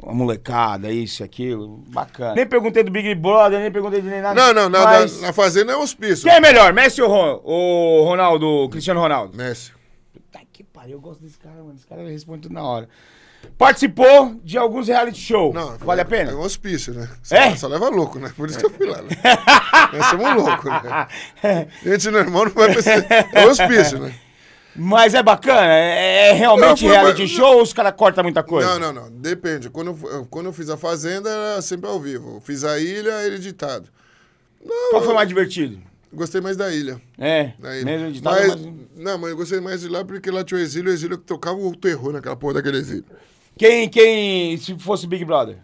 uma 0.02 0.14
molecada, 0.14 0.90
isso, 0.90 1.22
aquilo. 1.22 1.82
Bacana. 1.88 2.34
Nem 2.34 2.46
perguntei 2.46 2.82
do 2.82 2.90
Big 2.90 3.14
Brother, 3.14 3.60
nem 3.60 3.70
perguntei 3.70 4.00
de 4.00 4.08
nem 4.08 4.20
nada. 4.22 4.34
Não, 4.34 4.52
não, 4.54 4.68
na, 4.70 4.84
mas... 4.84 5.20
na, 5.20 5.26
na 5.28 5.32
fazenda 5.32 5.72
é 5.72 5.76
hospício. 5.76 6.24
Quem 6.24 6.32
é 6.32 6.40
melhor, 6.40 6.72
Messi 6.72 7.02
ou 7.02 7.08
Ron- 7.10 7.40
o 7.44 8.04
Ronaldo, 8.04 8.46
o 8.46 8.68
Cristiano 8.70 9.00
Ronaldo? 9.00 9.36
Messi. 9.36 9.70
Puta 10.12 10.40
que 10.52 10.64
pariu, 10.64 10.94
eu 10.96 11.00
gosto 11.00 11.20
desse 11.22 11.38
cara, 11.38 11.56
mano. 11.62 11.74
Esse 11.76 11.86
cara 11.86 12.02
responde 12.08 12.42
tudo 12.42 12.54
na 12.54 12.62
hora. 12.64 12.88
Participou 13.58 14.40
de 14.42 14.56
alguns 14.58 14.88
reality 14.88 15.18
show. 15.20 15.52
Não, 15.52 15.76
vale 15.78 16.00
a 16.00 16.04
pena? 16.04 16.32
É 16.32 16.34
um 16.34 16.40
hospício, 16.40 16.92
né? 16.94 17.08
Só, 17.22 17.34
É? 17.36 17.56
só 17.56 17.68
leva 17.68 17.88
louco, 17.88 18.18
né? 18.18 18.32
Por 18.36 18.48
isso 18.48 18.58
que 18.58 18.66
eu 18.66 18.70
fui 18.70 18.86
lá, 18.86 19.00
né? 19.02 19.08
Nós 19.92 20.06
somos 20.06 20.34
loucos, 20.44 20.70
né? 20.70 21.68
Gente 21.84 22.10
normal 22.10 22.46
não 22.46 22.52
vai 22.52 22.70
esse... 22.72 22.90
É 23.32 23.46
hospício, 23.46 23.98
né? 23.98 24.14
Mas 24.76 25.14
é 25.14 25.22
bacana? 25.22 25.72
É, 25.72 26.30
é 26.30 26.32
realmente 26.32 26.84
Não, 26.84 26.92
reality 26.92 27.28
show 27.28 27.56
ou 27.56 27.62
os 27.62 27.72
caras 27.72 27.94
cortam 27.96 28.24
muita 28.24 28.42
coisa? 28.42 28.76
Não, 28.78 28.92
não, 28.92 29.02
não. 29.04 29.10
Depende. 29.10 29.70
Quando 29.70 29.96
eu, 30.02 30.26
quando 30.28 30.46
eu 30.46 30.52
fiz 30.52 30.68
a 30.68 30.76
Fazenda, 30.76 31.30
era 31.30 31.62
sempre 31.62 31.88
ao 31.88 32.00
vivo. 32.00 32.36
Eu 32.36 32.40
fiz 32.40 32.64
a 32.64 32.78
ilha, 32.80 33.12
era 33.12 33.34
editado. 33.36 33.88
Qual 34.90 35.02
foi 35.02 35.14
mais 35.14 35.28
divertido? 35.28 35.78
Gostei 36.12 36.40
mais 36.40 36.56
da 36.56 36.72
ilha. 36.72 37.00
É, 37.18 37.52
Da 37.58 37.76
ilha. 37.76 37.84
mesmo 37.84 38.06
editado, 38.08 38.36
mas, 38.36 38.60
mas... 38.60 38.74
Não, 38.96 39.18
mas 39.18 39.30
eu 39.30 39.36
gostei 39.36 39.60
mais 39.60 39.80
de 39.80 39.88
lá 39.88 40.04
porque 40.04 40.30
lá 40.30 40.42
tinha 40.44 40.58
o 40.58 40.62
exílio, 40.62 40.90
o 40.90 40.94
exílio 40.94 41.18
que 41.18 41.24
tocava 41.24 41.56
o 41.58 41.74
terror 41.76 42.12
naquela 42.12 42.36
porra 42.36 42.54
daquele 42.54 42.78
exílio. 42.78 43.04
Quem, 43.56 43.88
quem, 43.88 44.56
se 44.56 44.76
fosse 44.78 45.06
Big 45.06 45.24
Brother? 45.24 45.58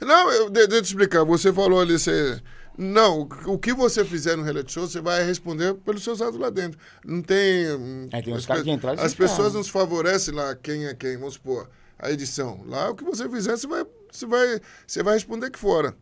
Não, 0.00 0.30
eu, 0.30 0.50
de- 0.50 0.66
deixa 0.66 0.76
eu 0.76 0.82
te 0.82 0.86
explicar. 0.86 1.24
Você 1.24 1.52
falou 1.52 1.80
ali, 1.80 1.98
você. 1.98 2.40
Não, 2.78 3.26
o- 3.46 3.58
que 3.58 3.72
você 3.72 4.04
fizer 4.04 4.36
no 4.36 4.42
reality 4.42 4.70
show, 4.72 4.86
você 4.86 5.00
vai 5.00 5.24
responder 5.24 5.74
pelos 5.74 6.04
seus 6.04 6.20
atos 6.20 6.38
lá 6.38 6.50
dentro. 6.50 6.78
Não 7.04 7.22
tem. 7.22 7.64
É, 8.12 8.20
tem 8.22 8.32
uns 8.34 8.40
as 8.40 8.46
caras 8.46 8.62
que 8.62 8.70
entraram 8.70 9.02
As 9.02 9.14
pessoas 9.14 9.54
nos 9.54 9.68
favorecem 9.68 10.34
lá 10.34 10.54
quem 10.54 10.84
é 10.86 10.94
quem, 10.94 11.16
vamos 11.16 11.34
supor, 11.34 11.68
a 11.98 12.10
edição. 12.10 12.62
Lá, 12.66 12.90
o 12.90 12.94
que 12.94 13.02
você 13.02 13.28
fizer, 13.28 13.56
você 13.56 13.66
vai, 13.66 13.84
você 14.12 14.26
vai, 14.26 14.60
você 14.86 15.02
vai 15.02 15.14
responder 15.14 15.46
aqui 15.46 15.58
fora. 15.58 15.96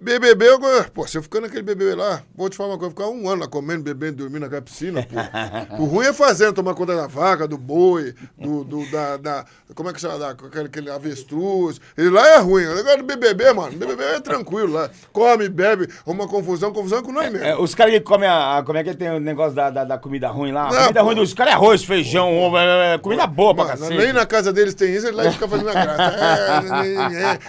BBB, 0.00 0.46
eu, 0.48 0.60
pô, 0.94 1.06
se 1.08 1.18
eu 1.18 1.22
ficar 1.24 1.40
naquele 1.40 1.62
BBB 1.62 1.96
lá, 1.96 2.22
vou 2.32 2.48
te 2.48 2.56
falar 2.56 2.70
uma 2.70 2.78
coisa, 2.78 2.90
ficar 2.94 3.08
um 3.08 3.28
ano 3.28 3.42
lá 3.42 3.48
comendo, 3.48 3.82
bebendo, 3.82 4.18
dormindo 4.18 4.42
naquela 4.42 4.62
piscina, 4.62 5.02
pô. 5.02 5.16
O 5.82 5.86
ruim 5.86 6.06
é 6.06 6.12
fazendo, 6.12 6.52
tomar 6.52 6.74
conta 6.74 6.94
da 6.94 7.08
vaca, 7.08 7.48
do 7.48 7.58
boi, 7.58 8.14
do, 8.38 8.62
do- 8.62 8.88
da, 8.92 9.16
da- 9.16 9.44
como 9.74 9.90
é 9.90 9.92
que 9.92 10.00
chama, 10.00 10.16
da, 10.18 10.30
aquele, 10.30 10.66
aquele 10.66 10.90
avestruz. 10.90 11.80
Ele 11.96 12.10
lá 12.10 12.26
é 12.28 12.38
ruim, 12.38 12.64
o 12.64 12.74
negócio 12.76 12.98
do 12.98 13.04
BBB, 13.04 13.52
mano, 13.52 13.76
BBB 13.76 14.02
é 14.04 14.20
tranquilo 14.20 14.72
lá. 14.72 14.88
Come, 15.12 15.48
bebe, 15.48 15.88
uma 16.06 16.28
confusão, 16.28 16.72
confusão 16.72 17.02
com 17.02 17.10
nós 17.10 17.30
mesmo. 17.32 17.44
É, 17.44 17.56
os 17.58 17.74
caras 17.74 17.92
que 17.94 18.00
comem 18.00 18.28
a, 18.28 18.58
a- 18.58 18.62
Como 18.62 18.78
é 18.78 18.84
que 18.84 18.94
tem 18.94 19.10
o 19.10 19.18
negócio 19.18 19.56
da, 19.56 19.68
da, 19.68 19.84
da 19.84 19.98
comida 19.98 20.28
ruim 20.28 20.52
lá? 20.52 20.70
Não, 20.70 20.78
comida 20.82 21.00
pô. 21.00 21.06
ruim 21.06 21.16
dos 21.16 21.34
caras 21.34 21.54
é 21.54 21.56
arroz, 21.56 21.82
feijão, 21.82 22.38
ovo, 22.38 22.56
é, 22.56 22.94
é, 22.94 22.98
comida 22.98 23.26
boa 23.26 23.52
pra 23.52 23.64
Mano, 23.64 23.78
cacete. 23.78 23.98
nem 23.98 24.12
na 24.12 24.24
casa 24.26 24.52
deles 24.52 24.74
tem 24.74 24.94
isso, 24.94 25.08
ele 25.08 25.16
lá 25.16 25.30
fica 25.32 25.48
fazendo 25.48 25.70
a 25.70 25.72
graça. 25.72 26.16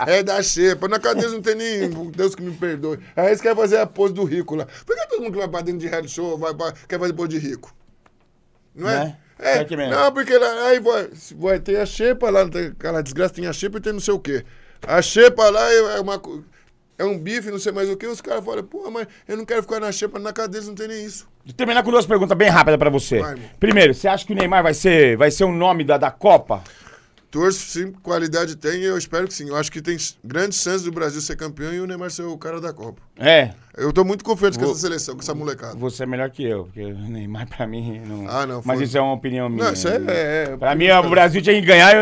É, 0.08 0.14
é, 0.14 0.20
é 0.20 0.24
da 0.24 0.42
xepa. 0.42 0.88
Na 0.88 0.98
casa 1.00 1.14
deles 1.16 1.32
não 1.34 1.42
tem 1.42 1.54
nem. 1.54 1.90
Deus 2.12 2.36
que 2.40 2.46
me 2.46 2.56
perdoe. 2.56 3.00
Aí 3.16 3.28
eles 3.28 3.42
querem 3.42 3.56
fazer 3.58 3.78
a 3.78 3.86
pose 3.86 4.14
do 4.14 4.24
rico 4.24 4.56
lá. 4.56 4.66
Por 4.86 4.96
que 4.96 5.08
todo 5.08 5.22
mundo 5.22 5.34
que 5.34 5.40
vai 5.40 5.48
pra 5.48 5.62
dentro 5.62 5.80
de 5.80 5.88
reality 5.88 6.12
show 6.14 6.38
vai 6.38 6.54
pra- 6.54 6.74
quer 6.88 7.00
fazer 7.00 7.14
pose 7.14 7.30
de 7.30 7.38
rico? 7.40 7.74
Não 8.76 8.90
é? 8.90 9.04
Né? 9.06 9.18
É, 9.42 9.64
mesmo. 9.76 9.96
não, 9.96 10.12
porque 10.12 10.38
lá, 10.38 10.68
aí 10.68 10.80
vai, 10.82 11.10
vai 11.38 11.60
ter 11.60 11.78
a 11.80 11.86
xepa 11.86 12.30
lá, 12.30 12.42
aquela 12.42 13.02
desgraça, 13.02 13.34
tem 13.36 13.48
a 13.48 13.54
xepa 13.54 13.78
e 13.78 13.82
tem 13.82 13.94
não 13.94 14.00
sei 14.02 14.14
o 14.14 14.20
quê. 14.20 14.44
A 14.86 15.02
xepa 15.02 15.50
lá 15.50 15.72
é 15.72 15.98
é 15.98 16.02
uma. 16.02 16.22
É 16.98 17.06
um 17.06 17.18
bife, 17.18 17.50
não 17.50 17.58
sei 17.60 17.72
mais 17.72 17.90
o 17.90 17.96
que, 17.96 18.06
os 18.06 18.20
caras 18.20 18.44
falam, 18.44 18.62
pô, 18.62 18.92
mas 18.92 19.08
eu 19.26 19.38
não 19.38 19.46
quero 19.46 19.62
ficar 19.62 19.80
na 19.80 19.90
xepa, 19.90 20.20
na 20.20 20.32
deles 20.32 20.68
não 20.68 20.76
tem 20.76 20.90
nem 20.90 21.06
isso. 21.06 21.26
Vou 21.46 21.54
terminar 21.54 21.82
com 21.82 21.90
duas 21.92 22.06
perguntas 22.06 22.38
bem 22.38 22.50
rápidas 22.50 22.78
pra 22.78 22.90
você. 22.90 23.20
Vai. 23.20 23.38
Primeiro, 23.58 23.94
você 23.94 24.10
acha 24.10 24.26
que 24.28 24.34
o 24.34 24.36
Neymar 24.36 24.62
vai 24.62 24.74
ser, 24.74 25.16
vai 25.16 25.32
ser 25.32 25.46
o 25.46 25.52
nome 25.54 25.86
da, 25.86 25.98
da 25.98 26.12
Copa? 26.12 26.62
Torço 27.32 27.60
sim, 27.60 27.92
qualidade 28.02 28.56
tem 28.56 28.80
e 28.82 28.86
eu 28.86 28.98
espero 28.98 29.28
que 29.28 29.34
sim. 29.36 29.50
Eu 29.50 29.56
acho 29.56 29.72
que 29.72 29.82
tem 29.82 29.96
grandes 30.24 30.60
chances 30.62 30.82
do 30.84 30.92
Brasil 30.92 31.22
ser 31.22 31.36
campeão 31.36 31.72
e 31.72 31.80
o 31.80 31.86
Neymar 31.86 32.10
ser 32.10 32.24
o 32.24 32.36
cara 32.38 32.60
da 32.60 32.74
Copa. 32.74 33.02
É, 33.20 33.52
Eu 33.78 33.94
tô 33.94 34.04
muito 34.04 34.24
confiante 34.26 34.58
com 34.58 34.64
Vou- 34.66 34.72
essa 34.74 34.82
seleção, 34.82 35.14
com 35.16 35.22
essa 35.22 35.34
molecada. 35.36 35.76
você 35.76 36.04
é 36.04 36.06
melhor 36.06 36.30
que 36.32 36.44
eu, 36.44 36.64
porque 36.66 36.82
o 36.84 36.98
Neymar 36.98 37.48
pra 37.48 37.68
mim 37.68 38.02
não... 38.06 38.26
Ah, 38.28 38.46
não, 38.48 38.62
Mas 38.66 38.78
foi- 38.78 38.86
isso 38.86 38.98
é 38.98 39.02
uma 39.02 39.14
opinião 39.14 39.48
minha. 39.48 39.66
Não, 39.66 39.74
isso 39.74 39.88
é. 39.88 39.96
é, 40.08 40.44
é 40.54 40.58
Pra 40.58 40.74
mim, 40.76 40.90
o 40.90 41.10
Brasil 41.10 41.40
tinha 41.42 41.54
que 41.60 41.66
ganhar 41.68 41.94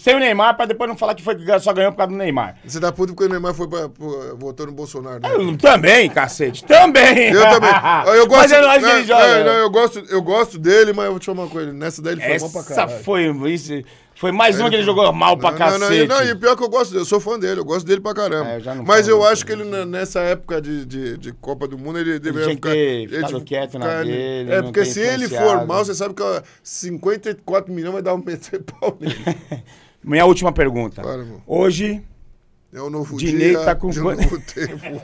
sem 0.00 0.14
o 0.14 0.18
Neymar, 0.20 0.56
pra 0.56 0.64
depois 0.64 0.88
não 0.88 0.96
falar 0.96 1.14
que 1.16 1.22
foi, 1.22 1.36
só 1.60 1.72
ganhou 1.72 1.90
por 1.92 1.98
causa 1.98 2.12
do 2.12 2.16
Neymar. 2.18 2.56
Você 2.64 2.78
tá 2.80 2.92
puto 2.92 3.14
porque 3.14 3.28
o 3.28 3.28
Neymar 3.32 3.52
foi 3.54 3.66
pra, 3.68 3.88
pro- 3.88 4.36
votou 4.38 4.66
no 4.66 4.72
Bolsonaro. 4.72 5.20
Né? 5.20 5.28
Eu 5.34 5.56
também, 5.58 6.08
cacete, 6.08 6.64
também! 6.64 7.30
Eu 7.30 7.42
também. 7.42 7.70
Eu 8.16 8.26
gosto, 8.28 8.42
Mas 8.42 8.52
eu 8.52 8.62
não 8.62 8.70
acho 8.70 8.84
que 8.86 8.90
ele 8.92 9.04
joga. 9.06 9.38
não, 9.38 9.44
não, 9.44 9.52
eu 9.58 9.70
gosto, 9.70 9.98
eu 10.08 10.22
gosto 10.22 10.58
dele, 10.58 10.92
mas 10.92 11.06
eu 11.06 11.10
vou 11.10 11.20
te 11.20 11.26
falar 11.26 11.40
uma 11.42 11.48
coisa. 11.50 11.72
Nessa 11.72 12.00
daí 12.00 12.12
ele 12.14 12.20
foi 12.22 12.38
mal 12.38 12.50
pra 12.50 12.60
Essa 12.60 12.74
caralho. 12.74 13.02
foi, 13.04 13.52
isso, 13.52 13.82
foi 14.18 14.32
mais 14.32 14.58
uma 14.58 14.68
que 14.68 14.76
ele 14.76 14.82
jogou 14.82 15.10
mal 15.12 15.36
pra 15.38 15.52
Não, 15.52 15.58
não, 15.58 15.78
cacete. 15.78 16.06
Não, 16.08 16.16
não, 16.16 16.24
e 16.24 16.34
pior 16.34 16.56
que 16.56 16.62
eu 16.64 16.68
gosto 16.68 16.90
dele, 16.90 17.02
eu 17.02 17.06
sou 17.06 17.20
fã 17.20 17.38
dele, 17.38 17.60
eu 17.60 17.64
gosto 17.64 17.86
dele 17.86 18.00
pra 18.00 18.12
caramba. 18.14 18.50
É, 18.50 18.58
eu 18.58 18.84
Mas 18.84 19.06
eu 19.06 19.24
acho 19.24 19.46
que 19.46 19.52
ele, 19.52 19.64
na- 19.64 19.84
nessa 19.86 20.20
época 20.20 20.60
de, 20.60 20.84
de, 20.84 21.16
de 21.16 21.32
Copa 21.32 21.68
do 21.68 21.78
Mundo, 21.78 21.98
ele 21.98 22.18
deveria 22.18 22.48
que 22.48 22.54
ficar. 22.56 22.74
ele 22.76 23.08
ficado 23.08 23.28
tinha- 23.28 23.40
quieto 23.44 23.78
na 23.78 23.86
ficar- 23.86 24.04
dele, 24.04 24.52
É, 24.52 24.62
porque 24.62 24.84
se 24.84 25.00
ele 25.00 25.28
for 25.28 25.66
mal, 25.66 25.84
você 25.84 25.94
sabe 25.94 26.14
que 26.14 26.22
ó, 26.22 26.42
54 26.62 27.72
milhões 27.72 27.92
vai 27.92 28.02
dar 28.02 28.14
um 28.14 28.18
meter 28.24 28.60
pau 28.62 28.96
nele. 29.00 29.14
Minha 30.02 30.26
última 30.26 30.52
pergunta. 30.52 31.00
Para. 31.02 31.24
Hoje, 31.46 32.02
É 32.74 32.82
um 32.82 32.90
novo 32.90 33.16
Dinei 33.16 33.50
dia, 33.50 33.60
tá 33.64 33.74
com 33.74 33.88
de 33.88 34.00
um 34.00 34.04
novo 34.04 34.40
tempo 34.52 35.00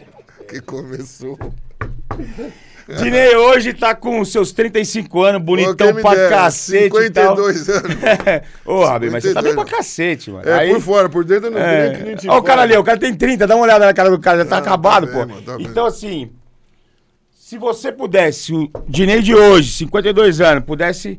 que 0.49 0.61
começou. 0.61 1.39
Dinei 3.03 3.35
hoje 3.35 3.73
tá 3.73 3.95
com 3.95 4.23
seus 4.25 4.53
35 4.53 5.23
anos, 5.23 5.41
bonitão 5.43 5.95
pra 5.95 6.15
dera, 6.15 6.29
cacete 6.29 6.95
e 6.97 7.11
tal. 7.11 7.37
52 7.37 7.69
anos. 7.71 7.97
Ô, 8.65 8.85
Rabi, 8.85 9.11
mas 9.11 9.23
você 9.25 9.33
tá 9.33 9.41
bem 9.41 9.53
52, 9.53 9.55
pra 9.55 9.65
cacete, 9.79 10.31
mano. 10.31 10.49
É, 10.49 10.53
Aí- 10.53 10.71
por 10.73 10.81
fora, 10.81 11.09
por 11.09 11.25
dentro 11.25 11.47
eu 11.47 11.51
não 11.53 11.59
É. 11.59 11.91
que 11.95 12.03
nem 12.03 12.17
te 12.17 12.29
Ó, 12.29 12.39
o 12.39 12.43
cara 12.43 12.63
ali, 12.63 12.77
o 12.77 12.85
cara 12.85 12.99
tem 12.99 13.15
30, 13.15 13.47
dá 13.47 13.55
uma 13.57 13.65
olhada 13.65 13.87
na 13.87 13.95
cara 13.95 14.11
do 14.11 14.19
cara, 14.19 14.39
já 14.39 14.45
tá 14.45 14.57
Não, 14.57 14.63
tá 14.63 14.69
acabado, 14.71 15.07
bem, 15.07 15.27
pô. 15.29 15.41
tá 15.43 15.57
então, 15.61 15.87
assim, 15.87 16.31
se 17.31 17.57
você 17.57 17.91
pudesse, 17.91 18.53
o 18.53 18.71
Dinei 18.87 19.23
de 19.23 19.35
hoje, 19.35 19.73
52 19.73 20.41
anos, 20.43 20.65
pudesse 20.65 21.19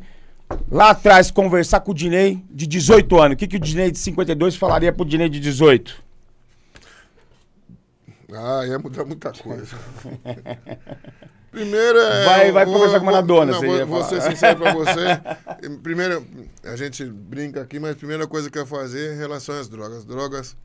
lá 0.72 0.92
atrás 0.92 1.32
conversar 1.32 1.80
com 1.80 1.92
o 1.92 1.96
Dinei 1.96 2.44
de 2.52 2.68
18 2.68 3.20
anos, 3.20 3.34
o 3.34 3.38
que, 3.38 3.48
que 3.48 3.58
o 3.58 3.60
Dinei 3.60 3.90
de 3.90 3.98
52 3.98 4.56
falaria 4.56 4.94
pro 4.94 5.04
Dinei 5.04 5.30
de 5.30 5.40
18? 5.40 6.04
Ah, 8.34 8.64
ia 8.68 8.78
mudar 8.78 9.06
muita 9.06 9.32
coisa. 9.32 9.76
Primeiro 11.56 11.98
é. 12.00 12.26
Vai- 12.26 12.52
vai 12.52 12.64
eu 12.64 12.72
conversar 12.72 12.98
com 13.00 13.04
o 13.04 13.06
Maradona, 13.06 13.52
Não, 13.54 13.60
você 13.60 13.66
vou, 13.66 13.86
vou 13.88 14.04
ser 14.04 14.22
sincero 14.22 14.60
pra 14.60 14.74
você. 14.74 15.06
Primeiro, 15.82 16.26
a 16.64 16.76
gente 16.76 17.04
brinca 17.06 17.62
aqui, 17.62 17.80
mas 17.80 17.92
a 17.92 17.96
primeira 17.96 18.28
coisa 18.28 18.50
que 18.50 18.58
eu 18.58 18.64
ia 18.64 18.68
fazer 18.68 19.14
em 19.14 19.18
relação 19.18 19.58
às 19.58 19.68
drogas. 19.70 20.04
Drogas 20.06 20.56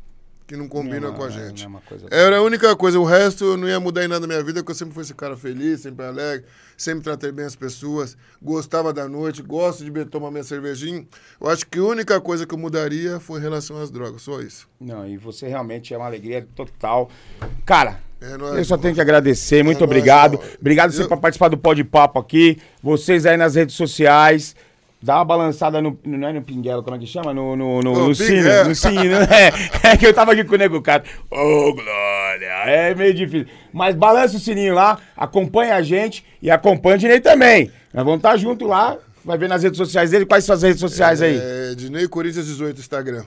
que 0.47 0.57
não 0.57 0.67
combinam 0.67 1.13
Não, 1.13 1.15
com 1.15 1.23
a 1.23 1.31
gente. 1.31 1.61
não 1.61 1.67
é 1.67 1.69
uma 1.75 1.81
coisa- 1.81 2.09
Era 2.11 2.39
a 2.39 2.43
única 2.43 2.75
coisa, 2.75 2.99
o 2.99 3.05
resto 3.05 3.45
eu 3.45 3.57
não 3.57 3.69
ia 3.69 3.79
mudar 3.79 4.05
em 4.05 4.09
nada 4.09 4.23
na 4.23 4.27
minha 4.27 4.43
vida, 4.43 4.59
porque 4.61 4.73
eu 4.73 4.75
sempre 4.75 4.93
fui 4.95 5.05
esse 5.05 5.15
cara 5.15 5.37
feliz, 5.37 5.83
sempre 5.83 6.05
alegre, 6.05 6.45
sempre 6.77 7.05
tratei 7.05 7.31
bem 7.31 7.45
as 7.47 7.55
pessoas, 7.55 8.17
gostava 8.43 8.93
da 8.93 9.09
noite, 9.09 9.43
gosto 9.43 9.85
de 9.89 10.05
tomar 10.07 10.33
minha 10.33 10.43
cervejinha. 10.43 11.07
Eu 11.41 11.49
acho 11.49 11.65
que 11.69 11.79
a 11.79 11.85
única 11.85 12.21
coisa 12.21 12.45
que 12.45 12.53
eu 12.53 12.59
mudaria 12.59 13.21
foi 13.21 13.39
em 13.39 13.43
relação 13.45 13.81
às 13.81 13.93
drogas, 13.93 14.23
só 14.23 14.41
isso. 14.41 14.69
Não, 14.81 15.07
e 15.07 15.17
você 15.17 15.47
realmente 15.47 15.95
é 15.95 15.97
uma 15.97 16.07
alegria 16.07 16.45
total. 16.57 17.09
Cara, 17.65 18.01
É 18.21 18.37
nóis, 18.37 18.57
eu 18.59 18.65
só 18.65 18.77
tenho 18.77 18.95
que 18.95 19.01
agradecer, 19.01 19.63
muito 19.63 19.79
nóis, 19.81 19.91
obrigado. 19.91 20.35
irmão. 20.35 20.49
Obrigado 20.61 20.93
você 20.93 21.03
Eu- 21.03 21.09
por 21.09 21.19
participar 21.19 21.49
do 21.49 21.57
Pó 21.59 21.73
de 21.75 21.85
Papo 21.85 22.19
aqui. 22.19 22.59
Vocês 22.83 23.25
aí 23.27 23.37
nas 23.37 23.55
redes 23.55 23.75
sociais. 23.75 24.55
Dá 25.03 25.17
uma 25.17 25.25
balançada 25.25 25.81
no. 25.81 25.99
Não 26.05 26.29
é 26.29 26.33
no 26.35 26.43
pinguelo, 26.43 26.83
como 26.83 26.95
é 26.95 26.99
que 26.99 27.07
chama? 27.07 27.33
No, 27.33 27.57
no, 27.57 27.81
no, 27.83 27.93
No 27.95 28.09
no 28.09 28.15
sino. 28.15 28.65
No 28.69 28.75
sino. 28.75 29.15
É, 29.33 29.93
é 29.93 29.97
que 29.97 30.07
eu 30.07 30.13
tava 30.13 30.33
aqui 30.33 30.45
com 30.45 30.55
o 30.55 30.59
nego 30.59 30.83
cara. 30.83 31.03
Ô, 31.31 31.73
Glória! 31.73 32.47
É 32.67 32.95
meio 32.95 33.15
difícil. 33.15 33.47
Mas 33.73 33.95
balança 33.95 34.37
o 34.37 34.41
sininho 34.41 34.75
lá, 34.75 34.99
acompanha 35.17 35.77
a 35.77 35.81
gente 35.83 36.23
e 36.43 36.51
acompanha 36.51 36.97
o 36.97 36.99
Dinei 36.99 37.19
também. 37.21 37.71
Nós 37.95 38.05
vamos 38.05 38.19
estar 38.19 38.37
junto 38.37 38.67
lá. 38.67 38.99
Vai 39.25 39.39
ver 39.39 39.49
nas 39.49 39.63
redes 39.63 39.79
sociais 39.79 40.11
dele. 40.11 40.27
Quais 40.27 40.45
são 40.45 40.55
as 40.55 40.63
redes 40.63 40.81
sociais 40.81 41.23
aí? 41.23 41.39
É, 41.43 41.75
Dinei 41.75 42.07
Corinthians 42.07 42.45
18, 42.47 42.79
Instagram. 42.81 43.25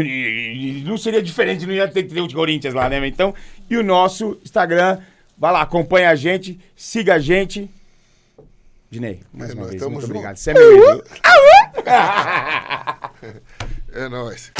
E- 0.00 0.06
e- 0.06 0.78
e 0.80 0.84
Não 0.84 0.96
seria 0.98 1.22
diferente, 1.22 1.66
não 1.66 1.72
ia 1.74 1.88
ter 1.88 2.02
que 2.04 2.14
ter 2.14 2.20
o 2.20 2.28
de 2.28 2.34
Corinthians 2.34 2.74
lá, 2.74 2.88
né? 2.88 3.04
Então, 3.06 3.34
e 3.70 3.76
o 3.76 3.82
nosso 3.82 4.38
Instagram, 4.44 4.98
vai 5.38 5.52
lá, 5.52 5.62
acompanha 5.62 6.10
a 6.10 6.14
gente, 6.14 6.58
siga 6.76 7.14
a 7.14 7.18
gente. 7.18 7.68
Dinei, 8.90 9.20
mais 9.32 9.50
É 9.50 9.54
uma 9.54 9.66
vez, 9.66 9.82
muito 9.82 9.94
junto. 10.00 10.04
obrigado. 10.06 10.36
Você 10.36 10.50
é 10.50 10.54
meu 10.54 10.76
ídolo. 10.76 11.04
É 13.92 14.08
nóis. 14.10 14.52